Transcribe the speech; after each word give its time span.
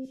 Oh, 0.00 0.04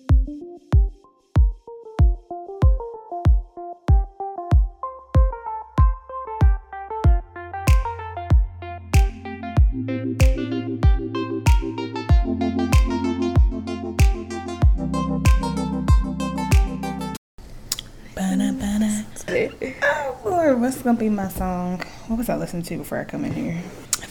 what's 20.57 20.81
gonna 20.81 20.97
be 20.97 21.07
my 21.07 21.29
song? 21.29 21.81
What 22.07 22.17
was 22.17 22.27
I 22.27 22.35
listening 22.35 22.63
to 22.63 22.77
before 22.79 22.97
I 22.97 23.05
come 23.05 23.23
in 23.23 23.33
here? 23.33 23.63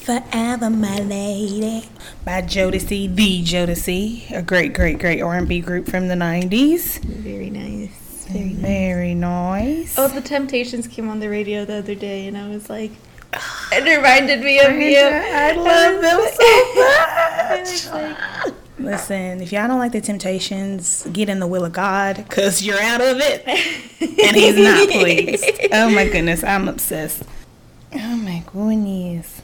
Forever, 0.06 0.70
my 0.70 1.00
lady, 1.00 1.88
by 2.24 2.40
Jodeci, 2.40 3.12
the 3.12 3.42
Jodeci, 3.42 4.30
a 4.30 4.40
great, 4.40 4.72
great, 4.72 5.00
great 5.00 5.20
R&B 5.20 5.58
group 5.58 5.88
from 5.88 6.06
the 6.06 6.14
'90s. 6.14 7.00
Very 7.00 7.50
nice. 7.50 7.90
Very 8.28 8.50
nice. 8.50 8.62
Very 8.62 9.14
nice. 9.16 9.98
Oh, 9.98 10.06
the 10.06 10.20
Temptations 10.20 10.86
came 10.86 11.08
on 11.08 11.18
the 11.18 11.28
radio 11.28 11.64
the 11.64 11.78
other 11.78 11.96
day, 11.96 12.28
and 12.28 12.38
I 12.38 12.46
was 12.46 12.70
like, 12.70 12.92
it 13.72 13.96
reminded 13.96 14.44
me 14.44 14.60
of 14.60 14.74
you. 14.74 14.96
I 14.96 15.50
love 15.56 16.00
them 16.00 16.14
I 16.14 17.56
was 17.58 17.82
so 17.82 17.96
like, 17.96 18.12
much. 18.46 18.54
Listen, 18.78 19.40
if 19.40 19.50
y'all 19.50 19.66
don't 19.66 19.80
like 19.80 19.90
the 19.90 20.00
Temptations, 20.00 21.04
get 21.12 21.28
in 21.28 21.40
the 21.40 21.48
will 21.48 21.64
of 21.64 21.72
God, 21.72 22.24
cause 22.28 22.62
you're 22.62 22.80
out 22.80 23.00
of 23.00 23.18
it, 23.18 23.42
and 23.44 24.36
He's 24.36 24.56
not 24.56 24.88
pleased. 24.88 25.50
Oh 25.72 25.90
my 25.90 26.08
goodness, 26.08 26.44
I'm 26.44 26.68
obsessed. 26.68 27.24
Oh 27.92 28.16
my 28.16 28.44
goodness. 28.52 29.35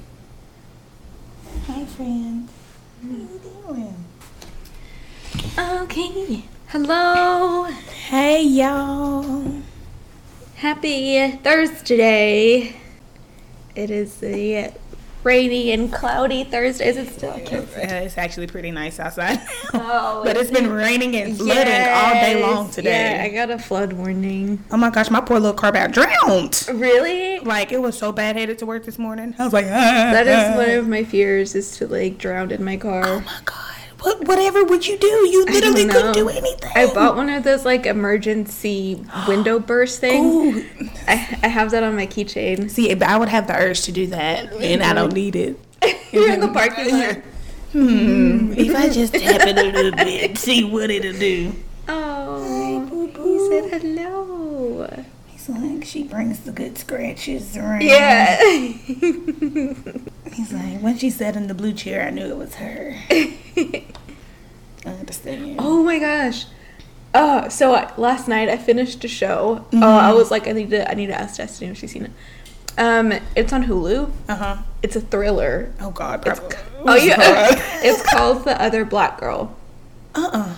Friend. 2.02 2.48
What 3.00 3.14
are 3.14 3.16
you 3.16 3.40
doing? 3.78 4.04
okay. 5.82 6.44
Hello. 6.66 7.64
Hey, 8.08 8.42
y'all. 8.42 9.62
Happy 10.56 11.30
Thursday. 11.30 12.74
It 13.76 13.90
is 13.92 14.16
the 14.16 14.72
rainy 15.24 15.72
and 15.72 15.92
cloudy 15.92 16.44
Thursday. 16.44 16.88
Is 16.88 16.96
it 16.96 17.08
still? 17.08 17.32
I 17.32 17.40
can't 17.40 17.68
see. 17.68 17.80
It's 17.80 18.18
actually 18.18 18.46
pretty 18.46 18.70
nice 18.70 18.98
outside, 18.98 19.40
Oh, 19.74 20.22
but 20.24 20.36
it's 20.36 20.50
been 20.50 20.70
raining 20.70 21.14
and 21.16 21.36
flooding 21.36 21.72
all 21.88 22.12
day 22.14 22.40
long 22.42 22.70
today. 22.70 23.14
Yeah, 23.16 23.22
I 23.24 23.28
got 23.28 23.50
a 23.50 23.58
flood 23.58 23.92
warning. 23.92 24.62
oh 24.70 24.76
my 24.76 24.90
gosh, 24.90 25.10
my 25.10 25.20
poor 25.20 25.38
little 25.38 25.56
car 25.56 25.70
about 25.70 25.92
drowned. 25.92 26.66
Really? 26.72 27.38
Like 27.40 27.72
it 27.72 27.80
was 27.80 27.96
so 27.96 28.12
bad 28.12 28.36
headed 28.36 28.58
to 28.58 28.66
work 28.66 28.84
this 28.84 28.98
morning. 28.98 29.34
I 29.38 29.44
was 29.44 29.52
like, 29.52 29.66
ah, 29.66 29.68
That 30.12 30.26
is 30.26 30.56
one 30.56 30.70
of 30.78 30.88
my 30.88 31.04
fears 31.04 31.54
is 31.54 31.76
to 31.78 31.86
like 31.86 32.18
drown 32.18 32.50
in 32.50 32.64
my 32.64 32.76
car. 32.76 33.02
Oh 33.06 33.20
my 33.20 33.38
god. 33.44 33.58
What 34.02 34.26
whatever 34.26 34.64
would 34.64 34.86
you 34.86 34.98
do? 34.98 35.06
You 35.06 35.44
literally 35.44 35.86
couldn't 35.86 36.14
do 36.14 36.28
anything. 36.28 36.70
I 36.74 36.92
bought 36.92 37.16
one 37.16 37.28
of 37.28 37.44
those 37.44 37.64
like 37.64 37.86
emergency 37.86 39.04
window 39.28 39.58
burst 39.58 40.00
things. 40.00 40.64
I, 41.06 41.38
I 41.42 41.48
have 41.48 41.70
that 41.70 41.82
on 41.82 41.94
my 41.94 42.06
keychain. 42.06 42.68
See, 42.70 42.92
I 43.00 43.16
would 43.16 43.28
have 43.28 43.46
the 43.46 43.54
urge 43.54 43.82
to 43.82 43.92
do 43.92 44.08
that, 44.08 44.52
and 44.54 44.82
I 44.82 44.92
don't 44.92 45.12
need 45.12 45.36
it. 45.36 45.58
You're 46.12 46.32
in 46.32 46.40
the 46.40 46.48
parking 46.48 46.90
lot. 46.98 47.16
Hmm. 47.72 48.52
If 48.52 48.74
I 48.76 48.88
just 48.90 49.14
tap 49.14 49.46
it 49.46 49.56
a 49.56 49.62
little 49.62 49.92
bit, 50.04 50.36
see 50.36 50.64
what 50.64 50.90
it'll 50.90 51.18
do. 51.18 51.54
Oh, 51.88 53.08
he 53.24 53.70
said 53.70 53.82
hello. 53.82 55.04
He's 55.46 55.56
like, 55.56 55.84
she 55.84 56.04
brings 56.04 56.40
the 56.40 56.52
good 56.52 56.78
scratches 56.78 57.56
around. 57.56 57.82
Yeah. 57.82 58.36
He's 60.32 60.52
like, 60.52 60.80
when 60.80 60.96
she 60.98 61.10
sat 61.10 61.34
in 61.34 61.48
the 61.48 61.54
blue 61.54 61.72
chair, 61.72 62.06
I 62.06 62.10
knew 62.10 62.26
it 62.26 62.36
was 62.36 62.54
her. 62.56 62.94
I 63.10 63.84
understand. 64.86 65.56
oh 65.58 65.82
my 65.82 65.98
gosh. 65.98 66.46
Oh, 67.14 67.48
so 67.48 67.74
I, 67.74 67.92
last 67.96 68.28
night 68.28 68.48
I 68.48 68.56
finished 68.56 69.04
a 69.04 69.08
show. 69.08 69.66
Oh, 69.72 69.98
I 69.98 70.12
was 70.12 70.30
like, 70.30 70.46
I 70.46 70.52
need 70.52 70.70
to, 70.70 70.88
I 70.88 70.94
need 70.94 71.08
to 71.08 71.20
ask 71.20 71.36
Destiny 71.38 71.72
if 71.72 71.78
she's 71.78 71.90
seen 71.92 72.04
it. 72.04 72.12
Um, 72.78 73.12
it's 73.36 73.52
on 73.52 73.64
Hulu. 73.64 74.10
Uh 74.28 74.34
huh. 74.36 74.56
It's 74.82 74.96
a 74.96 75.00
thriller. 75.00 75.72
Oh 75.80 75.90
God. 75.90 76.22
Probably. 76.22 76.56
Oh 76.78 76.94
yeah, 76.94 77.48
it's 77.82 78.02
called 78.12 78.44
The 78.44 78.60
Other 78.62 78.84
Black 78.84 79.18
Girl. 79.20 79.56
Uh 80.14 80.30
uh 80.32 80.54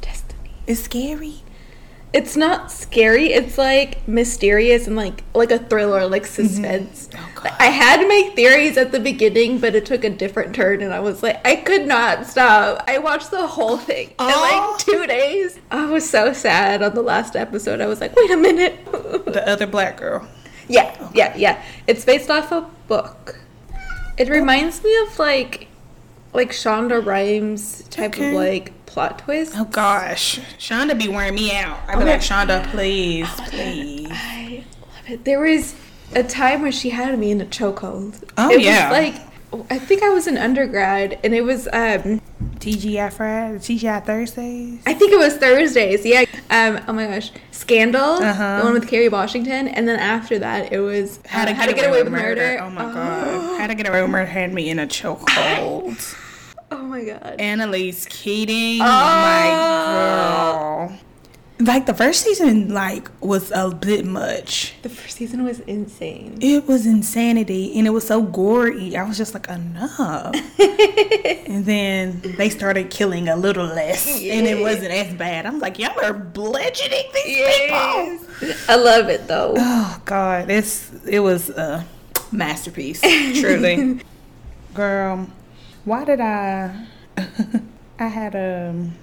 Destiny. 0.00 0.50
It's 0.66 0.80
scary. 0.80 1.42
It's 2.12 2.36
not 2.36 2.70
scary. 2.70 3.32
It's 3.32 3.56
like 3.56 4.06
mysterious 4.06 4.86
and 4.86 4.96
like 4.96 5.24
like 5.34 5.50
a 5.50 5.58
thriller, 5.58 6.06
like 6.06 6.24
mm-hmm. 6.24 6.46
suspense. 6.46 7.08
Oh, 7.14 7.30
God. 7.34 7.54
I 7.58 7.66
had 7.66 8.06
my 8.06 8.30
theories 8.36 8.76
at 8.76 8.92
the 8.92 9.00
beginning, 9.00 9.58
but 9.58 9.74
it 9.74 9.86
took 9.86 10.04
a 10.04 10.10
different 10.10 10.54
turn, 10.54 10.82
and 10.82 10.92
I 10.92 11.00
was 11.00 11.22
like, 11.22 11.46
I 11.46 11.56
could 11.56 11.86
not 11.86 12.26
stop. 12.26 12.84
I 12.86 12.98
watched 12.98 13.30
the 13.30 13.46
whole 13.46 13.78
thing 13.78 14.08
in 14.08 14.26
like 14.26 14.36
oh. 14.36 14.76
two 14.78 15.06
days. 15.06 15.58
I 15.70 15.86
was 15.86 16.08
so 16.08 16.32
sad 16.34 16.82
on 16.82 16.94
the 16.94 17.02
last 17.02 17.34
episode. 17.34 17.80
I 17.80 17.86
was 17.86 18.00
like, 18.00 18.14
wait 18.14 18.30
a 18.30 18.36
minute. 18.36 18.84
The 18.92 19.48
other 19.48 19.66
black 19.66 19.96
girl. 19.96 20.28
yeah, 20.68 20.94
yeah, 21.14 21.34
yeah. 21.36 21.62
It's 21.86 22.04
based 22.04 22.28
off 22.28 22.52
a 22.52 22.68
book. 22.88 23.38
It 24.18 24.28
reminds 24.28 24.84
me 24.84 24.94
of 25.06 25.18
like 25.18 25.68
like 26.34 26.50
Shonda 26.50 27.04
Rhimes 27.04 27.84
type 27.88 28.12
Okay. 28.14 28.28
of 28.28 28.34
like 28.34 28.72
plot 28.92 29.18
twist. 29.20 29.54
Oh 29.56 29.64
gosh, 29.64 30.38
Shonda 30.58 30.98
be 30.98 31.08
wearing 31.08 31.34
me 31.34 31.52
out. 31.52 31.78
I'd 31.88 31.96
be 31.98 32.02
Oh, 32.02 32.06
like. 32.06 32.20
Shonda, 32.20 32.64
please, 32.70 33.28
please. 33.48 34.08
I 34.10 34.64
love 34.80 35.10
it. 35.10 35.24
There 35.24 35.40
was 35.40 35.74
a 36.14 36.22
time 36.22 36.62
where 36.62 36.72
she 36.72 36.90
had 36.90 37.18
me 37.18 37.30
in 37.30 37.40
a 37.40 37.46
chokehold. 37.46 38.22
Oh, 38.36 38.50
it 38.50 38.60
yeah. 38.60 38.90
Was 38.90 38.98
like 39.14 39.26
I 39.70 39.78
think 39.78 40.02
I 40.02 40.08
was 40.10 40.26
an 40.26 40.38
undergrad, 40.38 41.18
and 41.24 41.34
it 41.34 41.42
was 41.42 41.66
um 41.68 42.20
TGI 42.58 43.12
Friday, 43.12 43.58
TGI 43.58 44.04
Thursdays. 44.04 44.82
I 44.86 44.94
think 44.94 45.12
it 45.12 45.18
was 45.18 45.36
Thursdays. 45.36 46.04
Yeah. 46.06 46.24
Um. 46.50 46.80
Oh 46.86 46.92
my 46.92 47.06
gosh. 47.06 47.32
Scandal. 47.50 48.00
Uh-huh. 48.02 48.58
The 48.58 48.64
one 48.64 48.74
with 48.74 48.88
Kerry 48.88 49.08
Washington, 49.08 49.68
and 49.68 49.88
then 49.88 49.98
after 49.98 50.38
that, 50.38 50.72
it 50.72 50.80
was 50.80 51.18
How 51.26 51.44
to, 51.44 51.50
um, 51.50 51.56
get, 51.56 51.88
away, 51.88 52.02
with 52.02 52.12
murder. 52.12 52.58
Oh 52.62 52.70
my 52.70 52.82
god. 52.82 53.60
How 53.60 53.66
to 53.66 53.74
get 53.74 53.88
away 53.88 54.02
with 54.02 54.10
murder 54.10 54.26
had 54.26 54.52
me 54.52 54.68
in 54.70 54.78
a 54.78 54.86
chokehold. 54.86 56.16
Oh 56.72 56.82
my 56.84 57.04
god. 57.04 57.36
Annalise 57.38 58.06
Keating, 58.06 58.80
Oh. 58.80 58.84
my 58.84 59.50
girl. 60.88 60.98
Like 61.60 61.86
the 61.86 61.94
first 61.94 62.24
season, 62.24 62.74
like 62.74 63.08
was 63.20 63.52
a 63.52 63.70
bit 63.70 64.04
much. 64.04 64.74
the 64.82 64.88
first 64.88 65.16
season 65.16 65.44
was 65.44 65.60
insane. 65.60 66.38
It 66.40 66.66
was 66.66 66.86
insanity, 66.86 67.78
and 67.78 67.86
it 67.86 67.90
was 67.90 68.04
so 68.06 68.20
gory. 68.22 68.96
I 68.96 69.04
was 69.04 69.16
just 69.16 69.32
like, 69.32 69.48
enough. 69.48 70.34
and 71.46 71.64
then 71.64 72.20
they 72.36 72.48
started 72.48 72.90
killing 72.90 73.28
a 73.28 73.36
little 73.36 73.66
less, 73.66 74.06
and 74.08 74.46
it 74.48 74.60
wasn't 74.60 74.90
as 74.90 75.14
bad. 75.14 75.46
I'm 75.46 75.60
like, 75.60 75.78
y'all 75.78 75.94
are 76.04 76.12
bludgeoning 76.12 77.04
these 77.14 77.26
Yes. 77.38 78.20
people. 78.40 78.54
I 78.68 78.74
love 78.76 79.08
it 79.08 79.28
though. 79.28 79.54
Oh 79.56 80.02
God, 80.04 80.50
it's 80.50 80.90
it 81.06 81.20
was 81.20 81.48
a 81.50 81.86
masterpiece, 82.32 83.00
truly. 83.40 84.00
Girl, 84.74 85.28
why 85.84 86.04
did 86.04 86.20
I? 86.20 86.86
I 87.98 88.06
had 88.08 88.34
um, 88.34 88.94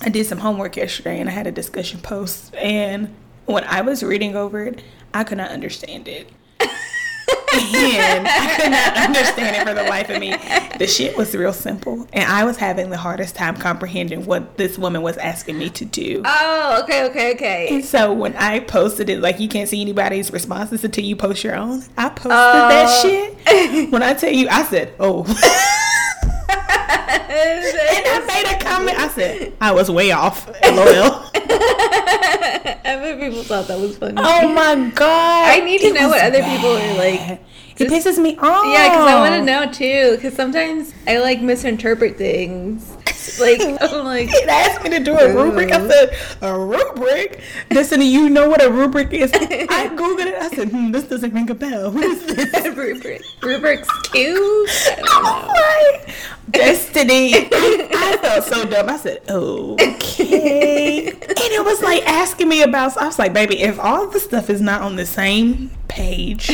I 0.00 0.08
did 0.08 0.26
some 0.26 0.38
homework 0.38 0.76
yesterday, 0.76 1.20
and 1.20 1.28
I 1.28 1.32
had 1.32 1.46
a 1.46 1.52
discussion 1.52 2.00
post, 2.00 2.54
and 2.56 3.14
when 3.46 3.64
I 3.64 3.80
was 3.82 4.02
reading 4.02 4.34
over 4.36 4.64
it, 4.64 4.82
I 5.14 5.24
could 5.24 5.38
not 5.38 5.50
understand 5.50 6.08
it. 6.08 6.30
and 7.52 8.26
I 8.28 8.56
could 8.60 8.70
not 8.70 8.96
understand 9.08 9.56
it 9.56 9.66
for 9.68 9.74
the 9.74 9.88
life 9.88 10.08
of 10.08 10.20
me. 10.20 10.34
The 10.78 10.86
shit 10.86 11.16
was 11.16 11.34
real 11.34 11.52
simple, 11.52 12.06
and 12.12 12.24
I 12.24 12.44
was 12.44 12.56
having 12.56 12.90
the 12.90 12.96
hardest 12.96 13.34
time 13.34 13.56
comprehending 13.56 14.24
what 14.24 14.56
this 14.56 14.78
woman 14.78 15.02
was 15.02 15.16
asking 15.18 15.58
me 15.58 15.68
to 15.70 15.84
do. 15.84 16.22
Oh, 16.24 16.80
okay, 16.84 17.04
okay, 17.10 17.34
okay. 17.34 17.68
And 17.74 17.84
so 17.84 18.12
when 18.12 18.36
I 18.36 18.60
posted 18.60 19.10
it, 19.10 19.20
like 19.20 19.40
you 19.40 19.48
can't 19.48 19.68
see 19.68 19.80
anybody's 19.80 20.32
responses 20.32 20.84
until 20.84 21.04
you 21.04 21.16
post 21.16 21.42
your 21.44 21.56
own. 21.56 21.82
I 21.98 22.08
posted 22.08 22.30
that 22.30 23.00
shit. 23.02 23.90
When 23.92 24.02
I 24.02 24.14
tell 24.14 24.32
you, 24.32 24.48
I 24.48 24.62
said, 24.64 24.94
"Oh," 25.00 25.24
and 27.74 28.06
I 28.06 28.24
made 28.26 28.56
a 28.56 28.64
comment. 28.64 28.98
I 28.98 29.08
said, 29.08 29.52
"I 29.60 29.72
was 29.72 29.90
way 29.90 30.12
off." 30.12 30.46
LOL. 30.64 31.30
I 31.34 32.80
bet 32.82 33.20
people 33.20 33.42
thought 33.42 33.68
that 33.68 33.78
was 33.78 33.96
funny. 33.98 34.14
oh 34.16 34.48
my 34.52 34.90
god! 34.94 35.50
I 35.50 35.60
need 35.60 35.80
to 35.82 35.92
know 35.92 36.08
what 36.08 36.22
other 36.22 36.42
people 36.42 36.70
are 36.70 36.94
like. 36.94 37.20
bad. 37.20 37.40
It 37.78 37.88
pisses 37.88 38.18
me 38.18 38.36
off. 38.36 38.66
Yeah, 38.66 38.90
because 38.90 39.08
I 39.08 39.14
want 39.20 39.34
to 39.36 39.42
know 39.42 39.72
too. 39.72 40.16
Because 40.16 40.34
sometimes 40.34 40.92
I 41.06 41.18
like 41.18 41.40
misinterpret 41.40 42.18
things. 42.18 42.94
Like 43.40 43.60
I'm 43.60 44.04
like, 44.04 44.28
It 44.30 44.48
asked 44.48 44.82
me 44.82 44.90
to 44.90 45.00
do 45.00 45.16
a 45.18 45.32
rubric. 45.32 45.70
I 45.72 45.88
said, 45.88 46.16
a 46.42 46.58
rubric? 46.58 47.40
Destiny, 47.70 48.06
you 48.10 48.28
know 48.28 48.48
what 48.48 48.62
a 48.62 48.70
rubric 48.70 49.12
is? 49.12 49.30
I 49.32 49.36
Googled 49.96 50.26
it. 50.26 50.34
I 50.34 50.48
said, 50.50 50.68
hmm, 50.70 50.90
this 50.90 51.04
doesn't 51.04 51.32
ring 51.32 51.48
a 51.50 51.54
bell. 51.54 51.90
What 51.92 52.04
is 52.04 52.26
this? 52.34 52.66
rubric, 52.76 53.22
Rubric's 53.42 53.88
cube. 54.08 54.36
I 54.36 54.94
don't 54.96 55.26
I'm 55.26 55.46
know. 55.46 56.02
like, 56.02 56.14
Destiny. 56.50 57.32
I 57.34 58.18
felt 58.20 58.44
so 58.44 58.64
dumb. 58.64 58.88
I 58.88 58.96
said, 58.96 59.20
Oh. 59.28 59.74
okay. 59.74 61.08
and 61.08 61.22
it 61.22 61.64
was 61.64 61.80
like 61.82 62.02
asking 62.06 62.48
me 62.48 62.62
about, 62.62 62.96
I 62.98 63.06
was 63.06 63.18
like, 63.18 63.32
baby, 63.32 63.60
if 63.62 63.78
all 63.78 64.06
the 64.08 64.20
stuff 64.20 64.50
is 64.50 64.60
not 64.60 64.82
on 64.82 64.96
the 64.96 65.06
same 65.06 65.70
page, 65.88 66.50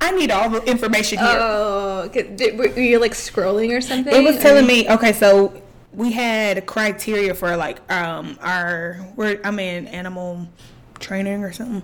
I 0.00 0.10
need 0.12 0.30
all 0.30 0.50
the 0.50 0.62
information 0.64 1.18
here. 1.18 1.38
Oh, 1.40 2.08
did- 2.12 2.58
were 2.58 2.68
you 2.78 2.98
like 2.98 3.12
scrolling 3.12 3.76
or 3.76 3.80
something? 3.80 4.14
it 4.14 4.22
was 4.22 4.36
Or- 4.36 4.40
telling 4.40 4.66
me, 4.66 4.88
okay, 4.90 5.12
so 5.12 5.52
we 5.92 6.12
had 6.12 6.66
criteria 6.66 7.34
for 7.34 7.56
like 7.56 7.78
um 7.92 8.38
our 8.40 8.98
we're 9.16 9.40
I'm 9.44 9.58
in 9.58 9.86
animal 9.88 10.48
training 10.98 11.42
or 11.44 11.52
something. 11.52 11.82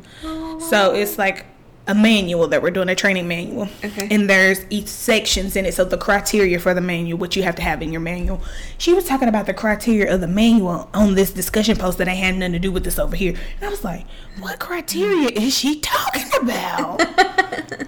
So 0.60 0.94
it's 0.94 1.18
like 1.18 1.46
a 1.88 1.94
manual 1.94 2.46
that 2.48 2.60
we're 2.62 2.70
doing 2.70 2.88
a 2.90 2.94
training 2.94 3.26
manual. 3.26 3.66
Okay. 3.82 4.08
And 4.10 4.28
there's 4.28 4.60
each 4.70 4.86
sections 4.88 5.56
in 5.56 5.64
it. 5.66 5.72
So 5.74 5.84
the 5.84 5.96
criteria 5.98 6.58
for 6.60 6.74
the 6.74 6.80
manual, 6.82 7.18
what 7.18 7.34
you 7.34 7.42
have 7.42 7.56
to 7.56 7.62
have 7.62 7.80
in 7.82 7.90
your 7.90 8.00
manual. 8.02 8.40
She 8.76 8.92
was 8.94 9.04
talking 9.06 9.26
about 9.28 9.46
the 9.46 9.54
criteria 9.54 10.14
of 10.14 10.20
the 10.20 10.26
manual 10.28 10.90
on 10.92 11.14
this 11.14 11.32
discussion 11.32 11.76
post 11.76 11.96
that 11.98 12.06
ain't 12.06 12.18
had 12.18 12.36
nothing 12.36 12.52
to 12.52 12.58
do 12.58 12.70
with 12.70 12.84
this 12.84 12.98
over 12.98 13.16
here. 13.16 13.34
And 13.56 13.64
I 13.64 13.68
was 13.70 13.82
like, 13.84 14.06
what 14.38 14.58
criteria 14.60 15.30
is 15.30 15.56
she 15.56 15.80
talking 15.80 16.26
about? 16.42 17.00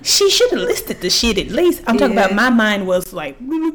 she 0.02 0.30
should 0.30 0.50
have 0.50 0.60
listed 0.60 1.00
the 1.02 1.10
shit 1.10 1.36
at 1.38 1.48
least. 1.48 1.82
I'm 1.86 1.98
talking 1.98 2.16
about 2.16 2.34
my 2.34 2.48
mind 2.50 2.86
was 2.86 3.12
like 3.12 3.38
goop, 3.38 3.74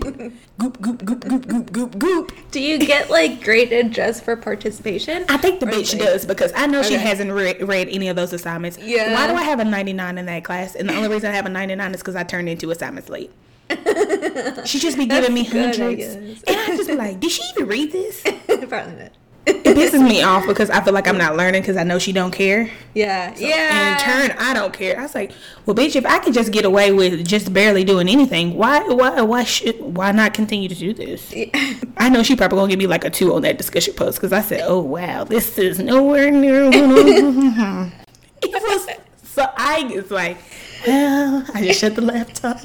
goop, 0.00 0.42
goop, 0.58 1.04
goop, 1.04 1.04
goop, 1.04 1.46
goop, 1.48 1.72
goop, 1.72 1.98
goop. 1.98 2.32
Do 2.50 2.60
you 2.60 2.78
get 2.78 3.10
like 3.10 3.42
graded 3.42 3.92
just 3.92 4.24
for 4.24 4.36
participation? 4.36 5.24
I 5.28 5.36
think 5.36 5.60
the 5.60 5.66
Or, 5.66 5.70
bitch 5.70 5.92
like- 5.98 6.02
does 6.06 6.24
because 6.26 6.52
I 6.54 6.66
know 6.66 6.82
she 6.82 6.94
hasn't 6.94 7.32
read, 7.32 7.60
read 7.66 7.88
any 7.96 8.08
of 8.08 8.14
those 8.16 8.32
assignments. 8.32 8.78
Yeah. 8.78 9.12
Why 9.14 9.26
do 9.26 9.34
I 9.34 9.42
have 9.42 9.58
a 9.58 9.64
99 9.64 10.18
in 10.18 10.26
that 10.26 10.44
class? 10.44 10.74
And 10.76 10.88
the 10.88 10.94
only 10.94 11.08
reason 11.08 11.30
I 11.30 11.34
have 11.34 11.46
a 11.46 11.50
99 11.50 11.94
is 11.94 12.00
because 12.00 12.14
I 12.14 12.22
turned 12.22 12.48
into 12.48 12.70
assignments 12.70 13.08
late. 13.08 13.32
she 14.64 14.78
just 14.78 14.96
be 14.96 15.06
giving 15.06 15.34
me 15.34 15.42
That's 15.42 15.52
good, 15.52 15.80
I 15.80 15.84
hundreds. 15.86 16.42
guess. 16.42 16.42
and 16.46 16.56
I 16.72 16.76
just 16.76 16.88
be 16.88 16.94
like, 16.94 17.18
did 17.18 17.32
she 17.32 17.42
even 17.56 17.66
read 17.66 17.90
this? 17.90 18.22
Probably 18.46 18.68
not. 18.94 19.12
Pisses 19.46 20.02
me 20.02 20.22
off 20.22 20.46
because 20.46 20.70
I 20.70 20.82
feel 20.82 20.92
like 20.92 21.06
I'm 21.06 21.18
not 21.18 21.36
learning 21.36 21.62
because 21.62 21.76
I 21.76 21.84
know 21.84 21.98
she 21.98 22.12
don't 22.12 22.32
care. 22.32 22.70
Yeah. 22.94 23.30
And 23.30 23.38
yeah. 23.38 23.92
in 23.92 23.98
turn, 24.28 24.36
I 24.38 24.54
don't 24.54 24.72
care. 24.72 24.98
I 24.98 25.02
was 25.02 25.14
like, 25.14 25.32
well, 25.64 25.76
bitch, 25.76 25.96
if 25.96 26.04
I 26.04 26.18
can 26.18 26.32
just 26.32 26.52
get 26.52 26.64
away 26.64 26.92
with 26.92 27.26
just 27.26 27.52
barely 27.52 27.84
doing 27.84 28.08
anything, 28.08 28.54
why, 28.54 28.80
why, 28.88 29.20
why 29.22 29.44
should, 29.44 29.80
why 29.80 30.12
not 30.12 30.34
continue 30.34 30.68
to 30.68 30.74
do 30.74 30.92
this? 30.92 31.32
I 31.96 32.08
know 32.08 32.22
she 32.22 32.36
probably 32.36 32.56
gonna 32.58 32.70
give 32.70 32.78
me 32.78 32.86
like 32.86 33.04
a 33.04 33.10
two 33.10 33.34
on 33.34 33.42
that 33.42 33.58
discussion 33.58 33.94
post 33.94 34.18
because 34.18 34.32
I 34.32 34.42
said, 34.42 34.62
"Oh 34.64 34.80
wow, 34.80 35.24
this 35.24 35.58
is 35.58 35.78
nowhere 35.78 36.30
near." 36.30 36.64
it 36.72 38.52
was 38.52 38.88
so 39.22 39.46
I 39.56 39.82
was 39.94 40.10
like, 40.10 40.38
well, 40.86 41.44
I 41.54 41.64
just 41.64 41.80
shut 41.80 41.94
the 41.94 42.02
laptop 42.02 42.58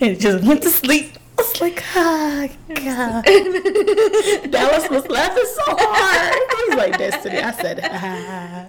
and 0.00 0.18
just 0.18 0.44
went 0.44 0.62
to 0.62 0.70
sleep. 0.70 1.18
I 1.38 1.42
was 1.42 1.60
like, 1.60 1.82
oh 1.96 2.48
god, 2.68 3.24
Dallas 4.50 4.88
was 4.90 5.06
laughing 5.08 5.44
so 5.44 5.62
hard. 5.66 6.34
He 6.34 6.64
was 6.68 6.76
like, 6.76 6.98
"Destiny," 6.98 7.38
I 7.38 7.52
said, 7.52 7.80
ah. 7.84 8.68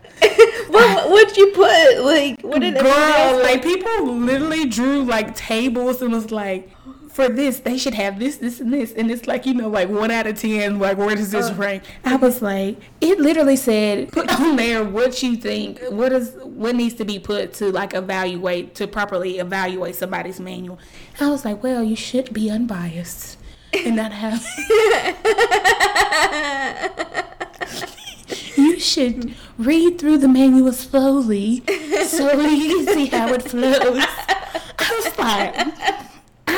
what 0.70 1.10
what'd 1.10 1.38
you 1.38 1.48
put? 1.48 2.04
Like 2.04 2.42
what 2.42 2.60
did 2.62 2.76
Girl, 2.76 3.40
like 3.44 3.64
people 3.64 4.14
literally 4.14 4.66
drew 4.66 5.04
like 5.04 5.36
tables 5.36 6.02
and 6.02 6.12
was 6.12 6.32
like, 6.32 6.70
for 7.14 7.30
this 7.30 7.60
they 7.60 7.78
should 7.78 7.94
have 7.94 8.20
this, 8.20 8.38
this, 8.38 8.60
and 8.60 8.74
this, 8.74 8.92
and 8.94 9.12
it's 9.12 9.28
like 9.28 9.46
you 9.46 9.54
know 9.54 9.70
like 9.70 9.90
one 9.90 10.12
out 10.12 10.28
of 10.28 10.40
ten. 10.40 10.80
Like 10.80 10.98
where 10.98 11.16
does 11.16 11.32
this 11.32 11.50
Uh. 11.52 11.56
rank? 11.56 11.84
I 12.04 12.16
was 12.16 12.42
like, 12.42 12.78
it 13.02 13.20
literally 13.20 13.56
said 13.56 14.12
put 14.12 14.30
on 14.40 14.56
there 14.56 14.84
what 14.84 15.22
you 15.24 15.36
think, 15.36 15.80
what 15.90 16.12
is 16.12 16.36
what 16.44 16.76
needs 16.76 16.96
to 16.96 17.06
be 17.06 17.20
put 17.20 17.54
to 17.56 17.72
like 17.72 17.94
evaluate 17.94 18.76
to 18.76 18.88
properly 18.88 19.40
evaluate 19.40 19.96
somebody's 19.96 20.40
manual. 20.40 20.80
I 21.20 21.30
was 21.30 21.46
like, 21.46 21.64
well, 21.64 21.84
you 21.84 21.96
should 21.96 22.34
be 22.34 22.50
unbiased 22.50 23.38
and 23.74 23.96
not 23.96 24.12
have. 24.12 24.44
You 28.56 28.80
should 28.80 29.36
read 29.58 30.00
through 30.00 30.20
the 30.20 30.28
manual 30.28 30.74
slowly 30.74 31.64
so 32.06 32.40
you 32.42 32.86
can 32.86 32.94
see 32.94 33.06
how 33.08 33.34
it 33.34 33.42
flows. 33.44 34.04
I 34.80 35.02
was 35.04 35.18
like, 35.18 36.13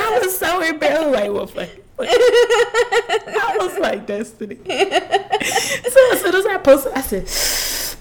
I 0.06 0.18
was 0.22 0.38
so 0.38 0.60
embarrassed. 0.62 1.12
Like, 1.12 1.32
well, 1.32 1.46
fuck. 1.46 1.68
I 1.98 3.56
was 3.58 3.78
like, 3.78 4.06
Destiny. 4.06 4.56
So 4.56 6.00
as 6.12 6.20
soon 6.20 6.34
as 6.34 6.46
I 6.46 6.58
posted, 6.58 6.92
I 6.92 7.00
said, 7.00 7.22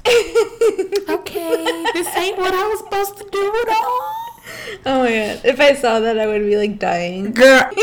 okay, 1.09 1.85
this 1.93 2.07
ain't 2.15 2.37
what 2.37 2.53
I 2.53 2.67
was 2.67 2.79
supposed 2.79 3.17
to 3.17 3.27
do 3.31 3.63
at 3.67 3.69
all. 3.69 4.24
Oh 4.87 4.99
my 4.99 5.09
god. 5.09 5.41
If 5.43 5.59
I 5.59 5.73
saw 5.73 5.99
that 5.99 6.19
I 6.19 6.27
would 6.27 6.43
be 6.43 6.57
like 6.57 6.77
dying. 6.79 7.31
Girl. 7.31 7.69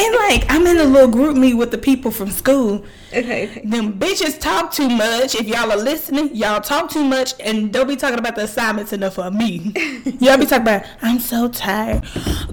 And 0.00 0.14
like, 0.14 0.44
I'm 0.48 0.66
in 0.66 0.78
a 0.78 0.84
little 0.84 1.10
group 1.10 1.36
meet 1.36 1.54
with 1.54 1.72
the 1.72 1.78
people 1.78 2.10
from 2.10 2.30
school. 2.30 2.84
Okay, 3.12 3.48
okay. 3.50 3.60
Them 3.64 3.98
bitches 3.98 4.38
talk 4.38 4.72
too 4.72 4.88
much. 4.88 5.34
If 5.34 5.46
y'all 5.46 5.70
are 5.70 5.76
listening, 5.76 6.34
y'all 6.34 6.60
talk 6.60 6.90
too 6.90 7.04
much 7.04 7.34
and 7.40 7.72
don't 7.72 7.88
be 7.88 7.96
talking 7.96 8.18
about 8.18 8.36
the 8.36 8.44
assignments 8.44 8.92
enough 8.92 9.14
for 9.14 9.30
me. 9.30 9.72
y'all 10.20 10.38
be 10.38 10.46
talking 10.46 10.62
about, 10.62 10.84
I'm 11.02 11.18
so 11.18 11.48
tired. 11.48 12.04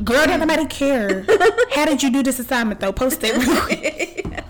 Girl, 0.04 0.25
don't 0.25 0.40
nobody 0.40 0.66
care. 0.66 1.25
How 1.72 1.86
did 1.86 2.02
you 2.04 2.12
do 2.12 2.24
this 2.24 2.40
assignment 2.40 2.80
though? 2.80 2.92
Post 2.92 3.24
it 3.24 3.38
real 3.38 3.62
quick. 3.62 4.44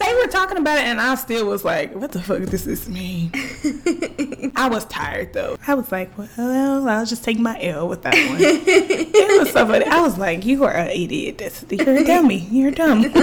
They 0.00 0.14
were 0.14 0.26
talking 0.28 0.56
about 0.56 0.78
it 0.78 0.84
and 0.84 1.00
I 1.00 1.14
still 1.14 1.46
was 1.46 1.64
like, 1.64 1.94
what 1.94 2.12
the 2.12 2.22
fuck 2.22 2.42
does 2.46 2.64
this 2.64 2.88
mean? 2.88 3.30
I 4.56 4.68
was 4.70 4.86
tired 4.86 5.34
though. 5.34 5.58
I 5.66 5.74
was 5.74 5.92
like, 5.92 6.16
well, 6.16 6.88
I'll 6.88 7.04
just 7.04 7.22
take 7.22 7.38
my 7.38 7.60
L 7.62 7.86
with 7.86 8.02
that 8.02 8.14
one. 8.14 8.38
it 8.40 9.40
was 9.40 9.52
so 9.52 9.66
funny. 9.66 9.84
I 9.84 10.00
was 10.00 10.16
like, 10.16 10.46
you 10.46 10.64
are 10.64 10.72
an 10.72 10.88
idiot. 10.88 11.38
That's, 11.38 11.64
you're 11.70 11.98
a 11.98 12.04
dummy. 12.04 12.38
You're 12.50 12.70
dumb. 12.70 13.04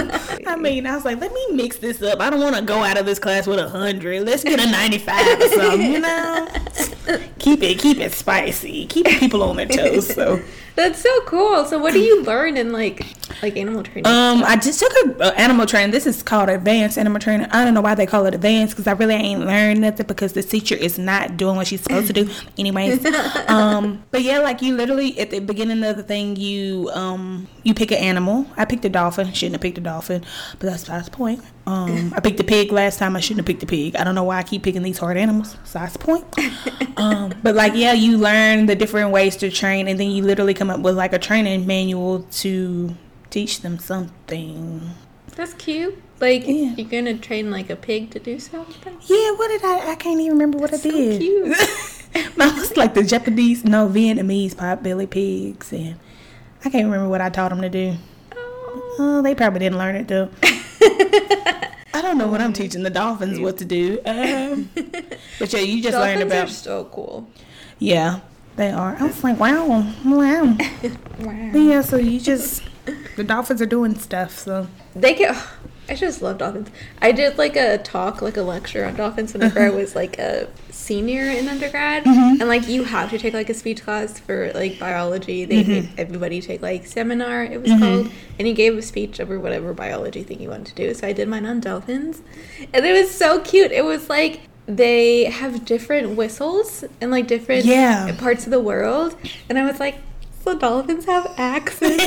I 0.46 0.56
mean, 0.56 0.86
I 0.86 0.94
was 0.94 1.04
like, 1.04 1.20
let 1.20 1.32
me 1.32 1.46
mix 1.52 1.78
this 1.78 2.00
up. 2.00 2.20
I 2.20 2.30
don't 2.30 2.40
want 2.40 2.56
to 2.56 2.62
go 2.62 2.82
out 2.84 2.96
of 2.96 3.06
this 3.06 3.18
class 3.18 3.46
with 3.46 3.58
a 3.58 3.68
hundred. 3.68 4.24
Let's 4.24 4.44
get 4.44 4.60
a 4.60 4.70
ninety-five 4.70 5.40
or 5.40 5.48
something. 5.48 5.92
You 5.92 6.00
know, 6.00 6.48
keep 7.38 7.62
it, 7.62 7.78
keep 7.80 7.98
it 7.98 8.12
spicy. 8.12 8.86
Keep 8.86 9.06
people 9.06 9.42
on 9.42 9.56
their 9.56 9.66
toes. 9.66 10.06
So, 10.14 10.40
That's 10.76 11.00
so 11.00 11.20
cool. 11.22 11.64
So 11.64 11.78
what 11.78 11.92
do 11.92 12.00
you 12.00 12.22
learn 12.22 12.56
in 12.56 12.72
like 12.72 13.04
like 13.42 13.56
animal 13.56 13.82
training? 13.82 14.06
um, 14.06 14.42
I 14.44 14.56
just 14.56 14.80
took 14.80 14.92
a, 14.92 15.28
a 15.28 15.34
animal 15.38 15.66
training. 15.66 15.90
This 15.90 16.06
is 16.06 16.22
called 16.22 16.48
advanced 16.48 16.98
animal 16.98 17.20
training. 17.20 17.48
I 17.50 17.64
don't 17.64 17.74
know 17.74 17.80
why 17.80 17.94
they 17.94 18.06
call 18.06 18.26
it 18.26 18.34
advanced 18.34 18.74
because 18.74 18.86
I 18.86 18.92
really 18.92 19.14
ain't 19.14 19.40
learned 19.40 19.80
nothing 19.80 20.06
because 20.06 20.32
the 20.32 20.42
teacher 20.42 20.74
is 20.74 20.98
not 20.98 21.36
doing 21.36 21.56
what 21.56 21.66
she's 21.66 21.82
supposed 21.82 22.08
to 22.08 22.12
do. 22.12 22.30
Anyways, 22.58 23.04
um, 23.48 24.04
but 24.10 24.22
yeah, 24.22 24.38
like 24.38 24.62
you 24.62 24.76
literally 24.76 25.18
at 25.18 25.30
the 25.30 25.40
beginning 25.40 25.82
of 25.84 25.96
the 25.96 26.02
thing, 26.02 26.36
you 26.36 26.90
um, 26.92 27.48
you 27.62 27.74
pick 27.74 27.90
an 27.90 27.98
animal. 27.98 28.46
I 28.56 28.64
picked 28.64 28.84
a 28.84 28.88
dolphin. 28.88 29.32
Shouldn't 29.32 29.54
have 29.54 29.62
picked 29.62 29.78
a 29.78 29.82
dolphin, 29.82 30.24
but 30.58 30.68
that's 30.68 30.84
that's 30.84 31.08
the 31.08 31.16
point. 31.16 31.42
Um, 31.66 32.14
I 32.16 32.20
picked 32.20 32.40
a 32.40 32.44
pig 32.44 32.72
last 32.72 32.98
time. 32.98 33.14
I 33.14 33.20
shouldn't 33.20 33.40
have 33.40 33.46
picked 33.46 33.62
a 33.62 33.66
pig. 33.66 33.94
I 33.96 34.02
don't 34.02 34.14
know 34.14 34.24
why 34.24 34.38
I 34.38 34.42
keep 34.42 34.62
picking 34.62 34.82
these 34.82 34.98
hard 34.98 35.18
animals. 35.18 35.54
So 35.64 35.78
that's 35.78 35.92
the 35.92 35.98
point. 35.98 36.24
Um, 36.98 37.32
but 37.44 37.54
like, 37.54 37.74
yeah, 37.76 37.92
you 37.92 38.18
learn 38.18 38.66
the 38.66 38.74
different 38.74 39.12
ways 39.12 39.36
to 39.36 39.52
train, 39.52 39.86
and 39.86 40.00
then 40.00 40.10
you 40.10 40.24
literally 40.24 40.52
come 40.52 40.68
up 40.68 40.80
with 40.80 40.96
like 40.96 41.12
a 41.12 41.18
training 41.20 41.64
manual 41.64 42.24
to 42.32 42.92
teach 43.30 43.60
them 43.60 43.78
something. 43.78 44.90
That's 45.36 45.54
cute. 45.54 46.00
Like 46.20 46.46
Yeah. 46.46 46.74
you're 46.76 46.88
gonna 46.88 47.16
train 47.16 47.50
like 47.50 47.70
a 47.70 47.76
pig 47.76 48.10
to 48.10 48.18
do 48.18 48.38
something. 48.40 48.96
Yeah, 49.06 49.30
what 49.32 49.48
did 49.48 49.64
I? 49.64 49.92
I 49.92 49.94
can't 49.94 50.18
even 50.20 50.32
remember 50.32 50.58
what 50.58 50.72
I 50.72 50.76
So 50.78 50.90
did. 50.90 51.20
cute. 51.20 51.56
Mine 52.36 52.56
was 52.56 52.76
like 52.76 52.94
the 52.94 53.02
Japanese, 53.04 53.64
no 53.64 53.88
Vietnamese 53.88 54.56
pot 54.56 54.82
belly 54.82 55.06
pigs, 55.06 55.72
and 55.72 55.96
I 56.64 56.70
can't 56.70 56.86
remember 56.86 57.08
what 57.08 57.20
I 57.20 57.28
taught 57.28 57.50
them 57.50 57.60
to 57.60 57.68
do. 57.68 57.94
Oh. 58.34 58.96
Oh, 58.98 59.22
they 59.22 59.34
probably 59.34 59.60
didn't 59.60 59.78
learn 59.78 59.94
it 59.94 60.08
though. 60.08 60.28
I 61.94 62.02
don't 62.02 62.18
know 62.18 62.28
what 62.28 62.40
I'm 62.40 62.52
teaching 62.52 62.82
the 62.82 62.90
dolphins 62.90 63.38
what 63.40 63.58
to 63.58 63.64
do. 63.64 63.98
Um, 64.06 64.70
but 65.38 65.52
yeah, 65.52 65.60
you 65.60 65.82
just 65.82 65.96
learned 65.96 66.20
Dolphins 66.20 66.32
about. 66.32 66.48
are 66.48 66.52
so 66.52 66.84
cool. 66.92 67.28
Yeah, 67.78 68.20
they 68.56 68.70
are. 68.70 68.96
I 68.98 69.04
was 69.06 69.22
like, 69.24 69.38
wow, 69.38 69.66
wow. 69.66 69.84
Wow. 71.20 71.50
But 71.52 71.58
yeah, 71.58 71.80
so 71.82 71.96
you 71.96 72.20
just 72.20 72.62
the 73.18 73.24
dolphins 73.24 73.60
are 73.60 73.66
doing 73.66 73.98
stuff. 73.98 74.38
So 74.38 74.68
They 74.94 75.14
get. 75.14 75.36
I 75.90 75.94
just 75.94 76.22
love 76.22 76.38
dolphins. 76.38 76.68
I 77.00 77.12
did 77.12 77.38
like 77.38 77.56
a 77.56 77.78
talk, 77.78 78.20
like 78.22 78.36
a 78.36 78.42
lecture 78.42 78.84
on 78.84 78.94
dolphins 78.94 79.32
whenever 79.32 79.60
I 79.60 79.68
uh-huh. 79.68 79.76
was 79.76 79.94
like 79.94 80.18
a 80.18 80.48
senior 80.70 81.24
in 81.24 81.48
undergrad, 81.48 82.04
mm-hmm. 82.04 82.40
and 82.40 82.48
like 82.48 82.68
you 82.68 82.84
have 82.84 83.10
to 83.10 83.18
take 83.18 83.34
like 83.34 83.48
a 83.48 83.54
speech 83.54 83.82
class 83.82 84.18
for 84.18 84.52
like 84.54 84.78
biology. 84.78 85.46
They 85.46 85.64
made 85.64 85.84
mm-hmm. 85.84 85.94
everybody 85.98 86.40
take 86.42 86.62
like 86.62 86.86
seminar. 86.86 87.42
It 87.42 87.60
was 87.62 87.70
mm-hmm. 87.70 87.82
called, 87.82 88.12
and 88.38 88.46
he 88.46 88.52
gave 88.52 88.76
a 88.76 88.82
speech 88.82 89.18
over 89.18 89.40
whatever 89.40 89.72
biology 89.72 90.22
thing 90.22 90.40
you 90.40 90.50
wanted 90.50 90.66
to 90.66 90.74
do. 90.74 90.94
So 90.94 91.06
I 91.06 91.12
did 91.12 91.26
mine 91.26 91.46
on 91.46 91.60
dolphins, 91.60 92.22
and 92.72 92.84
it 92.84 92.92
was 92.92 93.10
so 93.10 93.40
cute. 93.40 93.72
It 93.72 93.84
was 93.84 94.10
like 94.10 94.42
they 94.66 95.24
have 95.24 95.64
different 95.64 96.16
whistles 96.16 96.84
and 97.00 97.10
like 97.10 97.26
different 97.26 97.64
Yeah. 97.64 98.14
parts 98.18 98.44
of 98.44 98.50
the 98.50 98.60
world, 98.60 99.16
and 99.48 99.58
I 99.58 99.64
was 99.64 99.80
like, 99.80 99.96
so 100.48 100.58
dolphins 100.58 101.04
have 101.04 101.32
accents. 101.36 102.02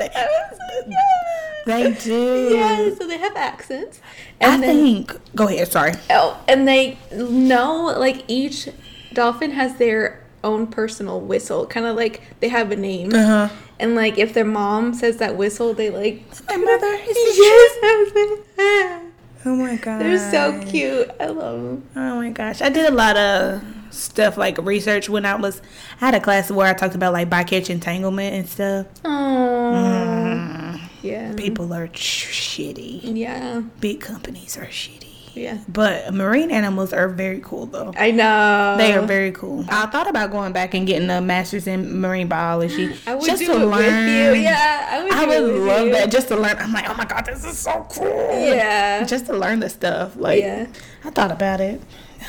I 0.00 0.26
was 0.50 0.58
like, 0.58 0.86
yeah. 0.88 1.66
they 1.66 1.92
do. 1.92 2.54
Yeah, 2.54 2.94
so 2.94 3.06
they 3.06 3.18
have 3.18 3.36
accents. 3.36 4.00
I 4.40 4.56
then, 4.56 4.60
think. 4.60 5.34
Go 5.34 5.48
ahead. 5.48 5.70
Sorry. 5.70 5.92
oh, 6.10 6.42
and 6.48 6.66
they 6.66 6.98
know 7.12 7.94
like 7.98 8.24
each 8.26 8.68
dolphin 9.12 9.50
has 9.52 9.76
their 9.76 10.24
own 10.42 10.66
personal 10.66 11.20
whistle, 11.20 11.66
kind 11.66 11.86
of 11.86 11.96
like 11.96 12.22
they 12.40 12.48
have 12.48 12.72
a 12.72 12.76
name. 12.76 13.14
Uh 13.14 13.48
huh. 13.48 13.48
And 13.78 13.94
like 13.94 14.18
if 14.18 14.32
their 14.32 14.44
mom 14.44 14.94
says 14.94 15.18
that 15.18 15.36
whistle, 15.36 15.74
they 15.74 15.90
like 15.90 16.24
My 16.48 16.56
mother 16.56 16.86
is 16.86 17.06
yes, 17.16 17.78
I 17.82 18.04
was 18.04 18.14
like. 18.14 19.10
Oh 19.46 19.54
my 19.56 19.76
god. 19.76 20.00
They're 20.00 20.30
so 20.30 20.58
cute. 20.70 21.10
I 21.20 21.26
love 21.26 21.62
them. 21.62 21.86
Oh 21.94 22.16
my 22.16 22.30
gosh. 22.30 22.62
I 22.62 22.70
did 22.70 22.86
a 22.86 22.94
lot 22.94 23.18
of 23.18 23.62
stuff 23.94 24.36
like 24.36 24.58
research 24.58 25.08
when 25.08 25.24
I 25.24 25.34
was 25.36 25.62
I 26.00 26.06
had 26.06 26.14
a 26.14 26.20
class 26.20 26.50
where 26.50 26.66
I 26.66 26.74
talked 26.74 26.94
about 26.94 27.12
like 27.12 27.30
bycatch 27.30 27.70
entanglement 27.70 28.34
and 28.34 28.48
stuff. 28.48 28.86
Oh, 29.04 29.74
Oh. 29.76 30.80
Yeah. 31.02 31.34
People 31.34 31.72
are 31.72 31.88
sh- 31.94 32.58
shitty. 32.58 33.16
Yeah. 33.16 33.62
Big 33.80 34.00
companies 34.00 34.56
are 34.56 34.66
shitty. 34.66 35.02
Yeah. 35.34 35.58
But 35.68 36.14
marine 36.14 36.50
animals 36.52 36.92
are 36.92 37.08
very 37.08 37.40
cool 37.40 37.66
though. 37.66 37.92
I 37.96 38.12
know. 38.12 38.76
They 38.78 38.92
are 38.94 39.02
very 39.02 39.32
cool. 39.32 39.64
I 39.68 39.86
thought 39.86 40.08
about 40.08 40.30
going 40.30 40.52
back 40.52 40.74
and 40.74 40.86
getting 40.86 41.10
a 41.10 41.20
master's 41.20 41.66
in 41.66 42.00
marine 42.00 42.28
biology 42.28 42.94
I 43.06 43.14
would 43.16 43.26
just 43.26 43.40
do 43.40 43.48
to 43.48 43.52
it 43.54 43.64
learn. 43.66 43.70
with 44.06 44.36
you. 44.36 44.42
Yeah. 44.42 44.88
I 44.90 45.02
would. 45.02 45.12
I 45.12 45.26
would 45.40 45.54
love 45.66 45.86
you. 45.88 45.92
that 45.92 46.10
just 46.12 46.28
to 46.28 46.36
learn. 46.36 46.56
I'm 46.58 46.72
like, 46.72 46.88
oh 46.88 46.94
my 46.94 47.04
god, 47.04 47.26
this 47.26 47.44
is 47.44 47.58
so 47.58 47.84
cool. 47.90 48.06
Yeah. 48.06 49.04
Just 49.04 49.26
to 49.26 49.36
learn 49.36 49.58
the 49.60 49.68
stuff. 49.68 50.14
Like, 50.16 50.40
Yeah. 50.40 50.68
I 51.04 51.10
thought 51.10 51.32
about 51.32 51.60
it. 51.60 51.82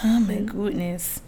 Oh 0.03 0.19
my 0.21 0.37
mm. 0.37 0.45
goodness. 0.47 1.21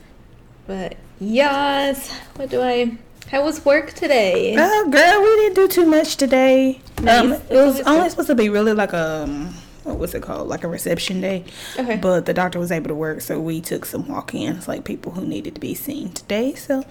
But 0.67 0.97
yes. 1.19 2.11
What 2.35 2.49
do 2.49 2.61
I? 2.61 2.97
How 3.31 3.43
was 3.43 3.65
work 3.65 3.93
today? 3.93 4.55
Oh, 4.57 4.89
girl, 4.89 5.21
we 5.21 5.35
didn't 5.37 5.55
do 5.55 5.67
too 5.67 5.85
much 5.85 6.15
today. 6.15 6.79
Nice. 7.01 7.19
Um, 7.25 7.31
it 7.33 7.51
was 7.51 7.81
only 7.81 8.09
supposed 8.09 8.27
to 8.27 8.35
be 8.35 8.49
really 8.49 8.73
like 8.73 8.93
a 8.93 9.23
um, 9.23 9.53
what 9.83 9.97
was 9.97 10.13
it 10.13 10.21
called? 10.21 10.47
Like 10.47 10.63
a 10.63 10.67
reception 10.67 11.21
day. 11.21 11.45
Okay. 11.77 11.97
But 11.97 12.25
the 12.25 12.33
doctor 12.33 12.59
was 12.59 12.71
able 12.71 12.89
to 12.89 12.95
work, 12.95 13.21
so 13.21 13.39
we 13.39 13.61
took 13.61 13.85
some 13.85 14.07
walk-ins, 14.07 14.67
like 14.67 14.83
people 14.83 15.13
who 15.13 15.25
needed 15.25 15.55
to 15.55 15.61
be 15.61 15.73
seen 15.75 16.11
today. 16.11 16.55
So 16.55 16.83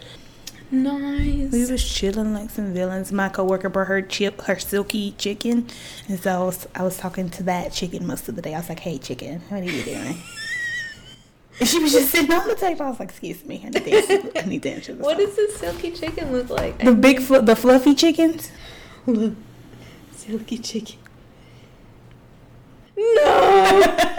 Nice. 0.70 1.52
we 1.52 1.70
was 1.70 1.84
chilling 1.88 2.34
like 2.34 2.50
some 2.50 2.72
villains. 2.74 3.12
My 3.12 3.28
coworker 3.28 3.68
brought 3.68 3.86
her 3.88 4.02
chip, 4.02 4.42
her 4.42 4.58
silky 4.58 5.12
chicken, 5.12 5.68
and 6.08 6.18
so 6.18 6.42
I 6.42 6.44
was, 6.44 6.68
I 6.74 6.82
was 6.82 6.96
talking 6.96 7.30
to 7.30 7.42
that 7.44 7.72
chicken 7.72 8.06
most 8.06 8.28
of 8.28 8.36
the 8.36 8.42
day. 8.42 8.54
I 8.54 8.58
was 8.58 8.68
like, 8.68 8.80
"Hey, 8.80 8.98
chicken, 8.98 9.42
what 9.48 9.60
are 9.60 9.64
you 9.64 9.82
doing?" 9.84 10.16
And 11.60 11.68
she 11.68 11.78
was 11.78 11.92
just 11.92 12.10
sitting 12.10 12.32
on 12.32 12.46
the 12.48 12.54
table. 12.54 12.82
I 12.86 12.90
was 12.90 13.00
like, 13.00 13.10
"Excuse 13.10 13.44
me, 13.44 13.62
I 13.64 13.68
need 13.70 13.84
to 13.84 13.92
answer, 13.92 14.30
I 14.36 14.42
need 14.46 14.62
to 14.62 14.70
answer 14.70 14.94
this." 14.94 15.04
What 15.04 15.16
phone." 15.16 15.26
does 15.26 15.36
this 15.36 15.56
silky 15.56 15.90
chicken 15.90 16.32
look 16.32 16.50
like? 16.50 16.78
the 16.78 16.92
big, 16.92 17.20
fl- 17.20 17.38
the 17.40 17.56
fluffy 17.56 17.94
chickens? 17.94 18.50
silky 20.16 20.58
chicken. 20.58 20.98
No. 22.96 23.96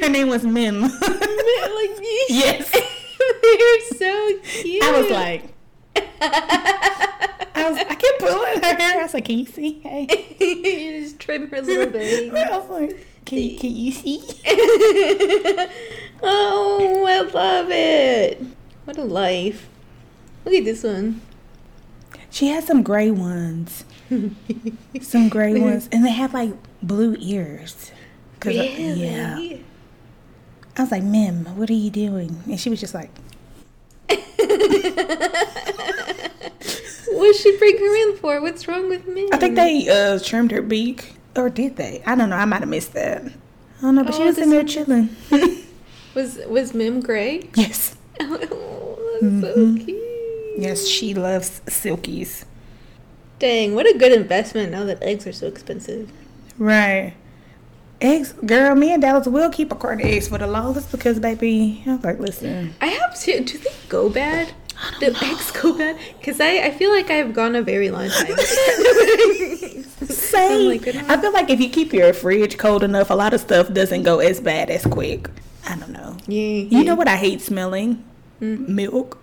Her 0.00 0.08
name 0.08 0.28
was 0.28 0.44
Mim. 0.44 0.82
like 0.82 0.90
yes. 2.28 2.70
They're 2.72 3.80
so 3.96 4.38
cute. 4.42 4.82
I 4.82 5.00
was 5.00 5.10
like, 5.10 5.54
I 5.96 7.70
was, 7.70 7.78
I 7.78 7.94
kept 7.94 8.18
pulling 8.18 8.60
her 8.62 8.74
hair. 8.76 8.98
I 9.00 9.02
was 9.02 9.14
like, 9.14 9.24
can 9.24 9.38
you 9.38 9.46
see? 9.46 9.78
Hey. 9.80 10.36
you 10.40 11.02
just 11.02 11.20
trim 11.20 11.48
her 11.50 11.62
little 11.62 11.86
bang. 11.92 12.34
I 12.36 12.58
was 12.58 12.68
like, 12.68 13.06
can 13.24 13.38
you, 13.38 13.58
can 13.58 13.74
you 13.74 13.92
see? 13.92 14.22
oh, 16.22 17.04
I 17.08 17.20
love 17.32 17.70
it. 17.70 18.42
What 18.84 18.98
a 18.98 19.04
life. 19.04 19.68
Look 20.44 20.54
at 20.54 20.64
this 20.64 20.82
one. 20.82 21.20
She 22.30 22.48
has 22.48 22.66
some 22.66 22.82
gray 22.82 23.10
ones. 23.10 23.84
Some 25.00 25.30
gray 25.30 25.58
ones. 25.58 25.88
And 25.90 26.04
they 26.04 26.10
have 26.12 26.34
like 26.34 26.52
blue 26.82 27.16
ears. 27.18 27.90
'Cause 28.40 28.54
I- 28.56 28.74
Really? 28.76 29.06
yeah. 29.06 29.56
I 30.76 30.82
was 30.82 30.90
like, 30.90 31.02
Mim, 31.02 31.44
what 31.56 31.70
are 31.70 31.74
you 31.74 31.90
doing? 31.90 32.42
And 32.46 32.58
she 32.60 32.68
was 32.70 32.80
just 32.80 32.94
like, 32.94 33.10
What'd 34.08 34.22
she 37.36 37.56
bring 37.58 37.78
her 37.78 37.96
in 38.10 38.16
for? 38.18 38.40
What's 38.40 38.66
wrong 38.68 38.88
with 38.88 39.06
me? 39.06 39.28
I 39.32 39.36
think 39.36 39.54
they 39.56 39.88
uh, 39.88 40.18
trimmed 40.18 40.50
her 40.50 40.62
beak. 40.62 41.14
Or 41.36 41.48
did 41.48 41.76
they? 41.76 42.02
I 42.06 42.14
don't 42.14 42.30
know. 42.30 42.36
I 42.36 42.44
might 42.44 42.60
have 42.60 42.68
missed 42.68 42.92
that. 42.94 43.22
I 43.24 43.80
don't 43.80 43.94
know, 43.94 44.04
but 44.04 44.14
she 44.14 44.22
Oh, 44.22 44.26
was 44.26 44.38
in 44.38 44.50
there 44.50 44.64
chilling. 44.64 45.08
was 46.14 46.38
was 46.46 46.74
Mim 46.74 47.00
gray. 47.00 47.48
yes. 47.54 47.96
Oh, 48.20 49.18
that's 49.20 49.40
so 49.40 49.54
mm-hmm. 49.56 49.76
cute. 49.84 50.58
Yes, 50.58 50.86
she 50.86 51.14
loves 51.14 51.60
silkies. 51.66 52.44
Dang, 53.38 53.74
what 53.74 53.86
a 53.86 53.96
good 53.98 54.12
investment 54.12 54.70
now 54.70 54.84
that 54.84 55.02
eggs 55.02 55.26
are 55.26 55.32
so 55.32 55.46
expensive. 55.46 56.12
Right. 56.58 57.14
Eggs, 58.00 58.32
girl, 58.44 58.74
me 58.74 58.92
and 58.92 59.00
Dallas 59.02 59.26
will 59.26 59.50
keep 59.50 59.72
a 59.72 59.76
carton 59.76 60.06
of 60.06 60.12
eggs 60.12 60.28
for 60.28 60.38
the 60.38 60.46
longest 60.46 60.90
because, 60.92 61.18
baby, 61.20 61.82
I 61.86 61.94
was 61.94 62.04
like, 62.04 62.18
listen. 62.18 62.74
I 62.80 62.86
have 62.86 63.18
to. 63.20 63.44
Do 63.44 63.58
they 63.58 63.70
go 63.88 64.08
bad? 64.10 64.52
Do 65.00 65.14
eggs 65.22 65.50
go 65.50 65.76
bad? 65.76 65.98
Because 66.18 66.40
I, 66.40 66.58
I 66.66 66.70
feel 66.70 66.90
like 66.90 67.10
I've 67.10 67.32
gone 67.34 67.54
a 67.56 67.62
very 67.62 67.90
long 67.90 68.08
time. 68.08 68.36
Same. 70.06 70.78
Goodness. 70.78 71.08
I 71.08 71.16
feel 71.20 71.32
like 71.32 71.50
if 71.50 71.60
you 71.60 71.68
keep 71.68 71.92
your 71.92 72.12
fridge 72.12 72.58
cold 72.58 72.82
enough, 72.82 73.10
a 73.10 73.14
lot 73.14 73.32
of 73.34 73.40
stuff 73.40 73.72
doesn't 73.72 74.02
go 74.02 74.18
as 74.20 74.40
bad 74.40 74.70
as 74.70 74.84
quick. 74.86 75.28
I 75.68 75.76
don't 75.76 75.90
know. 75.90 76.16
Yeah, 76.26 76.64
You 76.78 76.84
know 76.84 76.94
what 76.94 77.08
I 77.08 77.16
hate 77.16 77.40
smelling? 77.40 78.02
Mm. 78.40 78.68
Milk. 78.68 79.18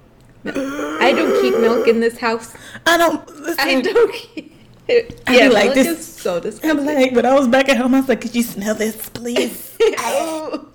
I 0.46 1.12
don't 1.16 1.42
keep 1.42 1.60
milk 1.60 1.88
in 1.88 2.00
this 2.00 2.18
house. 2.18 2.56
I 2.86 2.98
don't. 2.98 3.28
Listen, 3.42 3.60
I 3.60 3.82
don't 3.82 4.14
keep. 4.14 4.54
it. 4.88 5.22
I 5.28 5.38
Yeah, 5.38 5.48
like, 5.50 5.74
this- 5.74 5.88
is 5.88 6.06
so 6.20 6.42
I'm 6.64 6.86
like, 6.86 7.14
but 7.14 7.26
I 7.26 7.34
was 7.34 7.48
back 7.48 7.70
at 7.70 7.78
home. 7.78 7.94
I 7.96 8.00
was 8.00 8.10
like, 8.10 8.22
could 8.22 8.36
you 8.36 8.44
smell 8.44 8.76
this, 8.76 9.10
please? 9.14 9.78
Oh. 10.00 10.68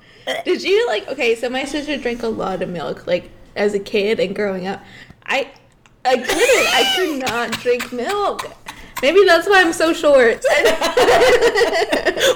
Did 0.45 0.63
you 0.63 0.87
like? 0.87 1.09
Okay, 1.09 1.35
so 1.35 1.49
my 1.51 1.65
sister 1.65 1.97
drank 1.99 2.23
a 2.23 2.29
lot 2.29 2.63
of 2.63 2.69
milk, 2.69 3.07
like 3.07 3.31
as 3.57 3.75
a 3.75 3.79
kid 3.79 4.21
and 4.21 4.35
growing 4.35 4.67
up. 4.67 4.83
I, 5.27 5.51
I 6.05 6.17
couldn't. 6.17 6.35
I 6.39 6.93
could 6.97 7.19
not 7.21 7.53
drink 7.61 7.93
milk. 7.93 8.51
Maybe 9.03 9.25
that's 9.27 9.47
why 9.49 9.61
I'm 9.61 9.73
so 9.73 9.93
short. 9.93 10.43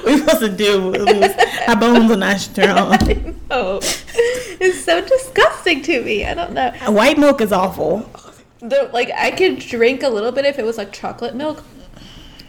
we 0.05 0.19
supposed 0.19 0.41
to 0.41 0.55
deal 0.55 0.91
with. 0.91 1.69
Our 1.69 1.77
bones 1.77 2.11
are 2.11 2.17
not 2.17 2.41
strong. 2.41 3.41
oh, 3.51 3.79
it's 3.81 4.85
so 4.85 5.01
disgusting 5.01 5.83
to 5.83 6.03
me. 6.03 6.25
I 6.25 6.35
don't 6.35 6.53
know. 6.53 6.73
White 6.89 7.17
milk 7.19 7.41
is 7.41 7.53
awful. 7.53 8.11
The, 8.59 8.91
like 8.93 9.11
I 9.17 9.31
could 9.31 9.61
drink 9.61 10.03
a 10.03 10.09
little 10.09 10.33
bit 10.33 10.45
if 10.45 10.59
it 10.59 10.65
was 10.65 10.77
like 10.77 10.93
chocolate 10.93 11.35
milk, 11.35 11.65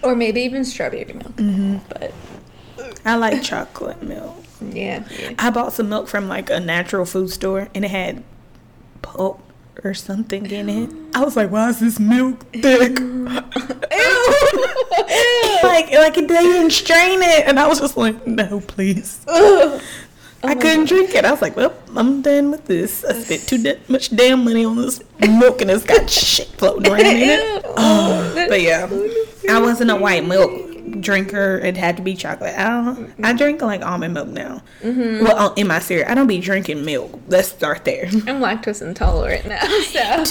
or 0.01 0.15
maybe 0.15 0.41
even 0.41 0.65
strawberry 0.65 1.13
milk. 1.13 1.35
Mm-hmm. 1.35 1.77
But 1.87 2.13
I 3.05 3.15
like 3.15 3.41
chocolate 3.43 4.01
milk. 4.03 4.35
yeah, 4.61 5.07
yeah. 5.17 5.33
I 5.39 5.49
bought 5.49 5.73
some 5.73 5.87
milk 5.87 6.07
from 6.07 6.27
like 6.27 6.49
a 6.49 6.59
natural 6.59 7.05
food 7.05 7.29
store 7.29 7.69
and 7.73 7.85
it 7.85 7.91
had 7.91 8.23
pulp 9.01 9.41
or 9.83 9.93
something 9.93 10.49
in 10.51 10.69
it. 10.69 10.89
I 11.15 11.23
was 11.23 11.35
like, 11.35 11.51
why 11.51 11.69
is 11.69 11.79
this 11.79 11.99
milk 11.99 12.39
thick? 12.53 12.99
like, 15.63 15.91
like 15.91 16.13
they 16.15 16.21
didn't 16.27 16.71
strain 16.71 17.21
it, 17.21 17.47
and 17.47 17.59
I 17.59 17.67
was 17.67 17.79
just 17.79 17.97
like, 17.97 18.25
no, 18.27 18.59
please. 18.61 19.23
Ugh. 19.27 19.81
I 20.41 20.55
couldn't 20.55 20.87
drink 20.87 21.13
it. 21.15 21.25
I 21.25 21.31
was 21.31 21.41
like, 21.41 21.57
well, 21.57 21.73
I'm 21.97 22.21
done 22.21 22.51
with 22.51 22.65
this. 22.65 23.03
I 23.03 23.11
spent 23.13 23.45
too 23.45 23.61
da- 23.61 23.79
much 23.89 24.15
damn 24.15 24.45
money 24.45 24.63
on 24.63 24.77
this 24.77 25.01
milk, 25.19 25.61
and 25.61 25.69
it's 25.69 25.83
got 25.83 26.09
shit 26.09 26.47
floating 26.47 26.89
around 26.89 27.01
in 27.01 27.29
it. 27.29 27.65
Oh, 27.65 28.45
But 28.49 28.61
yeah, 28.61 28.87
I 29.49 29.59
wasn't 29.59 29.91
a 29.91 29.97
white 29.97 30.25
milk 30.25 30.68
drinker. 30.99 31.57
It 31.59 31.77
had 31.77 31.97
to 31.97 32.03
be 32.03 32.15
chocolate. 32.15 32.55
I 32.57 32.69
don't, 32.69 33.13
I 33.25 33.33
drink 33.33 33.61
like 33.61 33.81
almond 33.81 34.13
milk 34.13 34.29
now. 34.29 34.61
Mm-hmm. 34.81 35.23
Well, 35.25 35.37
uh, 35.37 35.53
in 35.55 35.67
my 35.67 35.79
cereal, 35.79 36.09
I 36.09 36.15
don't 36.15 36.27
be 36.27 36.39
drinking 36.39 36.85
milk. 36.85 37.19
Let's 37.27 37.49
start 37.49 37.85
there. 37.85 38.05
I'm 38.05 38.39
lactose 38.41 38.81
intolerant 38.81 39.45
now, 39.45 39.61
so 39.65 40.23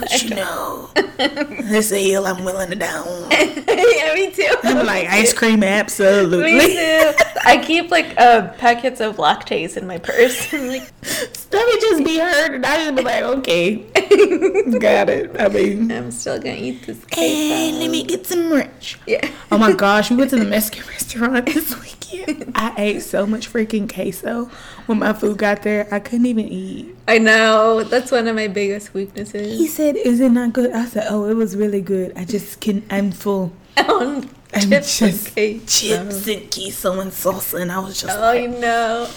But 0.00 0.22
you 0.22 0.30
know, 0.34 0.90
this 1.16 1.92
a 1.92 2.02
hill 2.02 2.26
I'm 2.26 2.44
willing 2.44 2.70
to 2.70 2.76
down. 2.76 3.06
yeah, 3.30 4.14
me 4.14 4.30
too. 4.30 4.54
I'm 4.62 4.86
like 4.86 5.06
ice 5.08 5.32
cream, 5.32 5.62
absolutely. 5.62 6.54
Me 6.58 6.74
too. 6.74 7.12
I 7.44 7.62
keep 7.64 7.90
like 7.90 8.14
uh, 8.18 8.48
packets 8.58 9.00
of 9.00 9.16
lactase 9.16 9.76
in 9.76 9.86
my 9.86 9.98
purse. 9.98 10.52
I'm 10.54 10.68
like, 10.68 10.90
Stomach 11.02 11.80
just 11.80 12.04
be 12.04 12.18
heard, 12.18 12.54
and 12.54 12.66
I 12.66 12.76
just 12.84 12.96
be 12.96 13.02
like, 13.02 13.22
okay, 13.22 13.76
got 14.78 15.08
it. 15.08 15.34
I 15.40 15.48
mean, 15.48 15.90
I'm 15.90 16.10
still 16.10 16.38
gonna 16.38 16.56
eat 16.56 16.86
this 16.86 16.98
and 17.02 17.10
cake. 17.10 17.74
let 17.74 17.90
me 17.90 18.04
get 18.04 18.26
some 18.26 18.52
ranch. 18.52 18.98
Yeah. 19.06 19.28
Oh 19.50 19.58
my 19.58 19.72
gosh, 19.96 20.10
we 20.10 20.16
went 20.16 20.30
to 20.30 20.36
the 20.36 20.44
Mexican 20.56 20.86
restaurant 20.88 21.46
this 21.46 21.74
weekend. 21.80 22.52
I 22.54 22.74
ate 22.78 23.02
so 23.02 23.26
much 23.26 23.52
freaking 23.52 23.92
queso 23.92 24.44
when 24.86 24.98
my 25.00 25.12
food 25.12 25.38
got 25.38 25.62
there. 25.62 25.88
I 25.92 25.98
couldn't 26.00 26.26
even 26.26 26.46
eat. 26.48 26.94
I 27.08 27.18
know. 27.18 27.82
That's 27.82 28.10
one 28.12 28.26
of 28.28 28.36
my 28.36 28.46
biggest 28.48 28.94
weaknesses. 28.94 29.58
He 29.58 29.66
said, 29.66 29.96
"Is 29.96 30.20
it 30.20 30.30
not 30.30 30.52
good?" 30.52 30.72
I 30.72 30.84
said, 30.86 31.06
"Oh, 31.10 31.24
it 31.28 31.34
was 31.34 31.56
really 31.56 31.80
good. 31.80 32.12
I 32.16 32.24
just 32.24 32.60
can. 32.60 32.82
I'm 32.90 33.10
full. 33.10 33.52
On 33.76 34.28
I'm 34.52 34.60
chips 34.70 34.98
just 34.98 35.26
and 35.28 35.34
cake. 35.36 35.66
chips 35.66 36.26
and 36.28 36.50
queso 36.50 37.00
and 37.00 37.10
salsa." 37.10 37.60
And 37.60 37.72
I 37.72 37.78
was 37.80 38.00
just 38.00 38.16
Oh, 38.16 38.20
like, 38.20 38.42
I 38.42 38.46
know. 38.46 39.08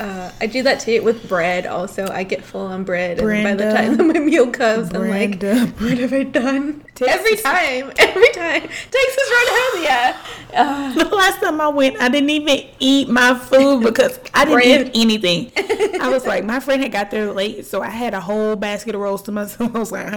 Uh, 0.00 0.30
I 0.40 0.46
do 0.46 0.62
that 0.62 0.80
too 0.80 1.02
with 1.02 1.28
bread. 1.28 1.66
Also, 1.66 2.08
I 2.08 2.22
get 2.24 2.42
full 2.44 2.66
on 2.66 2.84
bread, 2.84 3.18
and 3.18 3.26
by 3.44 3.54
the 3.54 3.72
time 3.72 3.96
that 3.96 4.02
my 4.14 4.18
meal 4.18 4.50
comes, 4.50 4.92
I'm 4.92 5.08
like, 5.08 5.42
"What 5.80 5.98
have 5.98 6.12
I 6.12 6.22
done?" 6.22 6.82
Texas- 6.94 7.16
Every 7.18 7.36
time, 7.36 7.92
every 7.98 8.30
time, 8.32 8.62
Texas 8.62 9.30
Roadhouse, 9.30 9.82
yeah. 9.82 10.16
Uh, 10.54 10.94
The 11.12 11.16
last 11.16 11.40
time 11.40 11.60
I 11.60 11.68
went, 11.68 12.00
I 12.00 12.08
didn't 12.08 12.30
even 12.30 12.66
eat 12.78 13.08
my 13.08 13.34
food 13.34 13.82
because 13.84 14.18
I 14.34 14.44
didn't 14.44 14.54
Bread. 14.54 14.90
eat 14.94 15.00
anything. 15.02 15.52
I 16.00 16.08
was 16.10 16.26
like, 16.26 16.44
my 16.44 16.58
friend 16.60 16.82
had 16.82 16.92
got 16.92 17.10
there 17.10 17.32
late, 17.32 17.64
so 17.66 17.80
I 17.82 17.88
had 17.90 18.14
a 18.14 18.20
whole 18.20 18.56
basket 18.56 18.94
of 18.94 19.00
rolls 19.00 19.22
to 19.22 19.32
myself. 19.32 19.74
I 19.74 19.78
was 19.78 19.92
like, 19.92 20.08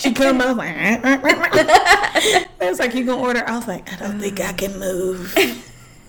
she 0.00 0.12
come, 0.12 0.40
I 0.40 0.46
was 0.52 0.56
like, 0.56 0.74
it 2.60 2.68
was 2.68 2.78
like, 2.78 2.94
you 2.94 3.04
gonna 3.04 3.20
order? 3.22 3.42
I 3.46 3.56
was 3.56 3.66
like, 3.68 3.92
I 3.92 3.96
don't 3.96 4.20
think 4.20 4.40
I 4.40 4.52
can 4.52 4.78
move. 4.78 5.34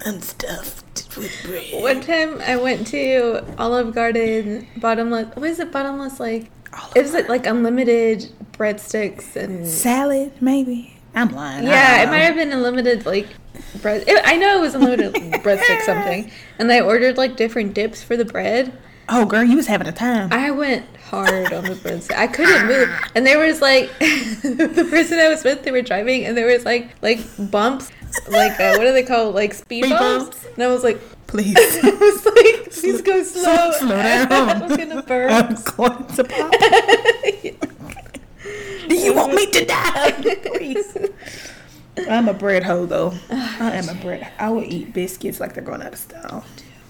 I'm 0.06 0.22
stuffed 0.22 1.16
with 1.18 1.32
bread. 1.44 1.82
one 1.82 2.02
time 2.02 2.42
I 2.42 2.58
went 2.58 2.88
to 2.88 3.44
Olive 3.58 3.94
Garden, 3.94 4.68
bottomless. 4.78 5.36
What 5.36 5.50
is 5.50 5.60
it? 5.60 5.72
Bottomless 5.72 6.20
like 6.20 6.52
All 6.74 6.90
of 6.90 6.98
It 6.98 7.04
was 7.04 7.14
like, 7.14 7.30
like 7.30 7.46
unlimited 7.46 8.32
breadsticks 8.54 9.36
and 9.36 9.68
salad, 9.68 10.34
maybe. 10.42 10.98
I'm 11.14 11.30
lying. 11.30 11.66
Yeah, 11.66 12.04
it 12.04 12.08
might 12.08 12.20
have 12.20 12.36
been 12.36 12.52
unlimited 12.52 13.06
like 13.06 13.28
bread. 13.82 14.04
It, 14.08 14.22
I 14.26 14.36
know 14.38 14.58
it 14.58 14.62
was 14.62 14.76
unlimited 14.76 15.14
breadstick 15.44 15.82
something, 15.82 16.30
and 16.60 16.72
I 16.72 16.82
ordered 16.82 17.18
like 17.18 17.38
different 17.38 17.74
dips 17.74 18.04
for 18.04 18.18
the 18.18 18.26
bread. 18.26 18.78
Oh, 19.08 19.26
girl, 19.26 19.44
you 19.44 19.56
was 19.56 19.68
having 19.68 19.88
a 19.88 19.92
time. 19.92 20.34
I 20.34 20.50
went 20.50 20.84
hard 20.98 21.54
on 21.54 21.64
the 21.64 21.76
breadstick. 21.76 22.16
I 22.18 22.28
couldn't 22.28 22.68
move, 22.68 22.90
and 23.16 23.26
there 23.26 23.40
was 23.40 23.62
like 23.62 23.88
the 24.00 24.88
person 24.90 25.20
I 25.20 25.30
was 25.30 25.44
with. 25.44 25.64
They 25.64 25.72
were 25.72 25.82
driving, 25.82 26.26
and 26.26 26.36
there 26.36 26.48
was 26.48 26.66
like 26.66 26.90
like 27.02 27.20
bumps, 27.52 27.92
like 28.28 28.60
uh, 28.60 28.76
what 28.78 28.86
do 28.86 28.94
they 28.94 29.04
called? 29.04 29.36
Like 29.36 29.54
speed 29.54 29.86
Speed 29.86 29.98
bumps. 29.98 30.26
bumps. 30.30 30.46
And 30.56 30.64
I 30.64 30.68
was 30.68 30.84
like, 30.84 31.00
Please. 31.28 31.56
I 31.84 31.90
was 31.90 32.26
like, 32.26 32.72
please 32.72 33.02
go 33.02 33.24
slow. 33.24 33.72
slow 33.72 33.90
down. 33.90 34.32
I'm 34.32 34.68
gonna 34.70 35.02
burn. 35.04 35.32
I'm 35.32 35.56
going 35.76 36.06
to 36.08 36.24
pop. 36.24 36.52
Do 38.88 38.96
you 38.96 39.14
want 39.14 39.34
me 39.34 39.46
to 39.52 39.66
die? 39.66 40.12
Please. 40.46 40.98
I'm 42.10 42.28
a 42.30 42.34
bread 42.34 42.64
hoe 42.64 42.86
though. 42.86 43.14
I 43.30 43.72
am 43.76 43.90
a 43.90 43.96
bread. 44.02 44.32
I 44.40 44.50
will 44.50 44.64
eat 44.64 44.94
biscuits 44.94 45.40
like 45.40 45.54
they're 45.54 45.64
going 45.64 45.82
out 45.82 45.94
of 45.94 46.00
style. 46.00 46.46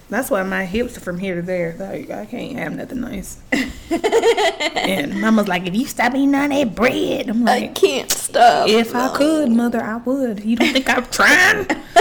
That's 0.08 0.30
why 0.30 0.44
my 0.44 0.64
hips 0.64 0.96
are 0.96 1.00
from 1.00 1.18
here 1.18 1.36
to 1.36 1.42
there. 1.42 1.74
Like 1.78 2.10
I 2.10 2.26
can't 2.26 2.56
have 2.56 2.76
nothing 2.76 3.00
nice. 3.00 3.38
and 3.90 5.20
mama's 5.20 5.48
like, 5.48 5.66
if 5.66 5.74
you 5.74 5.86
stop 5.86 6.14
eating 6.14 6.34
all 6.34 6.48
that 6.48 6.74
bread, 6.76 7.28
I'm 7.28 7.44
like, 7.44 7.70
I 7.70 7.72
can't 7.72 8.10
stop. 8.10 8.68
if 8.68 8.94
I 8.94 9.16
could, 9.16 9.50
mother, 9.50 9.82
I 9.82 9.96
would. 9.96 10.44
You 10.44 10.56
don't 10.56 10.72
think 10.72 10.88
I'm 10.88 11.06
trying? 11.10 11.66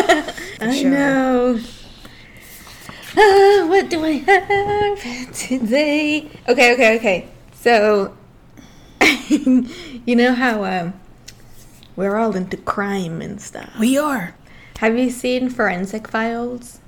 I 0.61 0.75
sure. 0.75 0.91
know. 0.91 1.59
Ah, 3.17 3.65
what 3.67 3.89
do 3.89 4.03
I 4.05 4.11
have 4.11 5.33
today? 5.33 6.29
Okay, 6.47 6.73
okay, 6.73 6.95
okay. 6.97 7.27
So, 7.53 8.15
you 9.29 10.15
know 10.15 10.35
how 10.35 10.63
um, 10.63 10.93
we're 11.95 12.17
all 12.17 12.35
into 12.35 12.57
crime 12.57 13.21
and 13.21 13.41
stuff. 13.41 13.71
We 13.79 13.97
are. 13.97 14.35
Have 14.77 14.99
you 14.99 15.09
seen 15.09 15.49
Forensic 15.49 16.07
Files? 16.07 16.79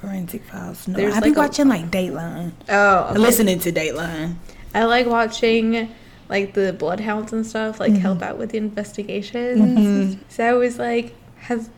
Forensic 0.00 0.44
files. 0.44 0.86
No, 0.86 0.96
There's 0.96 1.14
I've 1.14 1.24
been 1.24 1.32
like 1.32 1.38
a- 1.38 1.40
watching 1.40 1.68
like 1.68 1.90
Dateline. 1.90 2.52
Oh, 2.68 3.08
okay. 3.10 3.18
Listening 3.18 3.58
to 3.60 3.72
Dateline. 3.72 4.36
I 4.72 4.84
like 4.84 5.06
watching 5.06 5.92
like 6.28 6.54
the 6.54 6.72
bloodhounds 6.72 7.32
and 7.32 7.44
stuff, 7.44 7.80
like 7.80 7.92
mm-hmm. 7.92 8.02
help 8.02 8.22
out 8.22 8.38
with 8.38 8.50
the 8.50 8.58
investigations. 8.58 9.58
Mm-hmm. 9.58 10.22
So 10.28 10.44
I 10.44 10.52
was 10.52 10.78
like, 10.78 11.14
has 11.38 11.70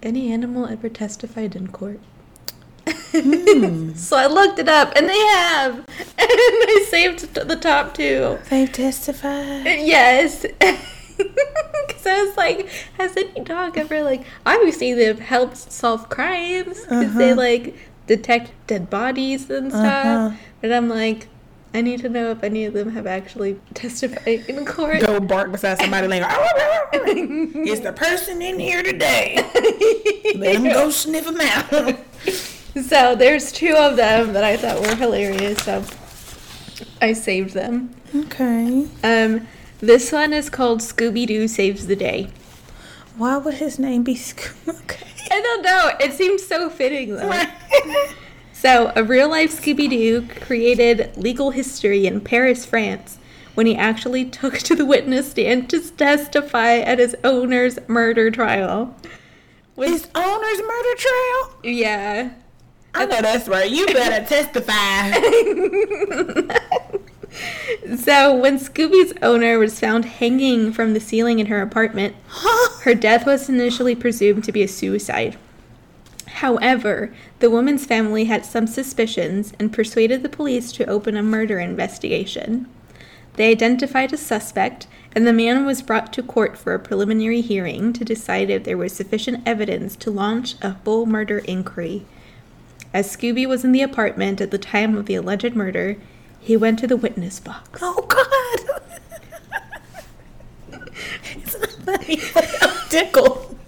any 0.00 0.32
animal 0.32 0.66
ever 0.66 0.88
testified 0.88 1.56
in 1.56 1.68
court? 1.68 1.98
Hmm. 2.86 3.92
so 3.94 4.16
I 4.16 4.26
looked 4.26 4.60
it 4.60 4.68
up, 4.68 4.92
and 4.94 5.08
they 5.08 5.18
have, 5.18 5.74
and 5.78 5.86
I 6.18 6.86
saved 6.88 7.34
the 7.34 7.56
top 7.56 7.94
two. 7.94 8.38
They've 8.50 8.70
testified. 8.70 9.64
Yes. 9.64 10.46
Because 11.86 12.06
I 12.06 12.22
was 12.24 12.36
like, 12.36 12.68
has 12.98 13.16
any 13.16 13.40
dog 13.40 13.76
ever, 13.78 14.02
like, 14.02 14.24
obviously 14.46 14.92
they've 14.94 15.18
helped 15.18 15.56
solve 15.56 16.08
crimes 16.08 16.80
because 16.82 17.14
they, 17.14 17.30
Uh-huh. 17.32 17.40
like, 17.40 17.74
detect 18.06 18.52
dead 18.66 18.88
bodies 18.90 19.48
and 19.50 19.70
stuff. 19.72 20.06
Uh-huh. 20.06 20.36
But 20.60 20.72
I'm 20.72 20.88
like, 20.88 21.28
I 21.74 21.80
need 21.82 22.00
to 22.00 22.08
know 22.08 22.30
if 22.30 22.42
any 22.44 22.64
of 22.64 22.72
them 22.74 22.90
have 22.90 23.06
actually 23.06 23.58
testified 23.74 24.44
in 24.48 24.64
court. 24.64 25.00
Go 25.00 25.18
bark 25.20 25.50
beside 25.52 25.78
somebody 25.78 26.08
like, 26.08 26.22
is 26.92 27.80
the 27.80 27.92
person 27.94 28.40
in 28.42 28.58
here 28.58 28.82
today? 28.82 29.36
Let 30.36 30.54
them 30.54 30.64
go 30.64 30.90
sniff 30.90 31.24
them 31.26 31.40
out. 31.40 31.98
So 32.84 33.14
there's 33.16 33.50
two 33.50 33.74
of 33.74 33.96
them 33.96 34.32
that 34.34 34.44
I 34.44 34.56
thought 34.56 34.80
were 34.80 34.94
hilarious, 34.94 35.58
so 35.64 35.82
I 37.00 37.12
saved 37.12 37.54
them. 37.54 37.90
okay. 38.14 38.86
Um, 39.02 39.46
this 39.80 40.12
one 40.12 40.32
is 40.32 40.50
called 40.50 40.80
Scooby 40.80 41.26
Doo 41.26 41.48
Saves 41.48 41.86
the 41.86 41.96
Day. 41.96 42.28
Why 43.16 43.36
would 43.36 43.54
his 43.54 43.78
name 43.78 44.02
be 44.02 44.14
Scooby? 44.14 44.78
Okay. 44.82 45.06
I 45.30 45.40
don't 45.42 45.62
know. 45.62 45.90
It 46.00 46.14
seems 46.14 46.46
so 46.46 46.70
fitting 46.70 47.14
though. 47.16 47.42
So, 48.60 48.92
a 48.96 49.04
real 49.04 49.28
life 49.28 49.52
Scooby 49.52 49.88
Doo 49.88 50.26
created 50.40 51.16
legal 51.16 51.52
history 51.52 52.08
in 52.08 52.20
Paris, 52.20 52.66
France, 52.66 53.18
when 53.54 53.66
he 53.66 53.76
actually 53.76 54.24
took 54.24 54.58
to 54.58 54.74
the 54.74 54.84
witness 54.84 55.30
stand 55.30 55.70
to 55.70 55.80
testify 55.92 56.78
at 56.78 56.98
his 56.98 57.14
owner's 57.22 57.78
murder 57.86 58.32
trial. 58.32 58.96
His 59.76 60.08
owner's 60.12 60.58
murder 60.58 60.94
trial? 60.96 61.54
Yeah. 61.62 62.30
I 62.94 63.06
know 63.06 63.22
that's 63.22 63.46
right. 63.46 63.70
You 63.70 63.86
better 63.86 64.26
testify. 64.26 65.12
So, 67.96 68.34
when 68.34 68.58
Scooby's 68.58 69.12
owner 69.22 69.58
was 69.58 69.80
found 69.80 70.04
hanging 70.04 70.72
from 70.72 70.94
the 70.94 71.00
ceiling 71.00 71.38
in 71.38 71.46
her 71.46 71.60
apartment, 71.62 72.16
her 72.82 72.94
death 72.94 73.26
was 73.26 73.48
initially 73.48 73.94
presumed 73.94 74.44
to 74.44 74.52
be 74.52 74.62
a 74.62 74.68
suicide. 74.68 75.36
However, 76.26 77.12
the 77.40 77.50
woman's 77.50 77.84
family 77.84 78.24
had 78.24 78.44
some 78.44 78.66
suspicions 78.66 79.52
and 79.58 79.72
persuaded 79.72 80.22
the 80.22 80.28
police 80.28 80.70
to 80.72 80.86
open 80.86 81.16
a 81.16 81.22
murder 81.22 81.58
investigation. 81.58 82.66
They 83.34 83.50
identified 83.50 84.12
a 84.12 84.16
suspect, 84.16 84.86
and 85.14 85.26
the 85.26 85.32
man 85.32 85.64
was 85.64 85.82
brought 85.82 86.12
to 86.12 86.22
court 86.22 86.58
for 86.58 86.74
a 86.74 86.78
preliminary 86.78 87.40
hearing 87.40 87.92
to 87.92 88.04
decide 88.04 88.50
if 88.50 88.64
there 88.64 88.76
was 88.76 88.92
sufficient 88.92 89.42
evidence 89.46 89.96
to 89.96 90.10
launch 90.10 90.56
a 90.62 90.74
full 90.84 91.06
murder 91.06 91.38
inquiry. 91.38 92.04
As 92.92 93.14
Scooby 93.14 93.46
was 93.46 93.64
in 93.64 93.72
the 93.72 93.82
apartment 93.82 94.40
at 94.40 94.50
the 94.50 94.58
time 94.58 94.96
of 94.96 95.06
the 95.06 95.14
alleged 95.14 95.54
murder, 95.54 95.96
he 96.48 96.56
went 96.56 96.78
to 96.78 96.86
the 96.86 96.96
witness 96.96 97.38
box. 97.40 97.78
oh, 97.82 98.06
God. 98.08 98.80
it's 101.36 101.58
not 101.60 101.70
funny, 101.84 102.16
but 102.34 102.48
I'm 102.62 102.88
tickled. 102.88 103.58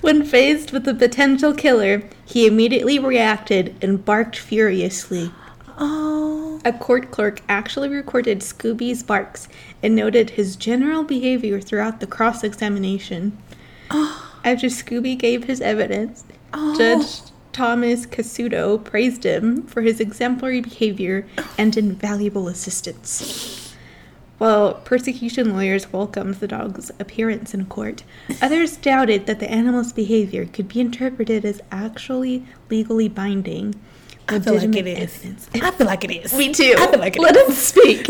When 0.00 0.24
faced 0.24 0.72
with 0.72 0.84
the 0.84 0.94
potential 0.94 1.52
killer, 1.52 2.04
he 2.24 2.46
immediately 2.46 2.98
reacted 2.98 3.76
and 3.82 4.02
barked 4.02 4.36
furiously. 4.38 5.30
oh. 5.76 6.58
A 6.64 6.72
court 6.72 7.10
clerk 7.10 7.42
actually 7.46 7.90
recorded 7.90 8.40
Scooby's 8.40 9.02
barks 9.02 9.48
and 9.82 9.94
noted 9.94 10.30
his 10.30 10.56
general 10.56 11.04
behavior 11.04 11.60
throughout 11.60 12.00
the 12.00 12.06
cross 12.06 12.42
examination. 12.42 13.36
Oh. 13.90 14.26
After 14.44 14.68
Scooby 14.68 15.18
gave 15.18 15.44
his 15.44 15.60
evidence, 15.60 16.24
Oh. 16.54 16.74
Judge 16.78 17.29
Thomas 17.52 18.06
Cassuto 18.06 18.82
praised 18.82 19.24
him 19.24 19.62
for 19.64 19.82
his 19.82 20.00
exemplary 20.00 20.60
behavior 20.60 21.26
and 21.58 21.76
invaluable 21.76 22.48
assistance. 22.48 23.74
While 24.38 24.74
persecution 24.74 25.52
lawyers 25.52 25.92
welcomed 25.92 26.36
the 26.36 26.48
dog's 26.48 26.90
appearance 26.98 27.52
in 27.52 27.66
court, 27.66 28.04
others 28.40 28.76
doubted 28.76 29.26
that 29.26 29.38
the 29.38 29.50
animal's 29.50 29.92
behavior 29.92 30.46
could 30.46 30.68
be 30.68 30.80
interpreted 30.80 31.44
as 31.44 31.60
actually 31.70 32.46
legally 32.70 33.08
binding. 33.08 33.74
I 34.28 34.38
feel 34.38 34.54
like 34.54 34.76
it 34.76 34.86
is. 34.86 35.14
Evidence. 35.16 35.50
I 35.54 35.70
feel 35.72 35.86
like 35.86 36.04
it 36.04 36.10
is. 36.12 36.32
Me 36.32 36.54
too. 36.54 36.74
I 36.78 36.86
feel 36.86 37.00
like 37.00 37.16
it 37.16 37.20
Let 37.20 37.36
is. 37.36 37.48
him 37.48 37.54
speak. 37.54 38.06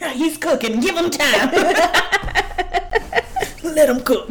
He's 0.14 0.38
cooking. 0.38 0.80
Give 0.80 0.96
him 0.96 1.10
time. 1.10 1.50
Let 3.62 3.90
him 3.90 4.00
cook. 4.00 4.28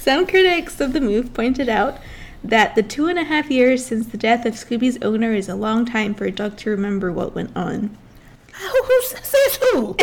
Some 0.00 0.26
critics 0.26 0.80
of 0.80 0.92
the 0.92 1.00
move 1.00 1.34
pointed 1.34 1.68
out 1.68 1.98
that 2.44 2.74
the 2.74 2.82
two 2.82 3.08
and 3.08 3.18
a 3.18 3.24
half 3.24 3.50
years 3.50 3.84
since 3.86 4.06
the 4.06 4.18
death 4.18 4.44
of 4.44 4.54
Scooby's 4.54 5.02
owner 5.02 5.32
is 5.32 5.48
a 5.48 5.54
long 5.54 5.86
time 5.86 6.14
for 6.14 6.26
a 6.26 6.30
dog 6.30 6.58
to 6.58 6.70
remember 6.70 7.10
what 7.10 7.34
went 7.34 7.56
on. 7.56 7.96
Who, 8.52 9.02
says 9.02 9.58
who? 9.72 9.96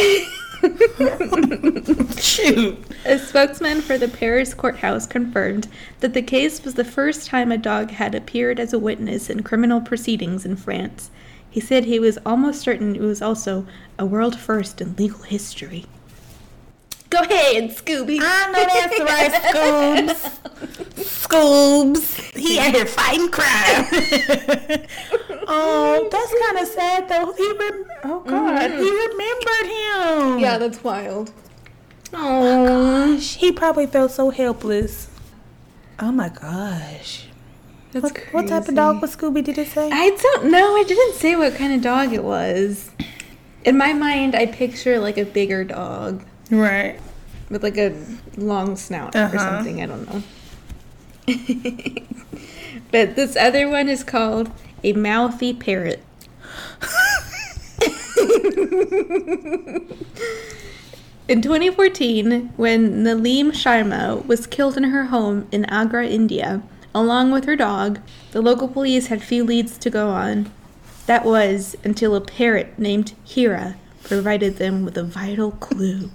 Shoot. 2.22 2.84
A 3.06 3.18
spokesman 3.20 3.82
for 3.82 3.98
the 3.98 4.08
Paris 4.08 4.54
courthouse 4.54 5.06
confirmed 5.08 5.68
that 6.02 6.14
the 6.14 6.22
case 6.22 6.64
was 6.64 6.74
the 6.74 6.84
first 6.84 7.28
time 7.28 7.52
a 7.52 7.58
dog 7.58 7.92
had 7.92 8.14
appeared 8.14 8.60
as 8.60 8.74
a 8.74 8.80
witness 8.80 9.30
in 9.30 9.44
criminal 9.44 9.80
proceedings 9.80 10.46
in 10.46 10.56
France. 10.56 11.12
He 11.50 11.60
said 11.60 11.86
he 11.86 12.00
was 12.00 12.18
almost 12.26 12.62
certain 12.62 12.96
it 12.96 13.02
was 13.02 13.22
also 13.22 13.66
a 13.98 14.06
world 14.06 14.38
first 14.38 14.82
in 14.82 14.96
legal 14.96 15.24
history. 15.24 15.86
Go 17.12 17.20
ahead, 17.20 17.72
Scooby. 17.72 18.20
I 18.22 18.52
know 18.52 18.66
that's 18.66 19.00
right, 19.02 19.32
Scoobs. 19.44 20.40
Scoobs. 20.96 22.38
He 22.38 22.58
out 22.58 22.74
here 22.74 22.86
fighting 22.86 23.30
crime. 23.30 23.50
oh, 25.46 26.08
that's 26.10 26.34
kind 26.46 26.60
of 26.60 26.68
sad 26.68 27.10
though. 27.10 27.34
He 27.34 27.52
rem- 27.52 27.86
oh 28.06 28.22
God, 28.22 28.72
mm-hmm. 28.72 28.82
he 28.82 28.90
remembered 29.08 29.68
him. 29.68 30.40
Yeah, 30.40 30.58
that's 30.58 30.82
wild. 30.86 31.34
Oh, 32.14 32.18
oh 32.18 33.14
gosh, 33.18 33.36
he 33.36 33.52
probably 33.52 33.88
felt 33.88 34.12
so 34.12 34.30
helpless. 34.30 35.10
Oh 36.00 36.14
my 36.14 36.30
gosh. 36.30 37.28
That's 37.92 38.04
What, 38.04 38.18
what 38.32 38.48
type 38.48 38.70
of 38.70 38.76
dog 38.76 39.02
was 39.02 39.18
Scooby? 39.18 39.44
Did 39.44 39.58
it 39.58 39.68
say? 39.68 39.90
I 39.92 40.12
don't 40.12 40.50
know. 40.50 40.78
I 40.78 40.84
didn't 40.84 41.16
say 41.16 41.36
what 41.36 41.56
kind 41.56 41.74
of 41.74 41.82
dog 41.82 42.14
it 42.14 42.24
was. 42.24 42.90
In 43.66 43.78
my 43.78 43.92
mind, 43.92 44.34
I 44.34 44.46
picture 44.46 44.98
like 44.98 45.18
a 45.18 45.26
bigger 45.26 45.66
dog 45.66 46.24
right. 46.52 47.00
with 47.50 47.64
like 47.64 47.78
a 47.78 47.94
long 48.38 48.76
snout 48.76 49.16
or 49.16 49.20
Uh-huh. 49.24 49.38
something. 49.38 49.82
I 49.82 49.86
don't 49.86 50.06
know. 50.08 50.24
but 52.92 53.16
this 53.16 53.36
other 53.36 53.68
one 53.70 53.88
is 53.90 54.04
called 54.04 54.52
a 54.84 54.94
mouthy 54.94 55.54
parrot. 55.54 56.04
In 61.28 61.42
2014, 61.42 62.54
when 62.58 63.04
Nilam 63.06 63.52
Sharma 63.52 64.26
was 64.26 64.48
killed 64.48 64.76
in 64.76 64.86
her 64.86 65.06
home 65.06 65.48
in 65.52 65.64
Agra, 65.66 66.06
India, 66.06 66.62
along 66.94 67.32
with 67.32 67.46
her 67.46 67.56
dog, 67.56 68.00
the 68.32 68.42
local 68.42 68.68
police 68.68 69.08
had 69.08 69.24
few 69.24 69.44
leads 69.46 69.78
to 69.78 69.90
go 69.90 70.10
on. 70.10 70.52
That 71.06 71.24
was 71.24 71.78
until 71.86 72.16
a 72.16 72.22
parrot 72.22 72.78
named 72.78 73.14
Hira 73.24 73.78
provided 74.04 74.58
them 74.58 74.84
with 74.84 74.98
a 74.98 75.04
vital 75.04 75.52
clue. 75.52 76.10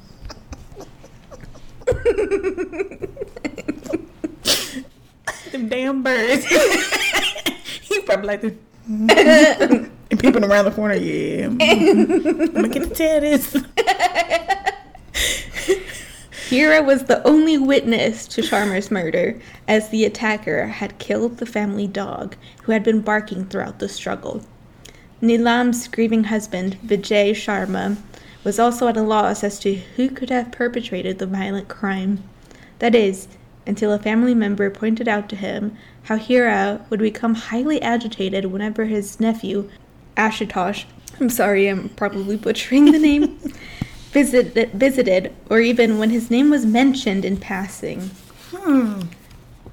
Them 5.53 5.68
damn 5.68 6.03
birds. 6.03 6.44
he 7.83 8.01
probably 8.01 8.27
like 8.27 8.40
this. 8.42 8.55
and 8.88 10.20
peeping 10.20 10.44
around 10.44 10.64
the 10.66 10.70
corner, 10.70 10.94
yeah. 10.94 11.46
I'm 11.46 11.59
gonna 11.59 12.68
get 12.68 12.94
tell 12.94 13.20
this. 13.20 13.57
Hira 16.49 16.83
was 16.83 17.05
the 17.05 17.27
only 17.27 17.59
witness 17.59 18.29
to 18.29 18.40
Sharma's 18.40 18.90
murder, 18.90 19.40
as 19.66 19.88
the 19.88 20.05
attacker 20.05 20.66
had 20.66 20.99
killed 21.01 21.38
the 21.38 21.46
family 21.46 21.88
dog, 21.88 22.37
who 22.62 22.72
had 22.72 22.85
been 22.85 23.01
barking 23.01 23.46
throughout 23.46 23.81
the 23.81 23.88
struggle. 23.88 24.42
Nilam's 25.20 25.88
grieving 25.88 26.25
husband, 26.25 26.79
Vijay 26.87 27.31
Sharma, 27.33 27.96
was 28.46 28.61
also 28.61 28.87
at 28.87 28.96
a 28.96 29.02
loss 29.02 29.42
as 29.42 29.59
to 29.59 29.74
who 29.96 30.09
could 30.09 30.30
have 30.30 30.52
perpetrated 30.52 31.18
the 31.18 31.26
violent 31.26 31.66
crime. 31.66 32.22
That 32.78 32.94
is, 32.94 33.26
until 33.66 33.92
a 33.92 33.98
family 33.98 34.37
member 34.37 34.70
pointed 34.70 35.09
out 35.09 35.28
to 35.30 35.37
him 35.37 35.76
how 36.04 36.16
Hira 36.16 36.80
would 36.88 37.00
become 37.00 37.35
highly 37.35 37.82
agitated 37.82 38.44
whenever 38.44 38.85
his 38.85 39.18
nephew, 39.18 39.68
Ashitosh, 40.16 40.85
I'm 41.18 41.28
sorry, 41.28 41.66
I'm 41.66 41.88
probably 41.88 42.37
butchering 42.37 42.92
the 42.92 43.00
name, 43.00 43.37
visited, 44.12 44.70
visited, 44.70 45.35
or 45.50 45.59
even 45.59 45.98
when 45.98 46.11
his 46.11 46.30
name 46.30 46.48
was 46.48 46.64
mentioned 46.64 47.24
in 47.24 47.38
passing. 47.38 48.12
Hmm. 48.52 49.00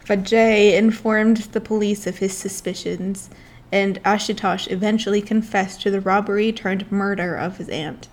Vijay 0.07 0.73
informed 0.73 1.37
the 1.37 1.61
police 1.61 2.07
of 2.07 2.17
his 2.17 2.35
suspicions, 2.35 3.29
and 3.71 4.01
Ashitosh 4.01 4.71
eventually 4.71 5.21
confessed 5.21 5.81
to 5.81 5.91
the 5.91 6.01
robbery 6.01 6.51
turned 6.51 6.91
murder 6.91 7.35
of 7.35 7.57
his 7.57 7.69
aunt. 7.69 8.07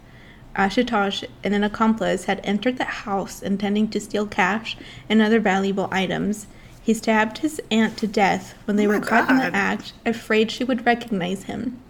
Ashutosh 0.61 1.25
and 1.42 1.55
an 1.55 1.64
accomplice 1.64 2.25
had 2.25 2.40
entered 2.44 2.77
the 2.77 2.85
house 2.85 3.40
intending 3.40 3.88
to 3.88 4.01
steal 4.01 4.27
cash 4.27 4.77
and 5.09 5.23
other 5.23 5.40
valuable 5.40 5.88
items. 5.90 6.46
He 6.83 6.92
stabbed 6.92 7.38
his 7.38 7.62
aunt 7.70 7.96
to 7.96 8.07
death 8.07 8.55
when 8.66 8.77
they 8.77 8.87
Oh 8.87 8.90
were 8.90 9.01
caught 9.01 9.31
in 9.31 9.38
the 9.38 9.57
act, 9.57 9.94
afraid 10.05 10.51
she 10.51 10.62
would 10.62 10.85
recognize 10.85 11.44
him. 11.44 11.81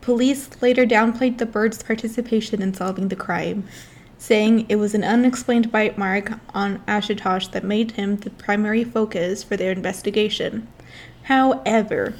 Police 0.00 0.48
later 0.62 0.86
downplayed 0.86 1.36
the 1.36 1.44
bird's 1.44 1.82
participation 1.82 2.62
in 2.62 2.72
solving 2.72 3.08
the 3.08 3.16
crime, 3.16 3.64
saying 4.16 4.64
it 4.70 4.76
was 4.76 4.94
an 4.94 5.04
unexplained 5.04 5.70
bite 5.70 5.98
mark 5.98 6.32
on 6.54 6.78
Ashutosh 6.88 7.50
that 7.52 7.64
made 7.64 7.92
him 7.92 8.16
the 8.16 8.30
primary 8.30 8.84
focus 8.84 9.42
for 9.42 9.58
their 9.58 9.72
investigation. 9.72 10.66
However, 11.24 12.14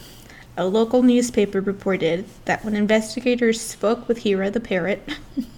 a 0.56 0.66
local 0.66 1.02
newspaper 1.02 1.60
reported 1.60 2.26
that 2.44 2.64
when 2.64 2.76
investigators 2.76 3.60
spoke 3.60 4.06
with 4.06 4.18
Hira 4.18 4.50
the 4.50 4.60
parrot 4.60 5.08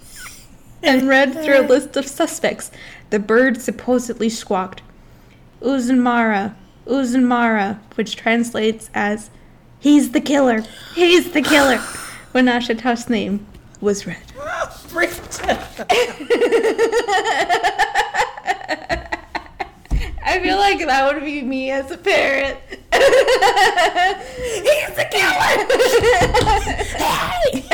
and 0.83 1.07
read 1.07 1.33
through 1.33 1.61
a 1.61 1.67
list 1.67 1.97
of 1.97 2.07
suspects, 2.07 2.71
the 3.09 3.19
bird 3.19 3.61
supposedly 3.61 4.29
squawked, 4.29 4.81
Uzunmara, 5.61 6.55
Uzunmara, 6.85 7.79
which 7.95 8.15
translates 8.15 8.89
as, 8.93 9.29
He's 9.79 10.11
the 10.11 10.21
killer, 10.21 10.63
he's 10.95 11.31
the 11.31 11.41
killer, 11.41 11.77
when 12.31 12.45
Ashutosh's 12.47 13.09
name 13.09 13.45
was 13.79 14.07
read. 14.07 14.17
I 20.23 20.39
feel 20.41 20.57
like 20.57 20.79
that 20.79 21.13
would 21.13 21.23
be 21.23 21.41
me 21.41 21.71
as 21.71 21.89
a 21.89 21.97
parent. 21.97 22.59
He's 24.61 24.95
the 24.95 25.05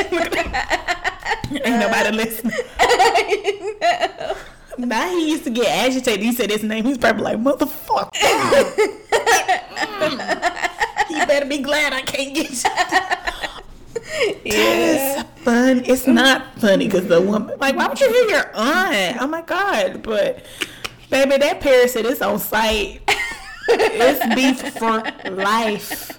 killer. 0.08 1.00
Ain't 1.64 1.80
nobody 1.80 2.16
listening. 2.16 2.58
Now 4.76 5.08
he 5.08 5.30
used 5.30 5.44
to 5.44 5.50
get 5.50 5.68
agitated. 5.68 6.20
He 6.20 6.32
said 6.32 6.50
his 6.50 6.64
name. 6.64 6.84
He's 6.84 6.98
probably 6.98 7.22
like, 7.22 7.38
motherfucker. 7.38 8.10
you 11.10 11.26
better 11.26 11.46
be 11.46 11.58
glad 11.58 11.92
I 11.92 12.02
can't 12.02 12.34
get 12.34 12.50
you. 12.50 12.70
yeah. 14.44 15.20
It's 15.20 15.44
fun. 15.44 15.82
It's 15.86 16.06
not 16.06 16.58
funny 16.58 16.86
because 16.86 17.06
the 17.06 17.20
woman, 17.20 17.56
like, 17.58 17.76
why 17.76 17.86
would 17.86 18.00
you 18.00 18.08
hear 18.08 18.30
your 18.30 18.50
aunt? 18.54 19.18
Oh 19.20 19.26
my 19.26 19.42
god! 19.42 20.02
But 20.02 20.44
baby, 21.08 21.36
that 21.36 21.62
said 21.88 22.06
it's 22.06 22.20
on 22.20 22.38
site. 22.38 23.00
it's 23.68 24.34
beef 24.34 24.76
for 24.76 25.02
life. 25.30 26.18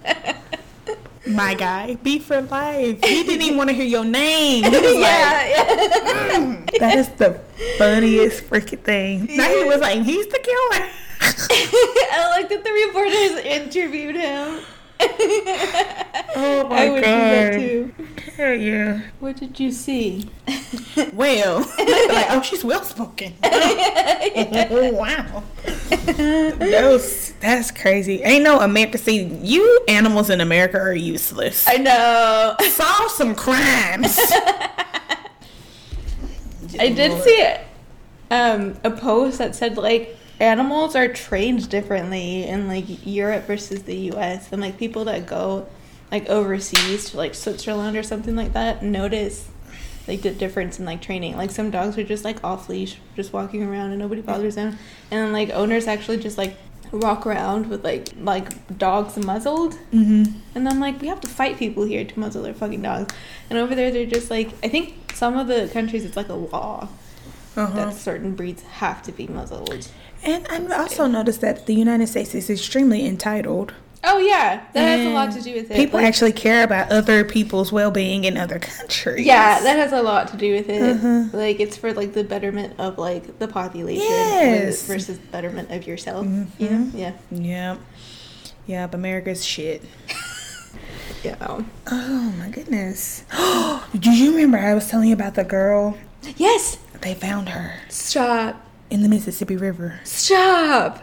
My 1.28 1.54
guy, 1.56 1.96
Be 1.96 2.20
for 2.20 2.42
life. 2.42 3.04
He 3.04 3.24
didn't 3.24 3.42
even 3.42 3.58
want 3.58 3.70
to 3.70 3.76
hear 3.76 3.86
your 3.86 4.06
name. 4.06 4.64
Like, 4.64 4.74
Yeah, 4.74 5.48
yeah. 5.48 6.66
that 6.80 6.98
is 6.98 7.10
the 7.10 7.40
funniest 7.78 8.44
freaking 8.44 8.80
thing. 8.80 9.28
Now 9.36 9.50
he 9.50 9.64
was 9.64 9.80
like, 9.80 10.04
he's 10.04 10.28
the 10.28 10.40
killer. 10.40 10.88
I 11.22 12.28
like 12.32 12.50
that 12.50 12.64
the 12.64 12.72
reporters 12.72 13.44
interviewed 13.46 14.16
him. 14.16 14.60
Oh 15.00 16.66
my 16.70 16.86
I 16.86 16.90
would 16.90 16.96
do 16.96 17.02
that 17.02 17.52
god. 17.52 17.60
too. 17.60 17.94
Hell 18.36 18.54
yeah. 18.56 19.02
What 19.20 19.38
did 19.38 19.60
you 19.60 19.72
see? 19.72 20.30
Well, 21.14 21.60
like, 21.60 22.28
oh, 22.30 22.42
she's 22.42 22.64
well 22.64 22.84
spoken. 22.84 23.34
oh, 23.44 24.92
wow. 24.94 25.44
Those, 26.58 27.34
that's 27.42 27.72
crazy. 27.72 28.22
Ain't 28.22 28.44
no 28.44 28.60
America. 28.60 28.98
See, 28.98 29.24
you 29.26 29.82
animals 29.90 30.30
in 30.30 30.40
America 30.42 30.78
are 30.80 30.94
useless. 30.94 31.68
I 31.68 31.78
know. 31.78 32.56
Solve 32.70 33.12
some 33.12 33.36
crimes. 33.36 34.18
I 36.80 36.90
did 36.90 37.22
see 37.24 37.46
um, 38.32 38.78
a 38.84 38.92
post 38.92 39.38
that 39.40 39.56
said 39.56 39.78
like 39.78 40.18
animals 40.40 40.96
are 40.96 41.08
trained 41.08 41.70
differently 41.70 42.44
in 42.44 42.68
like 42.68 43.06
Europe 43.06 43.46
versus 43.46 43.84
the 43.84 43.96
U.S. 44.14 44.52
and 44.52 44.62
like 44.62 44.78
people 44.78 45.06
that 45.06 45.26
go 45.26 45.68
like 46.12 46.30
overseas 46.30 47.10
to 47.12 47.18
like 47.18 47.34
Switzerland 47.36 47.98
or 47.98 48.04
something 48.04 48.36
like 48.36 48.54
that 48.54 48.84
notice 48.84 49.48
like 50.08 50.22
the 50.22 50.30
difference 50.32 50.78
in 50.80 50.86
like 50.86 51.02
training. 51.02 51.36
Like 51.36 51.50
some 51.52 51.72
dogs 51.72 51.98
are 51.98 52.04
just 52.04 52.24
like 52.24 52.44
off 52.44 52.70
leash, 52.70 52.98
just 53.16 53.34
walking 53.34 53.64
around 53.64 53.90
and 53.92 54.00
nobody 54.00 54.22
bothers 54.22 54.56
them, 54.56 54.78
and 55.10 55.22
then 55.22 55.34
like 55.34 55.50
owners 55.50 55.88
actually 55.88 56.18
just 56.18 56.38
like 56.38 56.56
walk 56.92 57.26
around 57.26 57.66
with 57.68 57.84
like 57.84 58.10
like 58.22 58.78
dogs 58.78 59.18
muzzled 59.18 59.74
hmm 59.92 60.24
and 60.54 60.70
I'm 60.70 60.80
like, 60.80 61.02
we 61.02 61.08
have 61.08 61.20
to 61.22 61.28
fight 61.28 61.58
people 61.58 61.84
here 61.84 62.06
to 62.06 62.20
muzzle 62.20 62.44
their 62.44 62.54
fucking 62.54 62.82
dogs. 62.82 63.14
And 63.50 63.60
over 63.60 63.76
there, 63.76 63.92
they're 63.92 64.06
just 64.06 64.30
like, 64.30 64.50
I 64.64 64.70
think 64.70 65.12
some 65.14 65.38
of 65.38 65.48
the 65.48 65.70
countries, 65.74 66.06
it's 66.06 66.16
like 66.16 66.30
a 66.30 66.34
law 66.36 66.88
Uh-huh. 67.58 67.76
that 67.76 67.94
certain 67.94 68.36
breeds 68.36 68.62
have 68.64 69.02
to 69.04 69.12
be 69.12 69.28
muzzled. 69.28 69.90
And 70.26 70.48
I 70.50 70.78
also 70.82 71.06
noticed 71.08 71.42
that 71.42 71.66
the 71.68 71.76
United 71.76 72.08
States 72.08 72.34
is 72.36 72.50
extremely 72.50 73.06
entitled. 73.06 73.74
Oh 74.08 74.20
yeah, 74.20 74.66
that 74.74 74.82
has 74.98 75.06
a 75.06 75.10
lot 75.10 75.32
to 75.32 75.42
do 75.42 75.54
with 75.56 75.72
it. 75.72 75.76
People 75.76 76.00
Like, 76.00 76.08
actually 76.08 76.32
care 76.34 76.64
about 76.64 76.92
other 76.92 77.24
people's 77.26 77.72
well-being 77.72 78.24
in 78.24 78.38
other 78.38 78.60
countries. 78.60 79.26
yeah, 79.26 79.60
that 79.62 79.78
has 79.78 79.94
a 79.94 80.02
lot 80.04 80.28
to 80.28 80.38
do 80.38 80.54
with 80.54 80.70
it. 80.70 80.82
Uh-huh. 80.98 81.26
Like 81.36 81.60
it's 81.60 81.76
for 81.78 81.92
like 81.94 82.14
the 82.14 82.24
betterment 82.24 82.80
of 82.80 82.98
like 83.00 83.40
the 83.40 83.48
population 83.48 84.06
Yes. 84.08 84.86
versus 84.86 85.18
the 85.18 85.26
betterment 85.28 85.72
of 85.72 85.88
yourself. 85.88 86.26
Mhm. 86.28 86.48
You 86.60 86.70
know? 86.70 86.92
Yeah. 86.94 87.12
Yep. 87.32 87.80
Yep. 88.68 88.94
America's 88.94 89.44
shit. 89.46 89.84
Yeah. 91.24 91.38
Oh 91.88 92.34
my 92.38 92.50
goodness. 92.50 93.24
Do 94.00 94.12
you 94.12 94.32
remember 94.36 94.60
I 94.60 94.76
was 94.76 94.88
telling 94.88 95.08
you 95.10 95.16
about 95.16 95.34
the 95.34 95.44
girl? 95.44 95.98
Yes. 96.38 96.78
They 97.02 97.16
found 97.16 97.50
her 97.50 97.74
Stop. 97.90 98.62
In 98.90 99.02
the 99.04 99.10
Mississippi 99.10 99.56
River. 99.58 100.00
Stop. 100.04 101.02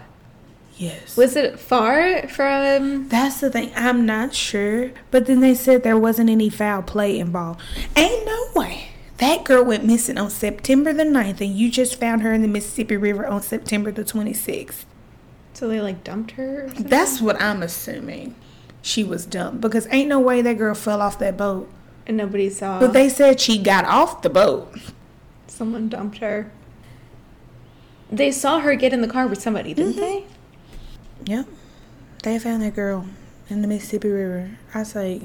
Yes. 0.77 1.17
Was 1.17 1.37
it 1.37 1.59
far 1.61 2.27
from? 2.29 3.09
That's 3.09 3.41
the 3.41 3.51
thing. 3.51 3.71
I'm 3.77 4.07
not 4.07 4.35
sure. 4.35 4.91
But 5.11 5.27
then 5.27 5.41
they 5.41 5.55
said 5.55 5.83
there 5.83 5.99
wasn't 5.99 6.31
any 6.31 6.49
foul 6.49 6.83
play 6.83 7.19
involved. 7.19 7.61
Ain't 7.97 8.25
no 8.27 8.47
way. 8.55 8.89
That 9.19 9.45
girl 9.45 9.63
went 9.65 9.85
missing 9.85 10.19
on 10.19 10.31
September 10.31 10.93
the 10.93 11.05
9th, 11.05 11.41
and 11.41 11.55
you 11.57 11.71
just 11.71 12.01
found 12.01 12.23
her 12.23 12.33
in 12.33 12.43
the 12.43 12.49
Mississippi 12.49 12.97
River 12.97 13.25
on 13.27 13.43
September 13.43 13.93
the 13.93 14.03
26th. 14.03 14.85
So 15.53 15.69
they 15.69 15.81
like 15.81 16.03
dumped 16.03 16.33
her. 16.33 16.69
That's 16.79 17.21
what 17.21 17.41
I'm 17.41 17.63
assuming. 17.63 18.35
She 18.81 19.05
was 19.05 19.27
dumped 19.27 19.61
because 19.61 19.87
ain't 19.91 20.09
no 20.09 20.19
way 20.19 20.43
that 20.43 20.55
girl 20.59 20.75
fell 20.75 21.01
off 21.01 21.19
that 21.21 21.37
boat. 21.37 21.71
and 22.07 22.17
nobody 22.17 22.51
saw. 22.51 22.81
But 22.81 22.95
they 22.95 23.09
said 23.09 23.39
she 23.41 23.59
got 23.59 23.85
off 23.85 24.23
the 24.23 24.31
boat. 24.31 24.75
Someone 25.47 25.89
dumped 25.89 26.19
her. 26.19 26.51
They 28.13 28.31
saw 28.31 28.61
her 28.61 28.75
get 28.75 28.93
in 28.93 29.01
the 29.01 29.09
car 29.09 29.27
with 29.27 29.41
somebody, 29.41 29.73
didn't 29.75 29.95
Mhm. 29.95 29.97
they? 29.97 30.25
Yep. 31.25 31.47
They 32.23 32.39
found 32.39 32.63
that 32.63 32.75
girl 32.77 33.07
in 33.49 33.63
the 33.63 33.69
Mississippi 33.69 34.09
River. 34.09 34.51
I 34.75 34.83
say, 34.85 35.23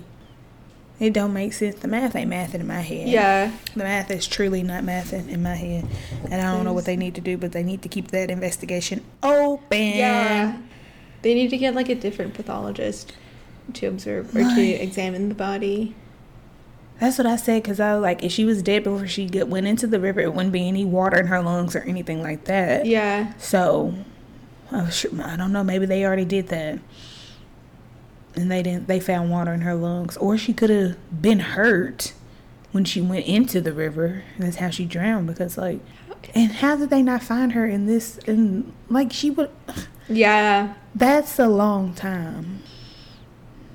It 0.99 1.13
don't 1.13 1.31
make 1.31 1.53
sense. 1.53 1.75
The 1.75 1.87
math 1.87 2.15
ain't 2.15 2.31
mathing 2.31 2.55
in 2.61 2.65
my 2.65 2.81
head. 2.81 3.07
Yeah. 3.07 3.51
The 3.75 3.83
math 3.83 4.09
is 4.09 4.25
truly 4.25 4.63
not 4.63 4.83
mathing 4.83 5.29
in 5.29 5.43
my 5.43 5.53
head. 5.53 5.85
And 6.31 6.41
I 6.41 6.51
don't 6.55 6.63
know 6.65 6.73
what 6.73 6.85
they 6.85 6.95
need 6.95 7.13
to 7.13 7.21
do, 7.21 7.37
but 7.37 7.51
they 7.51 7.61
need 7.61 7.83
to 7.83 7.87
keep 7.89 8.07
that 8.09 8.31
investigation 8.31 9.03
open. 9.21 9.77
Yeah. 9.79 10.57
They 11.21 11.35
need 11.35 11.51
to 11.51 11.57
get 11.57 11.75
like 11.75 11.89
a 11.89 11.93
different 11.93 12.33
pathologist 12.33 13.13
to 13.73 13.85
observe 13.85 14.35
or 14.35 14.41
to 14.41 14.61
examine 14.61 15.29
the 15.29 15.35
body. 15.35 15.93
That's 16.99 17.17
what 17.17 17.27
I 17.27 17.35
said 17.35 17.61
because 17.61 17.79
I 17.79 17.93
was 17.93 18.01
like, 18.01 18.23
if 18.23 18.31
she 18.31 18.43
was 18.43 18.63
dead 18.63 18.83
before 18.83 19.07
she 19.07 19.27
get, 19.27 19.47
went 19.47 19.67
into 19.67 19.85
the 19.85 19.99
river, 19.99 20.19
it 20.19 20.33
wouldn't 20.33 20.51
be 20.51 20.67
any 20.67 20.83
water 20.83 21.19
in 21.19 21.27
her 21.27 21.41
lungs 21.41 21.75
or 21.75 21.81
anything 21.81 22.23
like 22.23 22.45
that. 22.45 22.85
Yeah. 22.87 23.33
So, 23.37 23.93
I, 24.71 24.89
sure, 24.89 25.11
I 25.21 25.35
don't 25.35 25.51
know. 25.51 25.63
Maybe 25.63 25.85
they 25.85 26.03
already 26.05 26.25
did 26.25 26.47
that, 26.47 26.79
and 28.35 28.51
they 28.51 28.63
didn't. 28.63 28.87
They 28.87 28.99
found 28.99 29.29
water 29.29 29.53
in 29.53 29.61
her 29.61 29.75
lungs, 29.75 30.17
or 30.17 30.37
she 30.37 30.53
could 30.53 30.71
have 30.71 31.21
been 31.21 31.39
hurt 31.39 32.13
when 32.71 32.83
she 32.83 32.99
went 32.99 33.27
into 33.27 33.61
the 33.61 33.73
river. 33.73 34.23
And 34.35 34.45
that's 34.45 34.57
how 34.57 34.71
she 34.71 34.85
drowned. 34.85 35.27
Because 35.27 35.55
like, 35.55 35.79
and 36.33 36.51
how 36.51 36.75
did 36.75 36.89
they 36.89 37.03
not 37.03 37.21
find 37.21 37.53
her 37.53 37.67
in 37.67 37.85
this? 37.85 38.17
And 38.27 38.73
like, 38.89 39.13
she 39.13 39.29
would. 39.29 39.51
Yeah. 40.09 40.73
That's 40.95 41.37
a 41.37 41.47
long 41.47 41.93
time. 41.93 42.63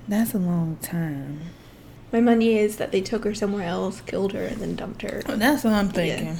That's 0.09 0.35
a 0.35 0.39
long 0.39 0.77
time. 0.83 1.41
My 2.12 2.20
money 2.20 2.59
is 2.59 2.77
that 2.77 2.92
they 2.92 3.01
took 3.01 3.25
her 3.25 3.35
somewhere 3.35 3.66
else, 3.66 4.03
killed 4.03 4.33
her, 4.35 4.44
and 4.44 4.61
then 4.61 4.77
dumped 4.77 5.03
her. 5.03 5.22
That's 5.27 5.64
what 5.64 5.72
I'm 5.72 5.88
thinking. 5.88 6.37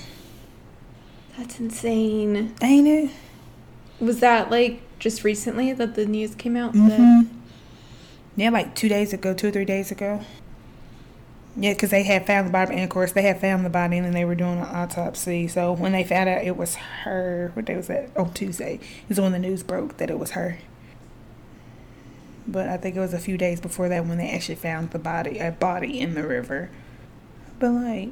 That's 1.38 1.58
insane. 1.58 2.54
Ain't 2.61 2.88
it? 2.88 3.11
Was 3.98 4.20
that 4.20 4.50
like 4.50 4.82
just 4.98 5.24
recently 5.24 5.72
that 5.72 5.94
the 5.94 6.04
news 6.06 6.35
came 6.35 6.56
out? 6.56 6.72
hmm 6.72 6.88
That, 6.88 7.26
Yeah, 8.37 8.50
like 8.50 8.74
two 8.74 8.88
days 8.88 9.12
ago, 9.12 9.32
two 9.32 9.48
or 9.48 9.50
three 9.50 9.64
days 9.64 9.90
ago. 9.90 10.20
Yeah, 11.56 11.74
because 11.74 11.90
they 11.90 12.02
had 12.02 12.26
found 12.26 12.48
the 12.48 12.52
body, 12.52 12.74
and 12.74 12.85
of 12.85 12.90
course 12.90 13.12
they 13.12 13.22
had 13.22 13.40
found 13.40 13.64
the 13.64 13.70
body, 13.70 13.98
and 13.98 14.06
then 14.06 14.14
they 14.14 14.24
were 14.24 14.35
doing 14.35 14.58
an 14.58 14.66
autopsy. 14.66 15.48
So 15.48 15.72
when 15.72 15.92
they 15.92 16.02
found 16.04 16.28
out 16.28 16.44
it 16.44 16.56
was 16.56 16.76
her, 16.76 17.50
what 17.54 17.66
day 17.66 17.76
was 17.76 17.88
that? 17.88 18.14
On 18.16 18.32
Tuesday 18.32 18.80
is 19.08 19.20
when 19.20 19.32
the 19.32 19.38
news 19.38 19.62
broke 19.62 19.98
that 19.98 20.11
it 20.11 20.18
was 20.18 20.30
her. 20.30 20.58
But 22.46 22.68
I 22.68 22.76
think 22.76 22.96
it 22.96 23.00
was 23.00 23.14
a 23.14 23.18
few 23.18 23.38
days 23.38 23.61
before 23.61 23.88
that 23.88 24.07
when 24.07 24.18
they 24.18 24.31
actually 24.31 24.57
found 24.57 24.90
the 24.90 24.98
body, 24.98 25.38
a 25.38 25.52
body 25.52 26.00
in 26.00 26.14
the 26.14 26.26
river. 26.26 26.70
But 27.59 27.70
like, 27.70 28.11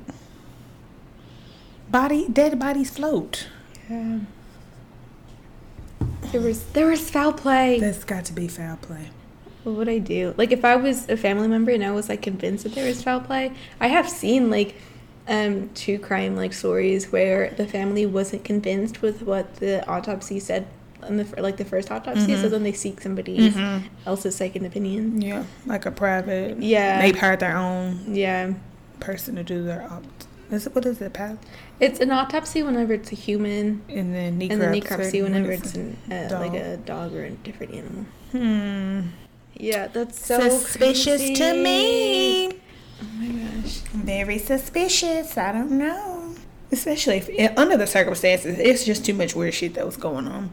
body, 1.91 2.29
dead 2.29 2.59
bodies 2.59 2.91
float. 2.91 3.49
yeah. 3.89 4.21
There 6.33 6.41
was 6.41 6.65
there 6.73 6.87
was 6.87 7.11
foul 7.11 7.33
play. 7.33 7.81
That's 7.81 8.05
got 8.05 8.25
to 8.27 8.33
be 8.33 8.47
foul 8.47 8.77
play. 8.77 9.11
What 9.65 9.75
would 9.75 9.89
I 9.89 9.99
do? 9.99 10.33
Like 10.37 10.53
if 10.53 10.65
I 10.65 10.77
was 10.77 11.09
a 11.09 11.17
family 11.17 11.49
member 11.49 11.73
and 11.73 11.85
I 11.85 11.91
was 11.91 12.09
like 12.09 12.23
convinced 12.23 12.63
that 12.65 12.75
there 12.75 12.87
was 12.87 13.03
foul 13.03 13.21
play, 13.21 13.53
I 13.81 13.89
have 13.89 14.09
seen 14.09 14.49
like 14.51 14.77
um 15.29 15.71
true 15.75 15.99
crime 15.99 16.37
like 16.37 16.53
stories 16.53 17.11
where 17.13 17.51
the 17.51 17.67
family 17.67 18.07
wasn't 18.07 18.45
convinced 18.45 19.03
with 19.03 19.23
what 19.23 19.57
the 19.57 19.87
autopsy 19.89 20.39
said 20.41 20.67
in 21.09 21.17
the 21.19 21.27
like 21.43 21.57
the 21.57 21.65
first 21.65 21.91
autopsy, 21.91 22.37
so 22.37 22.47
Mhm. 22.47 22.51
then 22.51 22.63
they 22.63 22.73
seek 22.73 23.01
somebody 23.01 23.51
Mhm. 23.51 23.83
else's 24.07 24.37
second 24.37 24.65
opinion. 24.67 25.21
Yeah, 25.21 25.45
like 25.67 25.87
a 25.87 25.91
private. 25.91 26.63
Yeah. 26.63 27.01
They've 27.03 27.17
hired 27.19 27.41
their 27.41 27.57
own 27.57 28.15
Yeah. 28.15 28.53
person 29.01 29.37
to 29.37 29.43
do 29.43 29.63
their 29.65 29.83
opt. 29.91 30.27
Is 30.51 30.67
it 30.67 30.75
what 30.75 30.85
is 30.87 31.01
it, 31.01 31.13
pal? 31.13 31.39
It's 31.79 32.01
an 32.01 32.11
autopsy 32.11 32.63
whenever 32.63 32.93
it's 32.93 33.13
a 33.13 33.15
human, 33.15 33.83
And 33.89 34.15
then 34.15 34.39
necropsy. 34.39 34.51
and 34.53 34.61
then 34.63 34.75
necropsy 34.75 35.23
whenever 35.23 35.49
when 35.49 35.59
it's 35.59 35.75
an, 35.75 35.97
uh, 36.11 36.29
like 36.41 36.55
a 36.55 36.77
dog 36.79 37.15
or 37.15 37.25
a 37.25 37.31
different 37.31 37.73
animal. 37.75 38.05
Hmm. 38.33 39.01
Yeah, 39.57 39.89
that's 39.89 40.25
so 40.27 40.41
suspicious 40.49 41.39
to 41.39 41.55
me. 41.55 42.49
Oh 42.49 43.07
my 43.19 43.27
gosh. 43.29 43.79
Very 43.95 44.39
suspicious. 44.39 45.37
I 45.39 45.53
don't 45.53 45.73
know. 45.73 46.35
Especially 46.73 47.17
if 47.17 47.59
under 47.59 47.77
the 47.77 47.87
circumstances, 47.87 48.59
it's 48.59 48.85
just 48.85 49.05
too 49.05 49.15
much 49.15 49.35
weird 49.35 49.55
shit 49.55 49.75
that 49.75 49.85
was 49.87 49.97
going 49.97 50.27
on. 50.29 50.51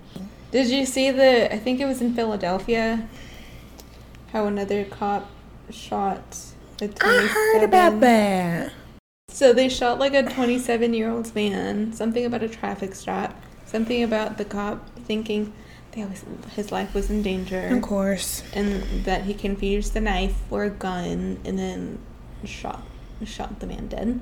Did 0.52 0.68
you 0.70 0.86
see 0.86 1.12
the? 1.12 1.54
I 1.54 1.58
think 1.58 1.80
it 1.80 1.86
was 1.86 2.02
in 2.02 2.14
Philadelphia. 2.14 3.08
How 4.32 4.46
another 4.46 4.84
cop 4.86 5.30
shot 5.70 6.38
a 6.82 6.88
27. 6.88 7.00
I 7.02 7.28
heard 7.28 7.64
about 7.64 8.00
that. 8.02 8.72
So 9.30 9.54
they 9.54 9.70
shot 9.70 10.00
like 10.00 10.14
a 10.14 10.24
27 10.24 10.94
year 10.94 11.10
old 11.10 11.34
man. 11.36 11.94
Something 11.94 12.26
about 12.26 12.44
a 12.44 12.50
traffic 12.50 12.96
stop. 12.96 13.36
Something 13.66 14.04
about 14.04 14.38
the 14.38 14.46
cop 14.46 14.88
thinking 15.06 15.54
was, 16.06 16.24
his 16.56 16.72
life 16.72 16.94
was 16.94 17.10
in 17.10 17.24
danger, 17.24 17.68
Of 17.70 17.82
course. 17.82 18.44
and 18.54 18.84
that 19.06 19.24
he 19.24 19.34
confused 19.34 19.94
the 19.94 20.02
knife 20.02 20.36
for 20.50 20.64
a 20.64 20.70
gun, 20.70 21.40
and 21.44 21.58
then 21.58 21.98
shot 22.46 22.84
shot 23.26 23.60
the 23.60 23.66
man 23.66 23.88
dead. 23.88 24.20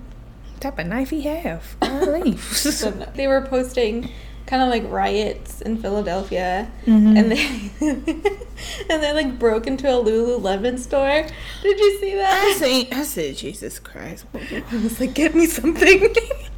What 0.54 0.62
type 0.62 0.80
of 0.80 0.88
knife 0.88 1.10
he 1.10 1.22
have? 1.24 1.76
So 2.46 2.92
they 2.92 3.28
were 3.28 3.42
posting 3.42 4.10
kind 4.46 4.62
of 4.62 4.70
like 4.70 4.84
riots 4.92 5.62
in 5.62 5.78
Philadelphia, 5.78 6.68
Mhm. 6.86 7.18
and 7.18 7.32
they 7.32 7.72
and 8.90 9.04
they 9.04 9.14
like 9.14 9.38
broke 9.40 9.68
into 9.68 9.88
a 9.88 10.04
Lululemon 10.04 10.78
store. 10.80 11.26
Did 11.64 11.80
you 11.80 12.00
see 12.00 12.16
that? 12.16 12.34
I 12.56 12.60
see. 12.60 12.90
I 12.92 13.04
said, 13.04 13.38
Jesus 13.38 13.80
Christ. 13.80 14.26
I 14.34 14.64
was 14.84 15.00
like, 15.00 15.14
get 15.14 15.36
me 15.36 15.46
something. 15.48 16.14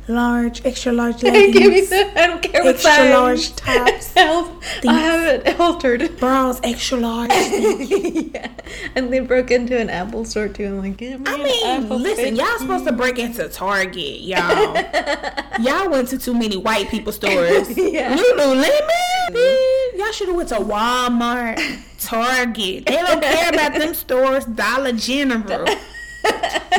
Large, 0.09 0.65
extra 0.65 0.91
large 0.93 1.19
Give 1.21 1.33
me 1.33 1.53
leggings, 1.53 1.89
some. 1.89 2.09
I 2.15 2.27
don't 2.27 2.41
care 2.41 2.63
what 2.63 2.75
Extra 2.75 2.91
size. 2.91 3.13
large 3.13 3.55
tops. 3.55 4.13
Help. 4.13 4.56
I 4.87 4.93
have 4.99 5.45
it 5.45 5.59
altered. 5.59 6.17
bras, 6.19 6.59
extra 6.63 6.97
large. 6.97 7.29
yeah. 7.31 8.51
And 8.95 9.11
they 9.11 9.19
broke 9.19 9.51
into 9.51 9.77
an 9.77 9.89
Apple 9.89 10.25
store 10.25 10.47
too. 10.47 10.65
I'm 10.65 10.79
like, 10.79 10.97
give 10.97 11.21
me 11.21 11.25
I 11.31 11.37
mean, 11.79 12.03
listen, 12.03 12.35
y'all 12.35 12.57
supposed 12.57 12.85
to 12.85 12.91
break 12.91 13.19
into 13.19 13.47
Target, 13.49 14.21
y'all. 14.21 14.75
y'all 15.59 15.89
went 15.89 16.09
to 16.09 16.17
too 16.17 16.33
many 16.33 16.57
white 16.57 16.89
people 16.89 17.11
stores. 17.11 17.77
Yeah. 17.77 18.15
Lululemon, 18.15 18.63
mm-hmm. 18.63 19.35
bitch. 19.35 19.99
y'all 19.99 20.11
should 20.11 20.27
have 20.27 20.37
went 20.37 20.49
to 20.49 20.55
Walmart, 20.55 21.57
Target. 21.99 22.85
They 22.85 22.95
don't 22.95 23.21
care 23.21 23.49
about 23.49 23.73
them 23.73 23.93
stores. 23.93 24.45
Dollar 24.45 24.91
General. 24.93 25.67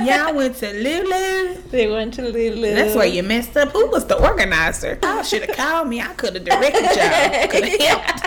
Y'all 0.04 0.34
went 0.34 0.56
to 0.56 0.72
Lulu. 0.72 1.62
They 1.70 1.86
went 1.88 2.14
to 2.14 2.22
Lulu. 2.22 2.74
That's 2.74 2.94
where 2.94 3.06
you 3.06 3.22
messed 3.22 3.56
up. 3.56 3.70
Who 3.70 3.86
was 3.88 4.06
the 4.06 4.16
organizer? 4.22 4.98
Y'all 5.02 5.22
should 5.22 5.42
have 5.44 5.56
called 5.56 5.88
me. 5.88 6.00
I 6.00 6.12
could 6.14 6.34
have 6.34 6.44
directed 6.44 6.82
y'all. 6.82 7.48
Could 7.48 7.64
have 7.64 7.80
helped. 7.80 8.26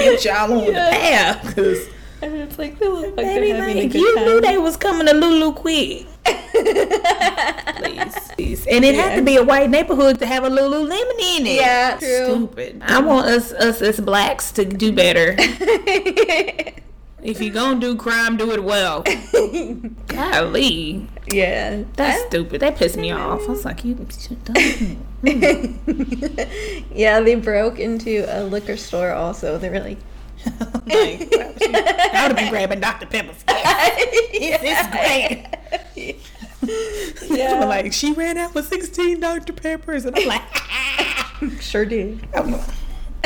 Helped 0.00 0.24
y'all 0.24 0.52
on 0.52 0.66
the 0.66 0.72
path. 0.72 1.54
Cause 1.54 1.88
And 2.22 2.34
it's 2.34 2.58
like 2.58 2.78
they 2.78 2.88
look 2.88 3.16
like 3.16 3.26
baby, 3.26 3.52
they're 3.52 3.60
having 3.60 3.76
like, 3.76 3.94
you 3.94 4.14
time. 4.16 4.24
knew 4.24 4.40
they 4.40 4.58
was 4.58 4.76
coming 4.76 5.06
to 5.06 5.12
Lulu 5.14 5.52
quick. 5.52 6.06
Please, 7.76 8.14
please. 8.34 8.66
And 8.66 8.84
it 8.84 8.94
had 8.96 9.16
to 9.16 9.22
be 9.22 9.36
a 9.36 9.42
white 9.42 9.70
neighborhood 9.70 10.18
to 10.18 10.26
have 10.26 10.42
a 10.44 10.50
Lululemon 10.50 11.38
in 11.38 11.46
it. 11.46 11.60
Yeah, 11.60 11.96
true. 11.98 12.24
Stupid. 12.26 12.82
I 12.84 13.00
want 13.00 13.28
us 13.28 13.52
us 13.52 13.80
as 13.80 14.00
blacks 14.00 14.50
to 14.52 14.64
do 14.64 14.92
better. 14.92 15.36
If 17.22 17.40
you 17.40 17.50
gonna 17.50 17.80
do 17.80 17.96
crime, 17.96 18.36
do 18.36 18.52
it 18.52 18.62
well. 18.62 19.02
Golly, 20.06 21.08
yeah. 21.32 21.82
that's 21.94 22.22
I- 22.22 22.28
stupid. 22.28 22.60
That 22.60 22.76
pissed 22.76 22.96
me 22.96 23.10
off. 23.10 23.42
I 23.42 23.46
was 23.50 23.64
like, 23.64 23.84
you. 23.84 23.94
yeah, 26.94 27.20
they 27.20 27.34
broke 27.34 27.80
into 27.80 28.24
a 28.28 28.44
liquor 28.44 28.76
store 28.76 29.12
also. 29.12 29.58
They 29.58 29.68
were 29.68 29.80
like, 29.80 29.98
like, 30.86 31.34
I 31.34 32.22
would 32.22 32.32
have 32.32 32.36
been 32.36 32.50
grabbing 32.50 32.80
Dr. 32.80 33.06
Pepper's. 33.06 33.42
Yes, 34.32 34.60
this 34.60 34.78
is 34.80 34.86
great. 35.96 36.16
Yeah. 37.30 37.64
like 37.64 37.92
she 37.92 38.12
ran 38.12 38.38
out 38.38 38.54
with 38.54 38.68
16 38.68 39.20
Dr. 39.20 39.52
Peppers, 39.52 40.04
and 40.04 40.16
I'm 40.16 40.26
like, 40.28 40.42
sure 41.60 41.84
did. 41.84 42.26
I'm 42.34 42.52
like, 42.52 42.60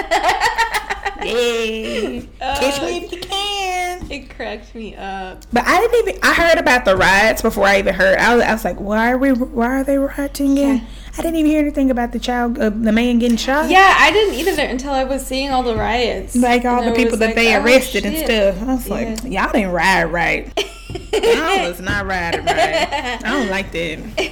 Yay. 1.25 2.29
Catch 2.39 2.83
me 2.83 2.99
if 2.99 3.13
you 3.13 3.21
can. 3.21 4.11
It 4.11 4.31
cracked 4.31 4.75
me 4.75 4.97
up. 4.97 5.45
But 5.53 5.65
I 5.67 5.81
didn't 5.81 6.09
even. 6.09 6.21
I 6.23 6.35
heard 6.35 6.59
about 6.59 6.85
the 6.85 6.97
riots 6.97 7.43
before 7.43 7.65
I 7.65 7.79
even 7.79 7.95
heard. 7.95 8.19
I 8.19 8.35
was, 8.35 8.45
I 8.45 8.53
was 8.53 8.65
like, 8.65 8.81
why 8.81 9.13
are 9.13 9.19
we? 9.19 9.33
Why 9.33 9.81
are 9.81 9.85
they 9.85 9.99
rioting? 9.99 10.57
Yeah. 10.57 10.81
I 11.13 11.17
didn't 11.17 11.37
even 11.37 11.51
hear 11.51 11.61
anything 11.61 11.91
about 11.91 12.13
the 12.13 12.19
child, 12.19 12.59
uh, 12.59 12.71
the 12.71 12.91
man 12.91 13.19
getting 13.19 13.37
shot. 13.37 13.69
Yeah, 13.69 13.97
I 13.99 14.11
didn't 14.13 14.35
either 14.35 14.63
until 14.63 14.93
I 14.93 15.05
was 15.05 15.25
seeing 15.27 15.51
all 15.51 15.63
the 15.63 15.77
riots. 15.77 16.35
Like 16.35 16.65
all 16.65 16.83
And 16.83 16.91
the 16.91 16.97
people 16.97 17.19
that 17.19 17.27
like, 17.27 17.35
they 17.35 17.55
oh, 17.55 17.63
arrested 17.63 18.07
and 18.07 18.17
stuff. 18.17 18.63
I 18.67 18.75
was 18.75 18.89
like, 18.89 19.23
Yeah. 19.25 19.45
y'all 19.45 19.53
didn't 19.53 19.73
ride 19.73 20.05
right. 20.05 20.51
I 21.15 21.69
was 21.69 21.81
not 21.81 22.07
riding 22.07 22.45
right. 22.47 22.89
I 23.25 23.29
don't 23.31 23.51
like 23.51 23.73
that. 23.73 24.31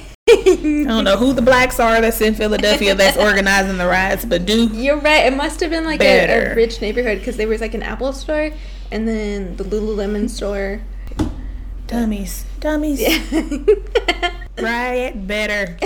I 0.61 0.83
don't 0.83 1.03
know 1.03 1.17
who 1.17 1.33
the 1.33 1.41
blacks 1.41 1.79
are 1.79 2.01
that's 2.01 2.21
in 2.21 2.35
Philadelphia 2.35 2.93
that's 2.95 3.17
organizing 3.27 3.77
the 3.77 3.87
riots, 3.87 4.25
but 4.25 4.45
do 4.45 4.67
You're 4.67 4.99
right. 4.99 5.25
It 5.25 5.35
must 5.35 5.59
have 5.61 5.69
been 5.69 5.85
like 5.85 6.01
a, 6.01 6.51
a 6.51 6.55
rich 6.55 6.81
neighborhood 6.81 7.19
because 7.19 7.37
there 7.37 7.47
was 7.47 7.61
like 7.61 7.73
an 7.73 7.83
Apple 7.83 8.13
store 8.13 8.51
and 8.91 9.07
then 9.07 9.55
the 9.57 9.63
Lululemon 9.63 10.29
store. 10.29 10.81
dummies, 11.87 12.45
dummies, 12.59 13.01
riot 14.61 15.25
better. 15.27 15.77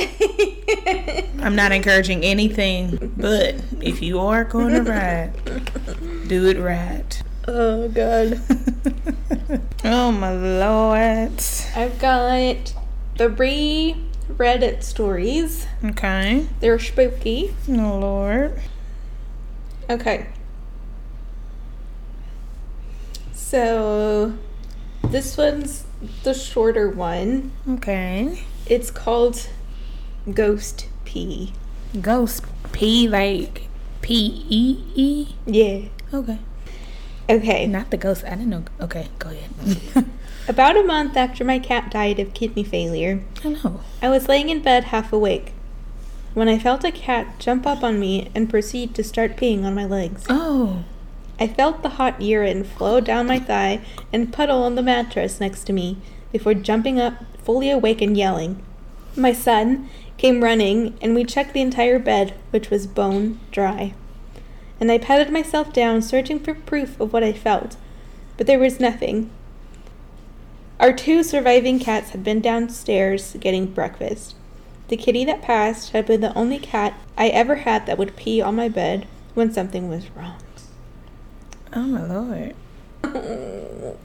I'm 1.39 1.55
not 1.55 1.71
encouraging 1.71 2.23
anything, 2.23 3.13
but 3.15 3.55
if 3.81 4.01
you 4.01 4.19
are 4.19 4.43
going 4.43 4.73
to 4.73 4.91
riot, 4.91 6.27
do 6.27 6.47
it 6.47 6.57
right. 6.59 7.21
oh 7.47 7.87
god. 7.89 8.41
oh 9.83 10.11
my 10.11 10.33
lord. 10.33 11.41
I've 11.75 11.99
got 11.99 12.73
three 13.17 13.95
Reddit 14.29 14.83
stories. 14.83 15.67
Okay. 15.83 16.47
They're 16.59 16.79
spooky. 16.79 17.53
Oh 17.69 17.97
Lord. 17.99 18.59
Okay. 19.89 20.27
So, 23.33 24.33
this 25.03 25.37
one's 25.37 25.85
the 26.23 26.33
shorter 26.33 26.89
one. 26.89 27.51
Okay. 27.69 28.43
It's 28.65 28.89
called 28.89 29.47
Ghost 30.33 30.87
Pee. 31.05 31.53
Ghost 32.01 32.43
P 32.71 33.07
like 33.07 33.67
P 34.01 34.45
E 34.49 34.83
E. 34.95 35.35
Yeah. 35.45 35.87
Okay. 36.13 36.39
Okay. 37.29 37.67
Not 37.67 37.91
the 37.91 37.97
ghost. 37.97 38.25
I 38.25 38.31
didn't 38.31 38.49
know. 38.49 38.63
Okay, 38.81 39.07
go 39.19 39.29
ahead. 39.29 40.05
About 40.47 40.77
a 40.77 40.83
month 40.83 41.17
after 41.17 41.43
my 41.43 41.57
cat 41.57 41.89
died 41.89 42.19
of 42.19 42.33
kidney 42.33 42.63
failure, 42.63 43.23
I 43.43 43.49
know. 43.49 43.81
I 44.01 44.09
was 44.09 44.29
laying 44.29 44.49
in 44.49 44.61
bed 44.61 44.85
half 44.85 45.11
awake 45.11 45.53
when 46.35 46.49
I 46.49 46.59
felt 46.59 46.83
a 46.83 46.91
cat 46.91 47.39
jump 47.39 47.65
up 47.65 47.81
on 47.81 47.99
me 47.99 48.29
and 48.35 48.49
proceed 48.49 48.93
to 48.93 49.03
start 49.03 49.37
peeing 49.37 49.63
on 49.63 49.73
my 49.73 49.85
legs. 49.85 50.25
Oh. 50.29 50.83
I 51.39 51.47
felt 51.47 51.81
the 51.81 51.89
hot 51.89 52.21
urine 52.21 52.63
flow 52.63 52.99
down 52.99 53.25
my 53.27 53.39
thigh 53.39 53.81
and 54.13 54.31
puddle 54.31 54.61
on 54.63 54.75
the 54.75 54.83
mattress 54.83 55.39
next 55.39 55.63
to 55.63 55.73
me 55.73 55.97
before 56.31 56.53
jumping 56.53 56.99
up, 56.99 57.23
fully 57.41 57.71
awake 57.71 58.01
and 58.01 58.17
yelling. 58.17 58.61
My 59.15 59.31
son 59.31 59.89
came 60.17 60.43
running 60.43 60.97
and 61.01 61.15
we 61.15 61.23
checked 61.23 61.53
the 61.53 61.61
entire 61.61 61.99
bed, 61.99 62.33
which 62.51 62.69
was 62.69 62.85
bone 62.85 63.39
dry. 63.51 63.93
And 64.79 64.91
I 64.91 64.97
patted 64.97 65.31
myself 65.31 65.71
down, 65.71 66.01
searching 66.01 66.39
for 66.39 66.53
proof 66.53 66.99
of 66.99 67.13
what 67.13 67.23
I 67.23 67.31
felt, 67.31 67.77
but 68.35 68.45
there 68.45 68.59
was 68.59 68.79
nothing. 68.81 69.29
Our 70.79 70.93
two 70.93 71.23
surviving 71.23 71.79
cats 71.79 72.11
had 72.11 72.23
been 72.23 72.41
downstairs 72.41 73.35
getting 73.39 73.67
breakfast. 73.67 74.35
The 74.87 74.97
kitty 74.97 75.25
that 75.25 75.41
passed 75.41 75.91
had 75.91 76.05
been 76.05 76.21
the 76.21 76.33
only 76.35 76.59
cat 76.59 76.93
I 77.17 77.29
ever 77.29 77.55
had 77.55 77.85
that 77.85 77.97
would 77.97 78.15
pee 78.15 78.41
on 78.41 78.55
my 78.55 78.69
bed 78.69 79.07
when 79.33 79.51
something 79.51 79.89
was 79.89 80.09
wrong. 80.11 80.37
Oh 81.73 81.81
my 81.81 82.05
lord. 82.05 82.55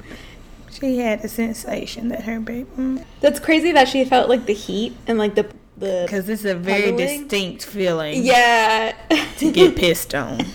She 0.71 0.99
had 0.99 1.21
the 1.21 1.29
sensation 1.29 2.09
that 2.09 2.23
her 2.25 2.39
baby. 2.41 2.71
Mm. 2.79 3.05
That's 3.21 3.41
crazy 3.41 3.73
that 3.73 3.89
she 3.89 4.05
felt 4.05 4.29
like 4.29 4.47
the 4.47 4.55
heat 4.55 4.97
and 5.07 5.19
like 5.19 5.35
the 5.35 5.51
the 5.77 6.05
Because 6.07 6.29
it's 6.29 6.45
a 6.45 6.55
very 6.55 6.93
distinct 6.93 7.65
feeling 7.65 8.23
yeah. 8.23 8.95
to 9.39 9.51
get 9.53 9.77
pissed 9.77 10.15
on. 10.15 10.41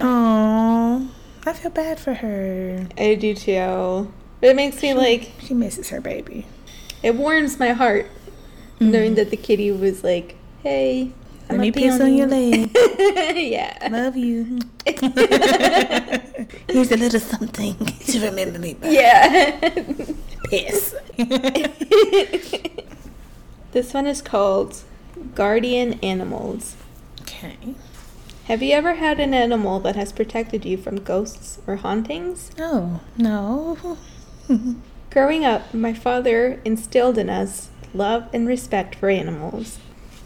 Oh, 0.00 1.08
I 1.46 1.52
feel 1.54 1.70
bad 1.70 1.98
for 1.98 2.14
her. 2.14 2.86
I 2.98 3.14
do 3.14 3.34
too. 3.34 4.12
But 4.44 4.50
it 4.50 4.56
makes 4.56 4.82
me 4.82 4.92
like 4.92 5.32
She 5.40 5.54
misses 5.54 5.88
her 5.88 6.02
baby. 6.02 6.44
it 7.02 7.14
warms 7.14 7.58
my 7.58 7.70
heart 7.72 8.04
mm-hmm. 8.74 8.90
knowing 8.90 9.14
that 9.14 9.30
the 9.30 9.38
kitty 9.38 9.70
was 9.70 10.04
like, 10.04 10.36
"Hey, 10.62 11.12
Let 11.48 11.52
I'ma 11.54 11.62
me 11.62 11.72
piss 11.72 11.98
on 11.98 12.12
your 12.12 12.28
you." 12.28 12.66
leg. 12.66 12.70
yeah. 13.38 13.88
Love 13.90 14.18
you. 14.18 14.58
Here's 16.68 16.92
a 16.92 16.98
little 16.98 17.20
something 17.20 17.74
to 17.86 18.20
remember 18.20 18.58
me 18.58 18.74
by. 18.74 18.88
Yeah. 18.90 19.60
Piss. 20.50 20.94
this 23.72 23.94
one 23.94 24.06
is 24.06 24.20
called 24.20 24.82
Guardian 25.34 25.94
Animals. 26.02 26.76
okay. 27.22 27.56
Have 28.44 28.62
you 28.62 28.74
ever 28.74 28.96
had 28.96 29.20
an 29.20 29.32
animal 29.32 29.80
that 29.80 29.96
has 29.96 30.12
protected 30.12 30.66
you 30.66 30.76
from 30.76 30.96
ghosts 31.00 31.60
or 31.66 31.76
hauntings? 31.76 32.50
Oh, 32.58 33.00
no. 33.16 33.96
Growing 35.10 35.44
up, 35.44 35.72
my 35.72 35.92
father 35.92 36.60
instilled 36.64 37.18
in 37.18 37.30
us 37.30 37.70
love 37.92 38.28
and 38.32 38.46
respect 38.46 38.94
for 38.94 39.08
animals. 39.08 39.78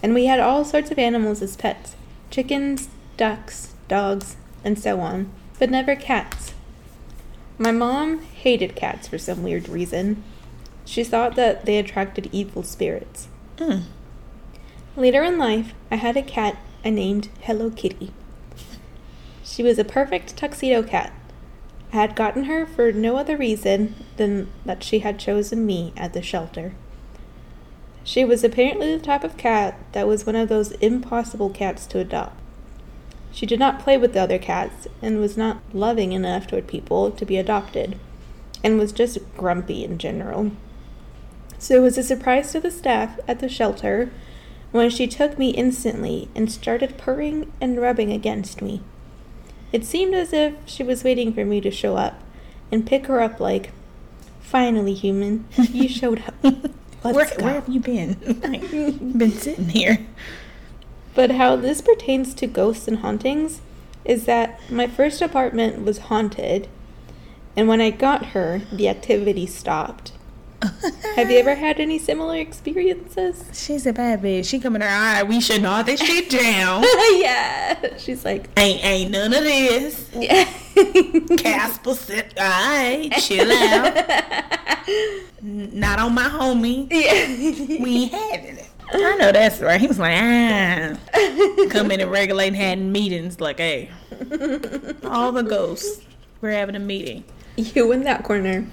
And 0.03 0.15
we 0.15 0.27
had 0.27 0.41
all 0.41 0.65
sorts 0.65 0.91
of 0.91 0.99
animals 0.99 1.43
as 1.43 1.57
pets 1.57 1.95
chickens, 2.31 2.89
ducks, 3.17 3.75
dogs, 3.89 4.37
and 4.63 4.79
so 4.79 5.01
on, 5.01 5.31
but 5.59 5.71
never 5.71 5.97
cats. 5.97 6.55
My 7.59 7.73
mom 7.73 8.21
hated 8.23 8.77
cats 8.77 9.09
for 9.09 9.19
some 9.19 9.43
weird 9.43 9.69
reason. 9.69 10.23
She 10.85 11.05
thought 11.05 11.35
that 11.37 11.65
they 11.65 11.79
attracted 11.79 12.29
evil 12.33 12.63
spirits. 12.63 13.29
Mm. 13.57 13.85
Later 14.97 15.23
in 15.23 15.39
life, 15.39 15.75
I 15.91 15.97
had 15.97 16.17
a 16.17 16.23
cat 16.23 16.59
I 16.85 16.91
named 16.91 17.29
Hello 17.41 17.71
Kitty. 17.71 18.13
She 19.43 19.63
was 19.63 19.79
a 19.79 19.85
perfect 19.85 20.37
tuxedo 20.37 20.83
cat. 20.83 21.13
Had 21.91 22.15
gotten 22.15 22.45
her 22.45 22.67
for 22.67 22.93
no 22.93 23.17
other 23.17 23.37
reason 23.37 23.95
than 24.17 24.49
that 24.67 24.83
she 24.83 24.99
had 24.99 25.19
chosen 25.19 25.65
me 25.65 25.93
at 25.97 26.13
the 26.13 26.23
shelter. 26.23 26.75
She 28.05 28.25
was 28.25 28.45
apparently 28.45 28.95
the 28.95 29.03
type 29.03 29.25
of 29.25 29.37
cat 29.37 29.79
that 29.93 30.07
was 30.07 30.27
one 30.27 30.37
of 30.37 30.49
those 30.49 30.73
impossible 30.73 31.51
cats 31.51 31.87
to 31.87 31.99
adopt. 31.99 32.39
She 33.33 33.47
did 33.47 33.59
not 33.59 33.81
play 33.81 33.97
with 33.97 34.15
the 34.15 34.21
other 34.21 34.39
cats 34.39 34.89
and 35.03 35.21
was 35.21 35.37
not 35.37 35.61
loving 35.73 36.13
enough 36.13 36.47
toward 36.47 36.67
people 36.67 37.11
to 37.11 37.27
be 37.27 37.37
adopted, 37.37 37.99
and 38.65 38.79
was 38.79 38.93
just 38.93 39.19
grumpy 39.37 39.85
in 39.85 39.99
general. 39.99 40.53
So 41.59 41.77
it 41.77 41.81
was 41.81 41.99
a 41.99 42.03
surprise 42.03 42.53
to 42.53 42.61
the 42.61 42.71
staff 42.71 43.19
at 43.27 43.41
the 43.41 43.49
shelter 43.49 44.11
when 44.73 44.91
she 44.91 45.07
took 45.07 45.39
me 45.39 45.51
instantly 45.51 46.29
and 46.35 46.51
started 46.51 46.99
purring 46.99 47.53
and 47.61 47.81
rubbing 47.81 48.13
against 48.13 48.63
me. 48.63 48.83
It 49.73 49.85
seemed 49.85 50.15
as 50.15 50.33
if 50.33 50.55
she 50.67 50.83
was 50.83 51.05
waiting 51.05 51.33
for 51.33 51.45
me 51.45 51.61
to 51.61 51.71
show 51.71 51.97
up 51.97 52.21
and 52.73 52.87
pick 52.87 53.07
her 53.07 53.21
up 53.21 53.41
like, 53.41 53.71
Finally, 54.41 54.95
human, 54.95 55.45
you 55.57 55.89
showed 56.01 56.23
up. 56.27 56.35
Let's 57.05 57.17
Where, 57.17 57.37
go. 57.37 57.45
where 57.45 57.55
have 57.55 57.69
you 57.69 57.81
been? 57.81 58.17
Like, 58.43 58.71
been 58.71 59.33
sitting 59.33 59.69
here. 59.69 59.99
But 61.15 61.33
how 61.33 61.57
this 61.57 61.81
pertains 61.83 62.33
to 62.35 62.47
ghosts 62.47 62.89
and 62.89 62.99
hauntings 62.99 63.61
is 64.05 64.25
that 64.25 64.59
my 64.71 64.87
first 64.87 65.21
apartment 65.21 65.85
was 65.85 65.99
haunted, 65.99 66.67
and 67.57 67.69
when 67.69 67.81
I 67.81 67.91
got 67.91 68.27
her, 68.27 68.63
the 68.73 68.89
activity 68.89 69.45
stopped. 69.47 70.13
Have 71.17 71.31
you 71.31 71.39
ever 71.39 71.55
had 71.55 71.79
any 71.79 71.99
similar 71.99 72.37
experiences? 72.37 73.45
She's 73.53 73.87
a 73.87 73.93
bad 73.93 74.23
bitch. 74.23 74.47
She 74.49 74.59
come 74.59 74.75
in 74.75 74.83
her 74.83 74.89
eye. 74.89 75.23
We 75.23 75.41
should 75.41 75.63
knock 75.63 75.87
this 75.87 76.01
shit 76.01 76.31
down. 76.31 76.83
yeah. 77.13 77.97
She's 77.97 78.25
like, 78.25 78.49
ain't 78.59 78.85
ain't 78.85 79.11
none 79.13 79.33
of 79.33 79.45
this. 79.45 80.11
yeah. 80.15 80.45
Casper 81.37 81.95
said, 81.95 82.35
Alright, 82.39 83.13
chill 83.21 83.51
out. 83.51 83.95
Not 85.43 86.01
on 86.01 86.15
my 86.15 86.25
homie. 86.25 86.89
yeah. 86.91 87.83
We 87.83 88.05
ain't 88.05 88.13
having 88.13 88.59
it. 88.59 88.69
I 88.91 89.17
know 89.17 89.33
that's 89.33 89.61
right. 89.61 89.81
He 89.81 89.87
was 89.87 89.99
like, 89.99 90.17
ah. 90.17 90.97
Come 91.71 91.91
in 91.91 92.01
and 92.01 92.11
regulate 92.11 92.49
and 92.49 92.57
had 92.57 92.79
meetings 92.79 93.41
like, 93.41 93.59
hey, 93.59 93.91
all 95.05 95.31
the 95.31 95.43
ghosts, 95.43 96.01
we're 96.41 96.53
having 96.53 96.75
a 96.75 96.81
meeting. 96.81 97.25
You 97.57 97.93
in 97.93 98.05
that 98.05 98.25
corner. 98.25 98.67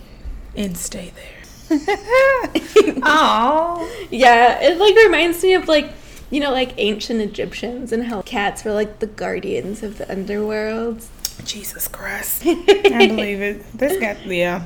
And 0.55 0.77
stay 0.77 1.11
there. 1.15 1.34
Oh. 3.07 3.89
Yeah, 4.09 4.59
it 4.61 4.77
like 4.77 4.95
reminds 4.95 5.43
me 5.43 5.53
of 5.53 5.67
like 5.67 5.91
you 6.29 6.39
know 6.39 6.51
like 6.51 6.73
ancient 6.77 7.21
Egyptians 7.21 7.91
and 7.91 8.05
how 8.05 8.21
cats 8.23 8.63
were 8.63 8.73
like 8.73 8.99
the 8.99 9.07
guardians 9.07 9.83
of 9.83 9.97
the 9.97 10.09
underworld. 10.11 11.05
Jesus 11.43 11.87
Christ. 11.87 12.43
I 12.45 13.07
believe 13.07 13.41
it. 13.41 13.77
This 13.77 13.99
got, 13.99 14.25
yeah. 14.25 14.65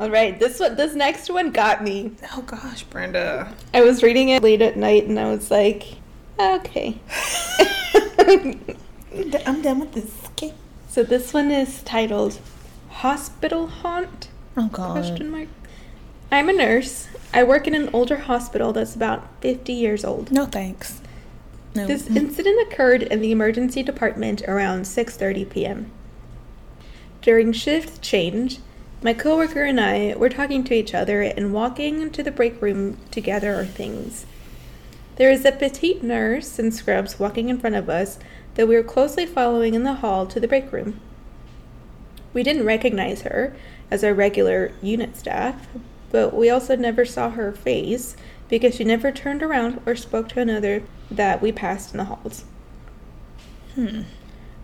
All 0.00 0.10
right, 0.10 0.38
this 0.38 0.60
one, 0.60 0.76
this 0.76 0.94
next 0.94 1.28
one 1.28 1.50
got 1.50 1.82
me. 1.82 2.12
Oh 2.32 2.42
gosh, 2.42 2.84
Brenda. 2.84 3.52
I 3.74 3.80
was 3.82 4.02
reading 4.02 4.28
it 4.28 4.42
late 4.42 4.62
at 4.62 4.76
night 4.76 5.04
and 5.04 5.18
I 5.18 5.28
was 5.28 5.50
like, 5.50 5.96
okay. 6.38 6.98
I'm 9.46 9.62
done 9.62 9.80
with 9.80 9.92
this. 9.92 10.12
Okay. 10.28 10.54
so 10.88 11.02
this 11.02 11.34
one 11.34 11.50
is 11.50 11.82
titled 11.82 12.38
"Hospital 12.90 13.66
Haunt?" 13.66 14.28
Oh 14.56 14.68
god. 14.68 14.92
Question 14.92 15.30
mark. 15.30 15.48
I'm 16.30 16.48
a 16.48 16.52
nurse. 16.52 17.08
I 17.32 17.42
work 17.42 17.66
in 17.66 17.74
an 17.74 17.90
older 17.92 18.16
hospital 18.16 18.72
that's 18.72 18.94
about 18.94 19.28
50 19.40 19.72
years 19.72 20.04
old. 20.04 20.30
No 20.30 20.44
thanks. 20.44 21.00
No. 21.74 21.86
This 21.86 22.06
incident 22.08 22.60
occurred 22.70 23.02
in 23.02 23.20
the 23.20 23.32
emergency 23.32 23.82
department 23.82 24.42
around 24.48 24.82
6:30 24.82 25.48
p.m. 25.48 25.90
During 27.22 27.52
shift 27.52 28.02
change, 28.02 28.58
my 29.02 29.14
coworker 29.14 29.62
and 29.62 29.80
I 29.80 30.14
were 30.16 30.28
talking 30.28 30.64
to 30.64 30.74
each 30.74 30.94
other 30.94 31.22
and 31.22 31.52
walking 31.52 32.00
into 32.02 32.22
the 32.22 32.30
break 32.30 32.60
room 32.60 32.98
to 33.12 33.20
gather 33.20 33.54
our 33.54 33.64
things. 33.64 34.26
There 35.16 35.30
is 35.30 35.44
a 35.44 35.52
petite 35.52 36.02
nurse 36.02 36.58
in 36.58 36.72
scrubs 36.72 37.18
walking 37.18 37.48
in 37.48 37.58
front 37.58 37.76
of 37.76 37.88
us 37.88 38.18
that 38.54 38.68
we 38.68 38.74
were 38.74 38.82
closely 38.82 39.24
following 39.24 39.74
in 39.74 39.84
the 39.84 39.94
hall 39.94 40.26
to 40.26 40.40
the 40.40 40.48
break 40.48 40.72
room. 40.72 41.00
We 42.32 42.42
didn't 42.42 42.66
recognize 42.66 43.22
her 43.22 43.56
as 43.90 44.04
our 44.04 44.14
regular 44.14 44.72
unit 44.82 45.16
staff, 45.16 45.66
but 46.10 46.34
we 46.34 46.50
also 46.50 46.76
never 46.76 47.04
saw 47.04 47.30
her 47.30 47.52
face 47.52 48.16
because 48.48 48.74
she 48.74 48.84
never 48.84 49.12
turned 49.12 49.42
around 49.42 49.80
or 49.84 49.94
spoke 49.94 50.28
to 50.30 50.40
another 50.40 50.82
that 51.10 51.42
we 51.42 51.52
passed 51.52 51.92
in 51.92 51.98
the 51.98 52.04
halls. 52.04 52.44
Hmm. 53.74 54.02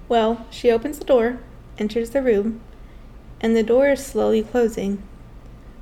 Well, 0.08 0.46
she 0.50 0.70
opens 0.70 0.98
the 0.98 1.04
door, 1.04 1.38
enters 1.78 2.10
the 2.10 2.22
room, 2.22 2.60
and 3.40 3.56
the 3.56 3.62
door 3.62 3.88
is 3.88 4.04
slowly 4.04 4.42
closing. 4.42 5.02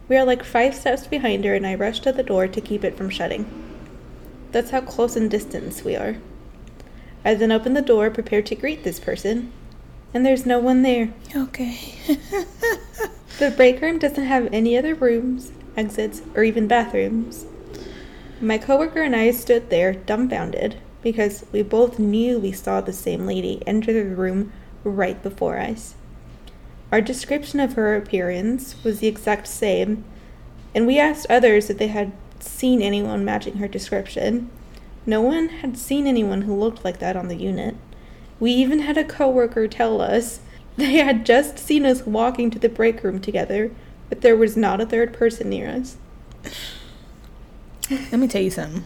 We 0.08 0.16
are 0.16 0.24
like 0.24 0.44
five 0.44 0.74
steps 0.74 1.06
behind 1.06 1.44
her, 1.44 1.54
and 1.54 1.66
I 1.66 1.74
rush 1.74 2.00
to 2.00 2.12
the 2.12 2.22
door 2.22 2.48
to 2.48 2.60
keep 2.60 2.84
it 2.84 2.96
from 2.96 3.08
shutting. 3.08 3.46
That's 4.50 4.70
how 4.70 4.80
close 4.82 5.16
in 5.16 5.28
distance 5.28 5.82
we 5.84 5.96
are. 5.96 6.16
I 7.24 7.34
then 7.34 7.52
open 7.52 7.74
the 7.74 7.82
door, 7.82 8.10
prepared 8.10 8.46
to 8.46 8.54
greet 8.54 8.84
this 8.84 9.00
person, 9.00 9.52
and 10.12 10.26
there's 10.26 10.44
no 10.44 10.58
one 10.58 10.82
there. 10.82 11.14
Okay. 11.34 11.94
The 13.38 13.50
break 13.50 13.80
room 13.80 13.98
doesn't 13.98 14.24
have 14.24 14.52
any 14.52 14.76
other 14.76 14.94
rooms, 14.94 15.52
exits, 15.76 16.22
or 16.34 16.44
even 16.44 16.68
bathrooms. 16.68 17.46
My 18.40 18.58
coworker 18.58 19.02
and 19.02 19.16
I 19.16 19.30
stood 19.30 19.70
there 19.70 19.94
dumbfounded 19.94 20.76
because 21.02 21.44
we 21.52 21.62
both 21.62 21.98
knew 21.98 22.38
we 22.38 22.52
saw 22.52 22.80
the 22.80 22.92
same 22.92 23.26
lady 23.26 23.62
enter 23.66 23.92
the 23.92 24.04
room 24.04 24.52
right 24.84 25.20
before 25.22 25.58
us. 25.58 25.94
Our 26.92 27.00
description 27.00 27.58
of 27.58 27.72
her 27.72 27.96
appearance 27.96 28.76
was 28.84 29.00
the 29.00 29.06
exact 29.06 29.46
same, 29.48 30.04
and 30.74 30.86
we 30.86 30.98
asked 30.98 31.26
others 31.30 31.70
if 31.70 31.78
they 31.78 31.88
had 31.88 32.12
seen 32.38 32.82
anyone 32.82 33.24
matching 33.24 33.56
her 33.56 33.68
description. 33.68 34.50
No 35.06 35.20
one 35.20 35.48
had 35.48 35.78
seen 35.78 36.06
anyone 36.06 36.42
who 36.42 36.54
looked 36.54 36.84
like 36.84 36.98
that 36.98 37.16
on 37.16 37.28
the 37.28 37.36
unit. 37.36 37.76
We 38.38 38.52
even 38.52 38.80
had 38.80 38.98
a 38.98 39.04
coworker 39.04 39.66
tell 39.68 40.00
us 40.00 40.40
they 40.76 40.92
had 40.96 41.24
just 41.26 41.58
seen 41.58 41.84
us 41.86 42.04
walking 42.06 42.50
to 42.50 42.58
the 42.58 42.68
break 42.68 43.02
room 43.02 43.20
together, 43.20 43.70
but 44.08 44.20
there 44.20 44.36
was 44.36 44.56
not 44.56 44.80
a 44.80 44.86
third 44.86 45.12
person 45.12 45.48
near 45.50 45.68
us. 45.68 45.96
Let 47.90 48.14
me 48.20 48.28
tell 48.28 48.42
you 48.42 48.50
something. 48.50 48.84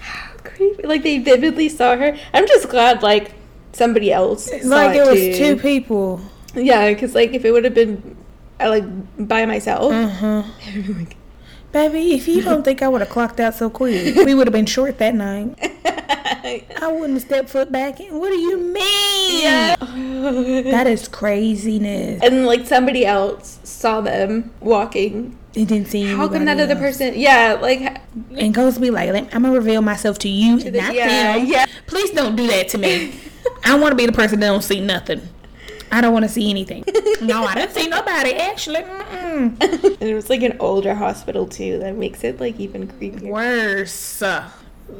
How 0.00 0.32
creepy! 0.38 0.82
Like 0.86 1.02
they 1.02 1.18
vividly 1.18 1.68
saw 1.68 1.96
her. 1.96 2.16
I'm 2.32 2.46
just 2.46 2.68
glad 2.68 3.02
like 3.02 3.32
somebody 3.72 4.12
else 4.12 4.44
saw 4.46 4.68
like 4.68 4.96
it 4.96 5.06
it 5.06 5.30
was 5.30 5.38
two 5.38 5.56
people. 5.56 6.20
Yeah, 6.54 6.88
because 6.92 7.14
like 7.14 7.32
if 7.32 7.44
it 7.44 7.52
would 7.52 7.64
have 7.64 7.74
been 7.74 8.16
uh, 8.60 8.68
like 8.68 8.84
by 9.28 9.46
myself, 9.46 9.92
Uh-huh. 9.94 10.42
like, 10.98 11.16
Baby, 11.74 12.12
if 12.14 12.28
you 12.28 12.40
don't 12.40 12.64
think 12.64 12.82
I 12.82 12.88
would 12.88 13.00
have 13.00 13.10
clocked 13.10 13.40
out 13.40 13.54
so 13.54 13.68
quick, 13.68 14.14
we 14.14 14.32
would 14.32 14.46
have 14.46 14.52
been 14.52 14.64
short 14.64 14.98
that 14.98 15.12
night. 15.12 15.56
I 16.80 16.86
wouldn't 16.88 17.14
have 17.14 17.22
stepped 17.22 17.50
foot 17.50 17.72
back 17.72 17.98
in. 17.98 18.16
What 18.16 18.28
do 18.30 18.36
you 18.38 18.58
mean? 18.58 19.42
yeah. 19.42 19.74
That 20.70 20.86
is 20.86 21.08
craziness. 21.08 22.22
and 22.22 22.46
like 22.46 22.64
somebody 22.66 23.04
else 23.04 23.58
saw 23.64 24.00
them 24.00 24.52
walking. 24.60 25.36
It 25.54 25.66
didn't 25.66 25.88
see 25.88 26.04
How 26.04 26.28
come 26.28 26.44
that 26.44 26.52
anybody 26.58 26.72
other 26.72 26.76
person? 26.80 27.14
Yeah, 27.16 27.58
like 27.60 28.00
And 28.38 28.54
goes 28.54 28.74
to 28.74 28.80
be 28.80 28.90
like, 28.90 29.10
I'm 29.34 29.42
gonna 29.42 29.50
reveal 29.52 29.82
myself 29.82 30.18
to 30.20 30.28
you, 30.28 30.52
and 30.52 30.62
the- 30.62 30.80
not 30.80 30.94
yeah, 30.94 31.38
them. 31.38 31.46
yeah. 31.46 31.66
Please 31.88 32.10
don't 32.12 32.36
do 32.36 32.46
that 32.46 32.68
to 32.68 32.78
me. 32.78 33.14
I 33.64 33.74
want 33.76 33.90
to 33.92 33.96
be 33.96 34.06
the 34.06 34.12
person 34.12 34.38
that 34.40 34.46
don't 34.46 34.62
see 34.62 34.80
nothing. 34.80 35.28
I 35.94 36.00
don't 36.00 36.12
want 36.12 36.24
to 36.24 36.28
see 36.28 36.50
anything. 36.50 36.84
no, 37.22 37.44
I 37.44 37.54
didn't 37.54 37.72
see 37.72 37.86
nobody. 37.86 38.34
Actually, 38.34 38.80
mm-mm. 38.80 39.60
and 40.00 40.02
it 40.02 40.14
was 40.14 40.28
like 40.28 40.42
an 40.42 40.56
older 40.58 40.92
hospital 40.92 41.46
too. 41.46 41.78
That 41.78 41.94
makes 41.94 42.24
it 42.24 42.40
like 42.40 42.58
even 42.58 42.88
creepier. 42.88 43.30
worse. 43.30 44.20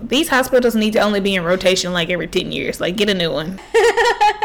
These 0.02 0.28
hospitals 0.28 0.76
need 0.76 0.92
to 0.92 1.00
only 1.00 1.18
be 1.18 1.34
in 1.34 1.42
rotation 1.42 1.92
like 1.92 2.10
every 2.10 2.28
ten 2.28 2.52
years. 2.52 2.80
Like, 2.80 2.96
get 2.96 3.10
a 3.10 3.14
new 3.14 3.32
one. 3.32 3.60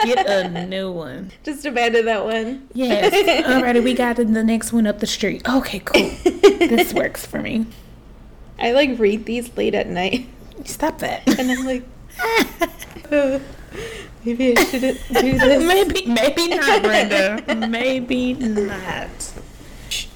Get 0.06 0.30
a 0.30 0.66
new 0.66 0.90
one. 0.94 1.30
Just 1.44 1.66
abandon 1.66 2.06
that 2.06 2.24
one. 2.24 2.70
Yes. 2.74 3.14
Alrighty, 3.46 3.84
we 3.84 3.94
got 3.94 4.16
the 4.16 4.24
next 4.24 4.72
one 4.72 4.88
up 4.88 5.00
the 5.00 5.06
street. 5.08 5.42
Okay, 5.48 5.80
cool. 5.80 6.10
this 6.24 6.94
works 6.94 7.26
for 7.26 7.42
me. 7.42 7.66
I 8.58 8.72
like 8.72 8.98
read 8.98 9.26
these 9.26 9.56
late 9.58 9.76
at 9.76 9.88
night, 9.88 10.30
Stop 10.64 11.00
that. 11.00 11.28
and 11.38 11.52
I'm 11.52 11.66
like, 11.66 11.84
maybe 14.26 14.58
I 14.58 14.64
shouldn't 14.64 15.00
do 15.08 15.14
this. 15.38 15.64
maybe, 15.68 16.06
maybe 16.06 16.48
not, 16.50 16.82
Brenda. 16.84 17.68
Maybe 17.70 18.34
not. 18.34 19.34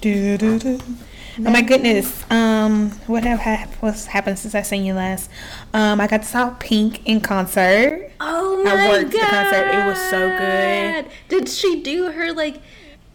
Oh 0.05 1.49
my 1.49 1.61
goodness. 1.63 2.23
Um, 2.29 2.91
what 3.07 3.23
have 3.23 3.39
hap- 3.39 3.73
what's 3.81 4.05
happened 4.05 4.37
since 4.37 4.53
I 4.53 4.61
seen 4.61 4.85
you 4.85 4.93
last? 4.93 5.29
Um, 5.73 5.99
I 5.99 6.05
got 6.07 6.21
to 6.21 6.27
saw 6.27 6.51
Pink 6.59 7.01
in 7.05 7.21
concert. 7.21 8.11
Oh 8.19 8.61
my 8.63 8.71
I 8.71 8.89
worked 8.89 9.11
god! 9.13 9.21
the 9.21 9.25
concert. 9.27 9.67
It 9.73 9.85
was 9.87 9.97
so 10.09 10.37
good. 10.37 11.07
Did 11.29 11.49
she 11.49 11.81
do 11.81 12.11
her 12.11 12.31
like 12.33 12.61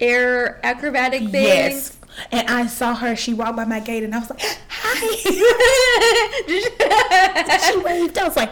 air 0.01 0.59
acrobatic 0.67 1.21
thing? 1.31 1.45
Yes. 1.45 1.97
And 2.33 2.49
I 2.49 2.67
saw 2.67 2.95
her. 2.97 3.15
She 3.15 3.33
walked 3.35 3.55
by 3.57 3.65
my 3.65 3.79
gate, 3.79 4.03
and 4.03 4.13
I 4.13 4.19
was 4.19 4.31
like, 4.31 4.41
"Hi." 4.69 5.17
she 7.71 7.79
waved. 7.79 8.19
I 8.19 8.25
was 8.27 8.37
like, 8.37 8.51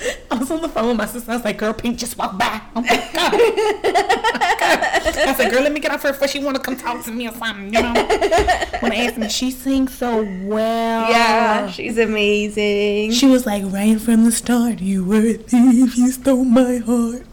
I 0.30 0.36
was 0.36 0.50
on 0.50 0.62
the 0.62 0.68
phone 0.68 0.88
with 0.88 0.96
my 0.96 1.06
sister. 1.06 1.30
I 1.30 1.36
was 1.36 1.44
like, 1.44 1.58
"Girl, 1.58 1.72
Pink 1.72 1.98
just 1.98 2.16
walked 2.16 2.38
by." 2.38 2.60
Oh 2.74 2.80
my 2.82 2.88
god. 3.12 3.32
I 5.02 5.34
said, 5.36 5.50
"Girl, 5.50 5.62
let 5.62 5.72
me 5.72 5.80
get 5.80 5.90
off 5.92 6.02
her 6.02 6.12
before 6.12 6.28
she 6.28 6.42
want 6.42 6.56
to 6.56 6.62
come 6.62 6.76
talk 6.76 7.04
to 7.04 7.10
me 7.10 7.28
or 7.28 7.32
something." 7.32 7.72
You 7.72 7.82
know. 7.82 7.94
When 8.80 8.92
I 8.92 8.96
asked 9.04 9.18
me, 9.18 9.28
she 9.28 9.50
sings 9.50 9.96
so 9.96 10.22
well. 10.44 11.10
yeah, 11.10 11.70
she's 11.70 11.98
amazing. 11.98 13.12
She 13.12 13.26
was 13.26 13.44
like, 13.44 13.62
right 13.66 14.00
from 14.00 14.24
the 14.24 14.32
start, 14.32 14.80
you 14.80 15.04
were 15.04 15.20
a 15.20 15.34
thief, 15.34 15.98
you 15.98 16.10
stole 16.10 16.44
my 16.44 16.78
heart. 16.78 17.26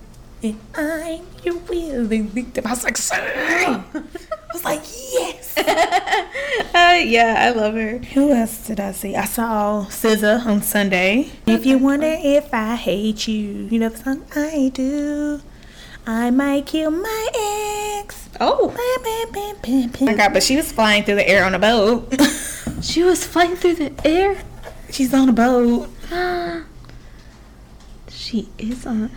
And 0.44 0.60
I'm 0.76 1.26
your 1.44 1.56
willing 1.70 2.28
victim. 2.28 2.68
I 2.68 2.72
was 2.72 2.84
like, 2.84 2.98
sing. 2.98 3.84
I 4.50 4.54
was 4.54 4.64
like, 4.66 4.82
yes. 5.14 5.54
Uh, 6.74 7.00
yeah, 7.04 7.36
I 7.40 7.50
love 7.52 7.74
her. 7.76 7.98
Who 8.00 8.32
else 8.32 8.68
did 8.68 8.80
I 8.80 8.92
see? 8.92 9.16
I 9.16 9.26
saw 9.26 9.86
SZA 9.90 10.46
on 10.46 10.62
Sunday. 10.62 11.30
If 11.46 11.66
you 11.66 11.78
wonder 11.78 12.08
if 12.20 12.54
I 12.54 12.76
hate 12.76 13.28
you, 13.28 13.68
you 13.70 13.80
know 13.80 13.90
the 13.90 13.98
song 13.98 14.24
I 14.36 14.70
do. 14.74 15.42
I 16.06 16.30
might 16.32 16.66
kill 16.68 16.92
my 16.92 17.28
ex. 18.00 18.30
Oh, 18.40 18.74
Oh 18.78 19.90
my 20.02 20.14
god, 20.14 20.34
but 20.34 20.44
she 20.44 20.56
was 20.56 20.72
flying 20.72 21.04
through 21.04 21.16
the 21.16 21.28
air 21.28 21.44
on 21.46 21.54
a 21.56 21.60
boat. 21.60 22.14
she 22.82 23.04
was 23.04 23.26
flying 23.26 23.56
through 23.56 23.76
the 23.76 23.94
air. 24.06 24.38
She's 24.92 25.14
on 25.14 25.30
a 25.30 25.34
boat. 25.34 25.90
she 28.10 28.50
is 28.58 28.86
on. 28.86 29.12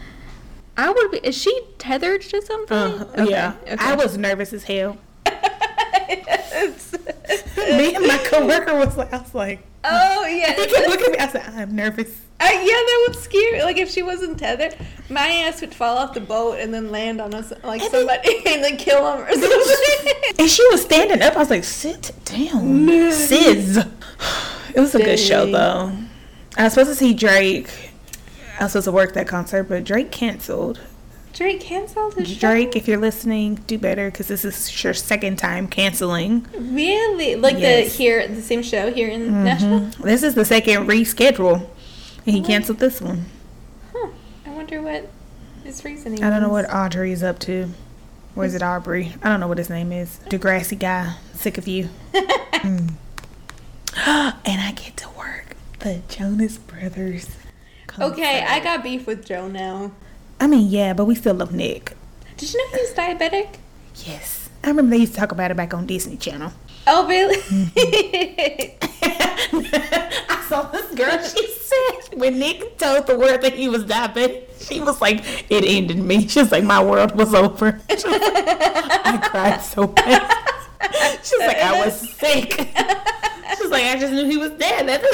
I 0.76 0.90
would 0.90 1.10
be. 1.10 1.18
Is 1.18 1.36
she 1.36 1.60
tethered 1.78 2.22
to 2.22 2.42
something? 2.42 2.76
Uh, 2.76 3.06
Okay, 3.18 3.30
Yeah. 3.30 3.54
okay. 3.62 3.76
I 3.78 3.94
was 3.94 4.16
nervous 4.16 4.52
as 4.52 4.64
hell. 4.64 4.96
Me 7.76 7.94
and 7.94 8.06
my 8.06 8.18
coworker 8.24 8.74
was 8.76 8.96
like, 8.96 9.12
I 9.12 9.18
was 9.18 9.34
like, 9.34 9.60
oh 9.84 10.26
yeah. 10.26 10.52
he 10.54 10.66
kept 10.66 10.88
looking 10.88 11.06
at 11.06 11.12
me. 11.12 11.18
I 11.18 11.28
said, 11.28 11.54
I'm 11.54 11.74
nervous. 11.74 12.08
Uh, 12.42 12.48
yeah, 12.50 12.58
that 12.64 13.04
would 13.08 13.16
scare 13.16 13.52
me. 13.52 13.62
Like 13.62 13.76
if 13.76 13.90
she 13.90 14.02
wasn't 14.02 14.38
tethered, 14.38 14.74
my 15.10 15.26
ass 15.26 15.60
would 15.60 15.74
fall 15.74 15.98
off 15.98 16.14
the 16.14 16.20
boat 16.20 16.58
and 16.58 16.72
then 16.72 16.90
land 16.90 17.20
on 17.20 17.34
us 17.34 17.52
like 17.62 17.82
And 17.82 17.92
then- 17.92 18.06
somebody 18.08 18.36
and 18.46 18.64
then 18.64 18.76
kill 18.78 19.04
them 19.04 19.20
or 19.26 19.32
something. 19.32 20.14
And 20.38 20.48
she 20.48 20.66
was 20.68 20.80
standing 20.82 21.20
up. 21.22 21.34
I 21.36 21.38
was 21.38 21.50
like, 21.50 21.64
sit 21.64 22.12
down. 22.24 22.88
Sis. 23.12 23.78
It 24.72 24.78
was 24.78 24.94
a 24.94 24.98
good 25.02 25.18
show, 25.18 25.46
though. 25.50 25.92
I 26.56 26.62
was 26.64 26.74
supposed 26.74 26.90
to 26.90 26.94
see 26.94 27.12
Drake. 27.12 27.90
I 28.60 28.62
was 28.64 28.72
supposed 28.72 28.84
to 28.84 28.92
work 28.92 29.14
that 29.14 29.26
concert, 29.26 29.64
but 29.64 29.82
Drake 29.82 30.12
canceled. 30.12 30.78
Drake 31.32 31.60
canceled 31.60 32.14
his 32.14 32.28
show. 32.28 32.40
Drake, 32.40 32.74
if 32.76 32.88
you're 32.88 32.98
listening, 32.98 33.56
do 33.66 33.78
better 33.78 34.10
because 34.10 34.28
this 34.28 34.44
is 34.44 34.82
your 34.84 34.92
second 34.94 35.36
time 35.36 35.68
canceling. 35.68 36.46
Really? 36.56 37.36
Like 37.36 37.58
Yes. 37.58 37.92
the 37.92 37.98
here 37.98 38.26
the 38.28 38.42
same 38.42 38.62
show 38.62 38.92
here 38.92 39.08
in 39.08 39.44
Nashville? 39.44 39.90
This 40.02 40.22
is 40.22 40.34
the 40.34 40.44
second 40.44 40.86
reschedule. 40.88 41.66
And 42.26 42.36
he 42.36 42.42
canceled 42.42 42.78
this 42.78 43.00
one. 43.00 43.26
Huh. 43.92 44.08
I 44.46 44.50
wonder 44.50 44.82
what 44.82 45.08
his 45.64 45.84
reasoning. 45.84 46.22
I 46.24 46.30
don't 46.30 46.42
know 46.42 46.48
was. 46.48 46.66
what 46.66 46.74
Audrey's 46.74 47.22
up 47.22 47.38
to. 47.40 47.68
Or 48.36 48.44
is 48.44 48.54
it 48.54 48.62
Aubrey? 48.62 49.12
I 49.22 49.28
don't 49.28 49.40
know 49.40 49.48
what 49.48 49.58
his 49.58 49.70
name 49.70 49.92
is. 49.92 50.20
Degrassi 50.28 50.78
guy. 50.78 51.14
Sick 51.34 51.58
of 51.58 51.66
you. 51.68 51.88
Mm. 52.60 52.90
and 53.96 54.60
I 54.60 54.72
get 54.76 54.98
to 54.98 55.08
work 55.16 55.56
the 55.78 56.02
Jonas 56.10 56.58
Brothers. 56.58 57.26
Okay, 57.98 58.44
I 58.46 58.60
got 58.60 58.82
beef 58.82 59.06
with 59.06 59.24
Joe 59.24 59.48
now. 59.48 59.92
I 60.40 60.46
mean, 60.46 60.68
yeah, 60.70 60.94
but 60.94 61.04
we 61.04 61.14
still 61.14 61.34
love 61.34 61.52
Nick. 61.52 61.94
Did 62.38 62.52
you 62.52 62.58
know 62.58 62.78
he's 62.78 62.92
diabetic? 62.92 63.56
Yes. 64.06 64.48
I 64.64 64.68
remember 64.68 64.90
they 64.90 64.98
used 65.02 65.12
to 65.14 65.20
talk 65.20 65.32
about 65.32 65.50
it 65.50 65.56
back 65.56 65.74
on 65.74 65.86
Disney 65.86 66.16
Channel. 66.16 66.52
Oh 66.86 67.06
really? 67.06 67.36
I 69.02 70.46
saw 70.48 70.62
this 70.70 70.94
girl, 70.94 71.22
she 71.22 71.46
said, 71.46 72.18
when 72.18 72.38
Nick 72.38 72.78
told 72.78 73.06
the 73.06 73.18
word 73.18 73.42
that 73.42 73.52
he 73.54 73.68
was 73.68 73.84
diabetic, 73.84 74.46
she 74.66 74.80
was 74.80 75.00
like, 75.00 75.22
it 75.50 75.64
ended 75.64 75.98
me. 75.98 76.26
She 76.26 76.40
was 76.40 76.50
like, 76.52 76.64
my 76.64 76.82
world 76.82 77.14
was 77.16 77.34
over. 77.34 77.80
Was 77.90 78.04
like, 78.04 78.22
I 78.22 79.28
cried 79.30 79.60
so 79.60 79.86
bad. 79.86 80.36
She 81.22 81.36
was 81.36 81.46
like, 81.46 81.58
I 81.58 81.84
was 81.84 81.94
sick. 82.14 82.52
She 82.54 83.62
was 83.62 83.70
like, 83.70 83.84
I 83.84 83.98
just 84.00 84.12
knew 84.12 84.24
he 84.24 84.38
was 84.38 84.50
dead. 84.52 84.88
That's 84.88 85.04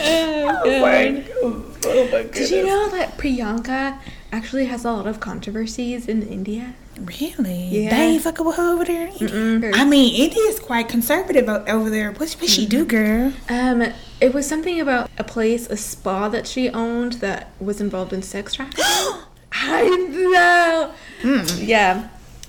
oh, 0.00 0.62
oh, 0.64 0.80
my, 0.80 1.24
oh, 1.42 1.50
God. 1.50 1.75
oh 1.90 2.04
my 2.04 2.22
goodness. 2.22 2.50
Did 2.50 2.56
you 2.58 2.66
know 2.66 2.88
that 2.90 3.16
Priyanka 3.18 3.98
actually 4.32 4.66
has 4.66 4.84
a 4.84 4.92
lot 4.92 5.06
of 5.06 5.20
controversies 5.20 6.08
in 6.08 6.22
India? 6.22 6.74
Really? 7.00 7.68
Yeah. 7.68 7.90
They 7.90 8.02
ain't 8.02 8.22
fucking 8.22 8.44
with 8.44 8.56
her 8.56 8.72
over 8.72 8.84
there? 8.84 9.08
in 9.08 9.28
India? 9.28 9.72
I 9.74 9.84
mean, 9.84 10.14
India's 10.14 10.58
quite 10.58 10.88
conservative 10.88 11.48
over 11.48 11.90
there. 11.90 12.12
What, 12.12 12.32
what 12.32 12.50
she 12.50 12.66
do, 12.66 12.84
girl? 12.84 13.32
Um, 13.48 13.82
it 14.20 14.32
was 14.32 14.48
something 14.48 14.80
about 14.80 15.10
a 15.18 15.24
place, 15.24 15.66
a 15.68 15.76
spa 15.76 16.28
that 16.30 16.46
she 16.46 16.70
owned 16.70 17.14
that 17.14 17.50
was 17.60 17.80
involved 17.80 18.12
in 18.12 18.22
sex 18.22 18.54
trafficking. 18.54 18.84
I 19.52 19.88
know. 20.10 20.92
Yeah, 21.58 22.08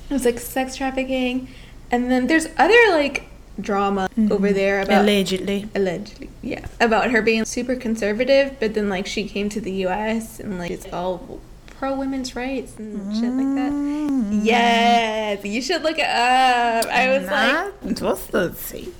it 0.10 0.14
was 0.14 0.26
like 0.26 0.40
sex 0.40 0.76
trafficking, 0.76 1.50
And 1.92 2.10
then 2.10 2.28
there's 2.28 2.48
other 2.58 2.78
like 2.92 3.30
drama 3.60 4.10
over 4.32 4.52
there 4.54 4.82
about 4.82 5.02
Allegedly. 5.04 5.68
allegedly, 5.76 6.30
yeah, 6.42 6.66
about 6.80 7.12
her 7.12 7.22
being 7.22 7.46
super 7.46 7.76
conservative, 7.76 8.56
but 8.60 8.74
then 8.74 8.90
like 8.90 9.08
she 9.08 9.28
came 9.28 9.50
to 9.50 9.60
the 9.62 9.72
U.S. 9.88 10.40
and 10.40 10.58
like 10.60 10.72
it's 10.72 10.86
all 10.94 11.40
pro 11.78 11.96
women's 11.96 12.36
rights 12.36 12.78
and 12.78 13.14
shit 13.16 13.32
like 13.34 13.56
that. 13.56 13.72
Mm. 13.72 14.40
Yes, 14.44 15.44
you 15.46 15.62
should 15.62 15.84
look 15.84 15.98
it 16.00 16.06
up. 16.06 16.86
I 16.88 17.18
was 17.18 17.28
like, 17.28 17.84
Not- 17.84 18.02
what's 18.02 18.26
the 18.28 18.54
see? 18.54 18.94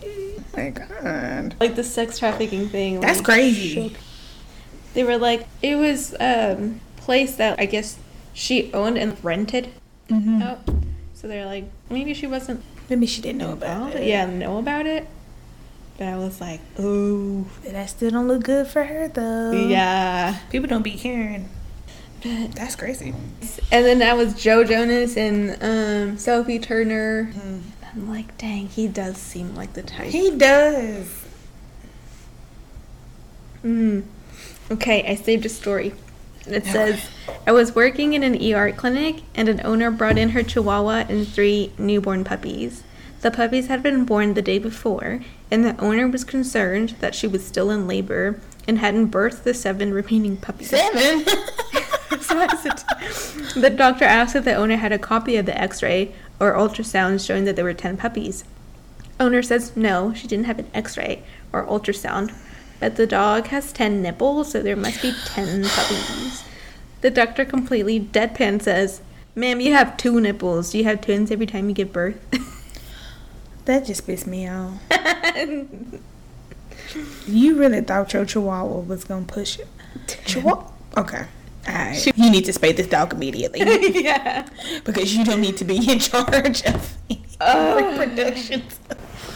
My 0.56 0.70
God. 0.72 1.56
like 1.60 1.76
the 1.76 1.84
sex 1.84 2.18
trafficking 2.20 2.70
thing. 2.70 3.00
That's 3.00 3.18
like, 3.20 3.26
crazy. 3.26 3.96
They 4.94 5.04
were 5.04 5.18
like, 5.18 5.48
it 5.62 5.76
was 5.76 6.16
um 6.20 6.82
place 6.98 7.36
that 7.36 7.60
I 7.60 7.66
guess 7.68 7.98
she 8.34 8.72
owned 8.74 8.98
and 8.98 9.24
rented 9.24 9.70
Mm-hmm. 10.10 10.42
out. 10.42 10.60
So 11.14 11.28
they're 11.28 11.46
like, 11.46 11.66
maybe 11.90 12.14
she 12.14 12.28
wasn't 12.28 12.64
Maybe 12.90 13.06
she 13.06 13.22
didn't 13.22 13.40
know 13.40 13.52
about 13.54 13.96
it. 13.96 14.08
Yeah, 14.08 14.26
know 14.26 14.58
about 14.60 14.86
it. 14.86 15.08
But 15.98 16.08
I 16.08 16.18
was 16.18 16.40
like, 16.40 16.62
oh, 16.80 17.46
That 17.66 17.90
still 17.90 18.12
don't 18.12 18.28
look 18.28 18.44
good 18.44 18.68
for 18.68 18.84
her 18.84 19.08
though. 19.08 19.52
yeah. 19.52 20.40
People 20.52 20.68
don't 20.68 20.84
be 20.84 20.92
caring. 20.96 21.50
But 22.24 22.54
That's 22.54 22.76
crazy. 22.76 23.14
And 23.72 23.86
then 23.86 24.00
that 24.00 24.16
was 24.16 24.34
Joe 24.36 24.64
Jonas 24.64 25.18
and 25.18 25.58
um, 25.62 26.18
Sophie 26.18 26.60
Turner. 26.60 27.32
Mm. 27.34 27.62
I'm 27.94 28.10
like, 28.10 28.38
dang, 28.38 28.68
he 28.68 28.88
does 28.88 29.18
seem 29.18 29.56
like 29.56 29.74
the 29.74 29.82
type. 29.84 30.10
He 30.12 30.30
does. 30.38 31.26
Mm. 33.64 34.04
Okay, 34.72 35.04
I 35.10 35.16
saved 35.16 35.46
a 35.46 35.50
story. 35.50 35.94
It 36.50 36.66
says, 36.66 37.10
I 37.46 37.52
was 37.52 37.76
working 37.76 38.14
in 38.14 38.24
an 38.24 38.42
ER 38.42 38.72
clinic 38.72 39.24
and 39.36 39.50
an 39.50 39.62
owner 39.64 39.92
brought 39.92 40.18
in 40.18 40.30
her 40.30 40.44
chihuahua 40.44 41.06
and 41.10 41.28
three 41.28 41.72
newborn 41.78 42.24
puppies. 42.24 42.84
The 43.22 43.32
puppies 43.32 43.68
had 43.68 43.82
been 43.82 44.06
born 44.06 44.34
the 44.34 44.42
day 44.42 44.60
before, 44.60 45.22
and 45.50 45.66
the 45.66 45.80
owner 45.80 46.08
was 46.08 46.24
concerned 46.24 46.96
that 47.00 47.16
she 47.16 47.28
was 47.28 47.46
still 47.46 47.72
in 47.72 47.88
labor 47.88 48.40
and 48.68 48.80
hadn't 48.80 49.12
birthed 49.12 49.44
the 49.44 49.54
seven 49.54 49.94
remaining 49.94 50.38
puppies. 50.38 50.70
Seven. 50.70 51.26
So 52.22 53.60
the 53.60 53.70
doctor 53.70 54.06
asked 54.06 54.36
if 54.36 54.44
the 54.44 54.54
owner 54.54 54.76
had 54.76 54.92
a 54.92 55.00
copy 55.00 55.38
of 55.38 55.46
the 55.46 55.58
x 55.58 55.82
ray 55.82 56.14
or 56.40 56.54
ultrasound 56.54 57.26
showing 57.26 57.46
that 57.46 57.56
there 57.56 57.66
were 57.66 57.74
10 57.74 57.98
puppies. 57.98 58.44
Owner 59.20 59.42
says 59.42 59.76
no, 59.76 60.14
she 60.14 60.28
didn't 60.28 60.46
have 60.46 60.60
an 60.60 60.70
x 60.74 60.98
ray 60.98 61.24
or 61.52 61.66
ultrasound, 61.66 62.34
but 62.80 62.96
the 62.96 63.08
dog 63.08 63.48
has 63.48 63.72
10 63.74 64.02
nipples, 64.02 64.52
so 64.52 64.62
there 64.62 64.76
must 64.76 65.02
be 65.02 65.14
10 65.26 65.64
puppies. 65.68 66.44
The 67.02 67.12
doctor 67.12 67.46
completely 67.46 68.00
deadpan 68.00 68.62
says, 68.62 69.02
Ma'am, 69.36 69.62
you 69.62 69.74
have 69.74 69.98
two 69.98 70.20
nipples. 70.20 70.72
Do 70.72 70.80
you 70.80 70.84
have 70.86 71.02
twins 71.02 71.30
every 71.30 71.46
time 71.46 71.70
you 71.70 71.76
give 71.76 71.94
birth? 71.94 72.18
that 73.66 73.86
just 73.86 74.08
pissed 74.08 74.28
me 74.28 74.48
off. 74.50 74.82
You 77.28 77.58
really 77.58 77.82
thought 77.82 78.14
your 78.14 78.26
chihuahua 78.26 78.80
was 78.80 79.04
gonna 79.04 79.26
push 79.26 79.60
it? 79.60 79.68
Chihuahua? 80.26 80.72
Okay. 80.98 81.26
Alright. 81.68 82.18
You 82.18 82.32
need 82.32 82.46
to 82.46 82.54
spay 82.54 82.76
this 82.76 82.88
dog 82.88 83.14
immediately 83.14 83.60
yeah. 84.04 84.48
because 84.86 85.14
you 85.14 85.26
don't 85.26 85.42
need 85.42 85.58
to 85.58 85.66
be 85.66 85.76
in 85.92 86.00
charge 86.00 86.64
of 86.64 86.98
Ugh. 87.42 87.84
reproduction. 88.00 88.64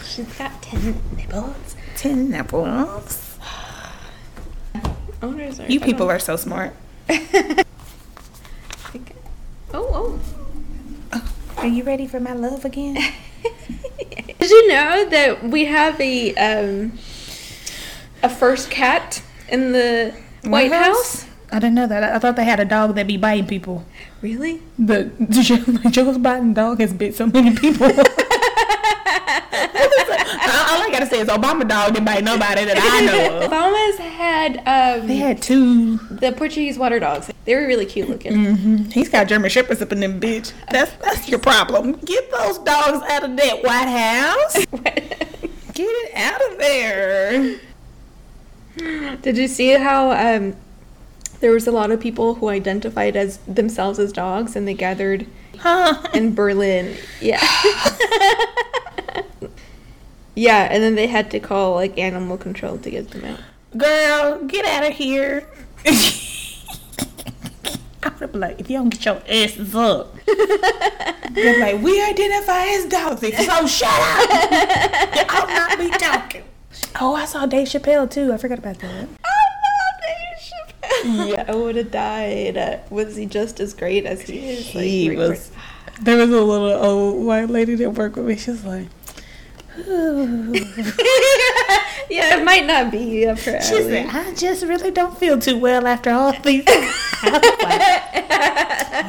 She's 0.06 0.34
got 0.38 0.62
10 0.62 1.02
nipples. 1.18 1.76
Ten 1.98 2.30
nipples. 2.30 3.31
Owners 5.22 5.60
are. 5.60 5.68
You 5.70 5.80
people 5.80 6.10
are 6.10 6.20
so 6.20 6.36
smart. 6.36 6.74
Oh, 9.74 10.20
oh. 11.14 11.34
Are 11.58 11.68
you 11.68 11.84
ready 11.84 12.08
for 12.08 12.20
my 12.20 12.34
love 12.34 12.66
again? 12.66 12.96
Did 14.40 14.50
you 14.50 14.68
know 14.68 15.08
that 15.10 15.44
we 15.44 15.66
have 15.66 16.00
a 16.02 16.36
um 16.36 16.92
a 18.24 18.30
first 18.30 18.70
cat 18.70 19.22
in 19.48 19.72
the 19.72 20.14
White 20.44 20.72
House? 20.72 21.26
I 21.52 21.60
didn't 21.60 21.76
know 21.76 21.88
that. 21.88 22.04
I 22.04 22.20
thought 22.20 22.36
they 22.36 22.44
had 22.46 22.60
a 22.60 22.66
dog 22.66 22.96
that 22.96 23.08
be 23.08 23.18
biting 23.18 23.48
people. 23.48 23.86
Really? 24.22 24.62
The 24.78 25.12
Joe's 25.92 26.18
biting 26.18 26.54
dog 26.54 26.80
has 26.80 26.94
bit 26.94 27.16
so 27.16 27.28
many 27.28 27.56
people. 27.56 27.88
All, 30.72 30.82
I 30.82 30.90
gotta 30.92 31.06
say 31.06 31.20
is 31.20 31.28
Obama 31.28 31.68
dog 31.68 31.94
didn't 31.94 32.06
bite 32.06 32.24
nobody 32.24 32.66
that 32.66 32.78
I 32.80 33.06
know 33.06 33.38
of. 33.46 33.52
Obama's 33.52 33.98
had 34.00 34.58
um 35.02 35.08
They 35.08 35.18
had 35.18 35.42
two. 35.42 35.98
the 35.98 36.32
Portuguese 36.32 36.78
water 36.78 37.00
dogs. 37.00 37.30
They 37.46 37.56
were 37.56 37.68
really 37.68 37.86
cute 37.86 38.10
looking. 38.10 38.34
hmm 38.56 38.76
He's 38.92 39.10
got 39.10 39.28
German 39.28 39.50
shepherds 39.50 39.82
up 39.82 39.92
in 39.92 40.00
them 40.00 40.20
bitch. 40.20 40.54
That's 40.72 40.92
that's 41.04 41.28
your 41.30 41.40
problem. 41.40 41.94
Get 42.06 42.32
those 42.32 42.58
dogs 42.60 43.04
out 43.10 43.24
of 43.24 43.36
that 43.38 43.64
White 43.64 43.88
House. 43.88 44.66
Get 45.74 45.88
it 45.88 46.16
out 46.16 46.52
of 46.52 46.58
there. 46.58 47.60
Did 49.22 49.38
you 49.38 49.48
see 49.48 49.72
how 49.72 50.12
um 50.12 50.56
there 51.40 51.52
was 51.52 51.66
a 51.68 51.72
lot 51.72 51.90
of 51.92 52.00
people 52.00 52.36
who 52.36 52.50
identified 52.50 53.16
as 53.16 53.38
themselves 53.48 53.98
as 54.00 54.12
dogs 54.14 54.56
and 54.56 54.68
they 54.68 54.74
gathered 54.76 55.26
Huh? 55.58 56.02
in 56.14 56.34
Berlin. 56.36 56.96
Yeah. 57.20 57.40
yeah, 60.36 60.68
and 60.72 60.82
then 60.82 60.96
they 60.96 61.08
had 61.08 61.32
to 61.32 61.40
call 61.40 61.76
like 61.76 61.98
animal 61.98 62.38
control 62.38 62.78
to 62.78 62.90
get 62.90 63.12
them 63.12 63.26
out. 63.26 63.40
Girl, 63.78 64.44
get 64.46 64.66
out 64.66 64.90
of 64.90 64.94
here. 64.96 65.48
I 68.04 68.10
would 68.20 68.32
be 68.32 68.38
like, 68.40 68.60
if 68.60 68.70
you 68.70 68.78
don't 68.78 68.90
get 68.90 69.06
your 69.06 69.22
asses 69.30 69.76
up. 69.76 70.16
They're 70.26 71.60
like, 71.60 71.82
we 71.82 72.04
identify 72.04 72.66
as 72.66 72.86
dogs. 72.88 73.22
So, 73.22 73.68
shut 73.68 73.90
up. 73.90 75.34
ought 75.34 75.50
not 75.50 75.78
be 75.78 75.90
talking. 75.90 76.44
Oh, 77.00 77.16
I 77.16 77.26
saw 77.26 77.46
Dave 77.46 77.68
Chappelle 77.68 78.10
too. 78.10 78.34
I 78.34 78.38
forgot 78.38 78.60
about 78.60 78.80
that. 78.80 79.08
I 79.24 79.38
love 79.68 80.02
Dave 80.02 80.40
Chappelle. 80.42 81.30
Yeah, 81.32 81.46
I 81.48 81.56
would 81.56 81.76
have 81.76 81.92
died. 81.92 82.58
Uh, 82.58 82.78
was 82.90 83.16
he 83.16 83.26
just 83.26 83.60
as 83.60 83.74
great 83.74 84.06
as 84.06 84.22
he 84.22 84.50
is? 84.50 84.76
Like, 84.76 84.84
He 84.84 85.16
was. 85.16 85.52
There 86.02 86.18
was 86.18 86.30
a 86.32 86.42
little 86.42 86.72
old 86.72 87.26
white 87.26 87.50
lady 87.50 87.76
that 87.76 87.92
worked 87.92 88.16
with 88.18 88.26
me. 88.26 88.36
She 88.36 88.52
was 88.52 88.66
like. 88.66 88.88
yeah, 89.78 89.86
it 92.38 92.44
might 92.44 92.66
not 92.66 92.92
be 92.92 93.26
up 93.26 93.40
her 93.40 93.62
she 93.62 93.76
alley. 93.76 93.84
said, 93.84 94.08
I 94.08 94.34
just 94.34 94.64
really 94.66 94.92
don't 94.92 95.18
feel 95.18 95.40
too 95.40 95.58
well 95.58 95.88
after 95.88 96.12
all 96.12 96.34
these. 96.42 96.66
I 96.68 97.30
like, 97.32 98.32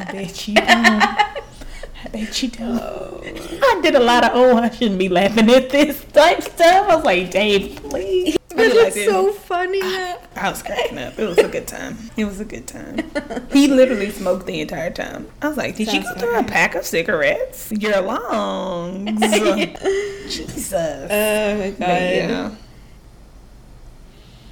I 0.07 0.11
bet 0.11 0.47
you 0.47 0.55
don't. 0.55 0.67
I 0.69 2.09
bet 2.11 2.43
you 2.43 2.49
don't. 2.49 2.79
Oh. 2.79 3.21
I 3.25 3.79
did 3.81 3.95
a 3.95 3.99
lot 3.99 4.23
of, 4.23 4.31
oh, 4.33 4.55
I 4.55 4.69
shouldn't 4.69 4.99
be 4.99 5.09
laughing 5.09 5.49
at 5.49 5.69
this 5.69 6.01
type 6.13 6.41
stuff. 6.41 6.89
I 6.89 6.95
was 6.95 7.03
like, 7.03 7.31
Dave, 7.31 7.75
please. 7.75 8.37
I 8.53 8.55
But 8.55 8.71
be 8.71 8.77
like 8.77 8.95
it's 8.95 9.05
so 9.05 9.31
funny. 9.33 9.81
I 10.35 10.49
was 10.49 10.61
cracking 10.61 10.97
up. 10.99 11.17
It 11.17 11.27
was 11.27 11.37
a 11.39 11.47
good 11.47 11.67
time. 11.67 11.97
It 12.15 12.25
was 12.25 12.39
a 12.39 12.45
good 12.45 12.67
time. 12.67 12.99
He 13.51 13.67
literally 13.67 14.09
smoked 14.11 14.45
the 14.45 14.61
entire 14.61 14.89
time. 14.89 15.27
I 15.41 15.47
was 15.47 15.57
like, 15.57 15.75
did 15.75 15.91
you 15.91 16.01
go 16.01 16.07
Sounds 16.07 16.21
through 16.21 16.39
a 16.39 16.43
pack 16.43 16.75
of 16.75 16.85
cigarettes? 16.85 17.71
Your 17.71 18.01
lungs. 18.01 19.19
Jesus. 19.21 20.73
Oh 21.11 21.57
my 21.57 21.69
god. 21.71 21.79
Yeah. 21.79 22.51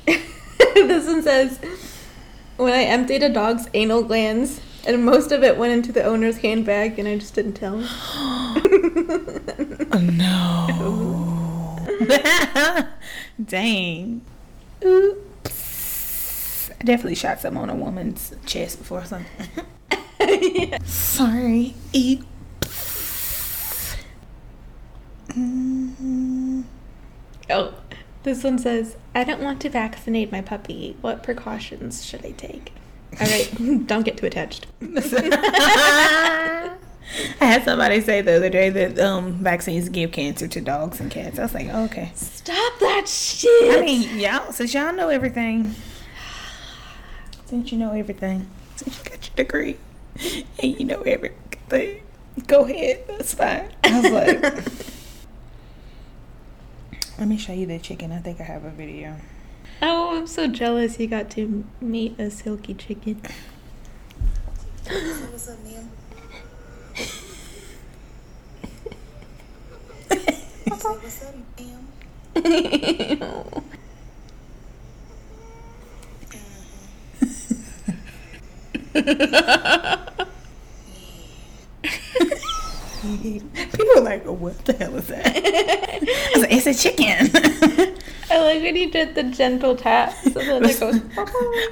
this 0.76 1.08
one 1.08 1.24
says 1.24 1.60
when 2.58 2.74
I 2.74 2.84
emptied 2.84 3.24
a 3.24 3.30
dog's 3.30 3.68
anal 3.74 4.04
glands 4.04 4.62
and 4.86 5.06
most 5.06 5.32
of 5.32 5.44
it 5.44 5.58
went 5.58 5.74
into 5.74 5.92
the 5.92 6.04
owner's 6.04 6.38
handbag 6.38 6.98
and 7.00 7.08
I 7.08 7.18
just 7.18 7.34
didn't 7.36 7.54
tell 7.54 7.80
him. 7.80 7.88
Oh, 9.94 10.00
no. 10.00 11.31
Dang. 13.46 14.22
Oops. 14.84 16.72
I 16.72 16.84
definitely 16.84 17.16
shot 17.16 17.40
some 17.40 17.58
on 17.58 17.70
a 17.70 17.76
woman's 17.76 18.34
chest 18.46 18.80
before 18.80 19.06
something. 19.06 19.48
Sorry. 20.86 21.76
Eat. 21.94 22.24
Mm. 25.30 26.64
Oh, 27.50 27.74
this 28.24 28.44
one 28.44 28.58
says, 28.60 28.98
I 29.16 29.24
don't 29.24 29.42
want 29.42 29.62
to 29.62 29.70
vaccinate 29.70 30.32
my 30.32 30.42
puppy. 30.42 30.98
What 31.02 31.24
precautions 31.24 32.06
should 32.06 32.26
I 32.26 32.32
take? 32.32 32.74
All 33.20 33.28
right, 33.28 33.50
don't 33.88 34.04
get 34.04 34.18
too 34.18 34.26
attached. 34.26 34.68
I 37.42 37.46
had 37.46 37.64
somebody 37.64 38.02
say 38.02 38.22
the 38.22 38.36
other 38.36 38.50
day 38.50 38.70
that 38.70 39.00
um, 39.00 39.34
vaccines 39.34 39.90
give 39.90 40.12
cancer 40.12 40.48
to 40.48 40.62
dogs 40.62 41.00
and 41.00 41.12
cats. 41.12 41.40
I 41.40 41.44
was 41.44 41.54
like, 41.54 41.68
oh, 41.72 41.86
okay. 41.86 42.12
Stop 42.16 42.80
that 42.80 43.08
shit. 43.08 43.78
I 43.78 43.82
mean, 43.82 44.20
y'all, 44.20 44.52
since 44.52 44.74
y'all 44.74 44.94
know 44.94 45.10
everything, 45.10 45.76
since 47.46 47.72
you 47.72 47.78
know 47.78 47.92
everything, 47.92 48.48
since 48.76 48.98
you 48.98 49.04
got 49.10 49.28
your 49.28 49.36
degree 49.36 49.78
and 50.60 50.80
you 50.80 50.86
know 50.86 51.02
everything, 51.02 52.02
go 52.48 52.66
ahead. 52.66 53.04
That's 53.08 53.34
fine. 53.34 53.70
I 53.84 54.02
was 54.02 54.12
like, 54.12 54.42
let 57.20 57.28
me 57.28 57.38
show 57.38 57.54
you 57.54 57.66
the 57.66 57.80
chicken. 57.80 58.12
I 58.12 58.20
think 58.20 58.40
I 58.40 58.44
have 58.44 58.64
a 58.64 58.72
video. 58.72 59.16
oh, 59.82 60.18
I'm 60.18 60.28
so 60.28 60.48
jealous 60.48 61.00
you 61.00 61.08
got 61.08 61.30
to 61.32 61.66
meet 61.82 62.14
a 62.20 62.30
Silkie 62.30 62.78
chicken. 62.78 63.22
What's 64.86 65.50
up, 65.50 65.64
ma'am? 65.64 65.90
What's 70.66 70.86
up, 70.86 71.02
ma'am? 71.02 71.46
People 83.72 83.98
are 83.98 84.02
like, 84.02 84.24
what 84.26 84.64
the 84.66 84.74
hell 84.74 84.96
is 84.96 85.08
that? 85.08 85.26
I 85.26 86.00
was 86.34 86.44
like, 86.44 86.52
it's 86.52 86.68
a 86.68 86.74
chicken. 86.74 87.32
I 88.30 88.40
like 88.40 88.62
when 88.62 88.76
he 88.76 88.86
did 88.86 89.16
the 89.16 89.24
gentle 89.24 89.76
taps 89.76 90.24
and 90.26 90.36
then 90.36 90.64
it 90.66 90.80
goes. 90.80 90.96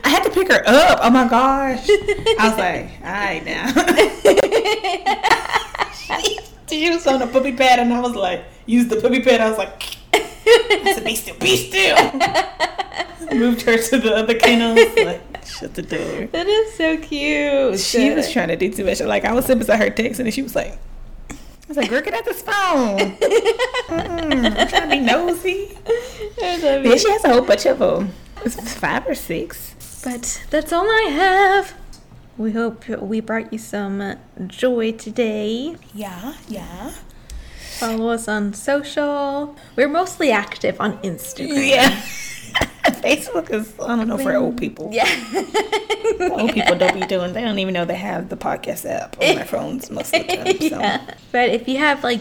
I 0.04 0.10
had 0.10 0.24
to 0.24 0.32
pick 0.32 0.52
her 0.52 0.64
up. 0.66 1.00
Oh 1.04 1.10
my 1.10 1.28
gosh. 1.28 1.88
I 1.88 2.50
was 2.50 2.58
like, 2.58 2.90
all 3.04 3.12
right 3.12 3.46
now. 3.46 3.68
she 6.70 6.90
was 6.90 7.06
on 7.08 7.22
a 7.22 7.28
puppy 7.28 7.54
pad 7.54 7.80
and 7.80 7.94
I 7.94 8.00
was 8.00 8.16
like, 8.16 8.44
use 8.70 8.88
the 8.88 9.02
puppy 9.02 9.22
pad. 9.22 9.42
I 9.42 9.50
was 9.50 9.58
like, 9.58 9.98
I 10.14 10.94
said, 10.96 11.04
be 11.04 11.16
still, 11.16 11.36
be 11.38 11.58
still. 11.58 11.98
Moved 13.38 13.62
her 13.64 13.78
to 13.78 13.98
the 13.98 14.16
other 14.16 14.34
kennel. 14.36 14.76
Like, 15.06 15.46
shut 15.46 15.74
the 15.74 15.82
door. 15.82 16.28
That 16.28 16.48
is 16.48 16.74
so 16.74 16.98
cute. 16.98 17.80
She 17.80 18.12
was 18.14 18.32
trying 18.32 18.48
to 18.50 18.56
do 18.56 18.72
too 18.72 18.86
much. 18.86 19.02
Like 19.02 19.26
I 19.26 19.34
was 19.34 19.46
sitting 19.46 19.60
beside 19.60 19.78
her 19.78 19.90
texting 19.90 20.22
and 20.22 20.34
she 20.34 20.42
was 20.42 20.56
like, 20.56 20.78
I 21.30 21.36
was 21.68 21.78
like, 21.78 21.90
girl, 21.90 22.02
get 22.02 22.14
out 22.14 22.26
this 22.26 22.42
phone. 22.42 22.98
Mm-mm, 22.98 24.60
I'm 24.60 24.68
trying 24.68 24.84
to 24.84 24.88
be 24.90 25.00
nosy. 25.00 25.78
Yeah, 26.40 26.96
she 26.96 27.12
has 27.12 27.24
a 27.24 27.30
whole 27.30 27.42
bunch 27.42 27.66
of 27.66 27.80
them. 27.80 28.14
It's 28.44 28.74
five 28.74 29.06
or 29.08 29.16
six. 29.16 29.76
But 30.04 30.42
that's 30.50 30.72
all 30.74 30.86
I 30.86 31.10
have. 31.12 31.74
We 32.38 32.54
hope 32.54 32.88
we 32.88 33.20
brought 33.20 33.52
you 33.52 33.60
some 33.60 34.16
joy 34.48 34.94
today. 34.94 35.76
Yeah, 35.94 36.36
yeah. 36.48 36.94
Follow 37.80 38.10
us 38.10 38.28
on 38.28 38.54
social. 38.54 39.56
We're 39.76 39.88
mostly 39.88 40.32
active 40.32 40.80
on 40.82 40.98
Instagram. 41.00 41.70
Yeah. 41.70 42.02
Facebook 43.02 43.50
is, 43.52 43.74
I 43.80 43.96
don't 43.96 44.08
know, 44.08 44.18
for 44.18 44.36
old 44.36 44.58
people. 44.58 44.90
Yeah. 44.92 45.08
Old 46.32 46.54
people 46.54 46.76
don't 46.76 47.00
be 47.00 47.08
doing, 47.08 47.32
they 47.34 47.42
don't 47.42 47.60
even 47.60 47.74
know 47.74 47.86
they 47.86 47.96
have 47.96 48.30
the 48.30 48.36
podcast 48.36 48.86
app 48.86 49.16
on 49.22 49.36
their 49.36 49.46
phones 49.46 49.90
most 49.90 50.14
of 50.14 50.28
the 50.28 50.36
time. 50.36 50.58
So. 50.60 50.66
yeah. 50.80 51.16
But 51.32 51.50
if 51.50 51.68
you 51.68 51.78
have 51.78 52.04
like 52.04 52.20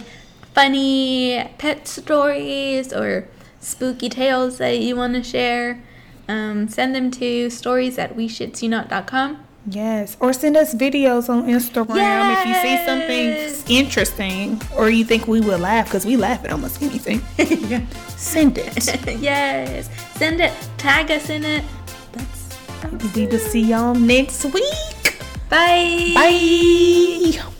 funny 0.54 1.50
pet 1.58 1.88
stories 1.88 2.92
or 2.92 3.26
spooky 3.60 4.08
tales 4.08 4.58
that 4.58 4.78
you 4.78 4.94
want 4.94 5.14
to 5.14 5.22
share, 5.22 5.82
um, 6.28 6.68
send 6.68 6.94
them 6.94 7.10
to 7.12 7.50
stories 7.50 7.98
at 7.98 8.16
weshitsyouNot.com. 8.16 9.47
Yes. 9.70 10.16
Or 10.20 10.32
send 10.32 10.56
us 10.56 10.74
videos 10.74 11.28
on 11.28 11.44
Instagram 11.44 12.32
if 12.32 12.46
you 12.46 12.54
see 12.62 12.76
something 12.86 13.76
interesting 13.76 14.60
or 14.76 14.88
you 14.90 15.04
think 15.04 15.28
we 15.28 15.40
will 15.40 15.58
laugh 15.58 15.86
because 15.86 16.06
we 16.06 16.16
laugh 16.16 16.44
at 16.44 16.52
almost 16.52 16.82
anything. 16.82 17.22
yeah. 17.68 17.84
Send 18.16 18.58
it. 18.58 19.20
yes. 19.20 19.88
Send 20.14 20.40
it. 20.40 20.52
Tag 20.76 21.10
us 21.10 21.30
in 21.30 21.44
it. 21.44 21.64
That's 22.12 23.14
we 23.14 23.26
will 23.26 23.38
see 23.38 23.60
y'all 23.62 23.94
next 23.94 24.44
week. 24.46 25.18
Bye. 25.48 26.12
Bye. 26.14 27.54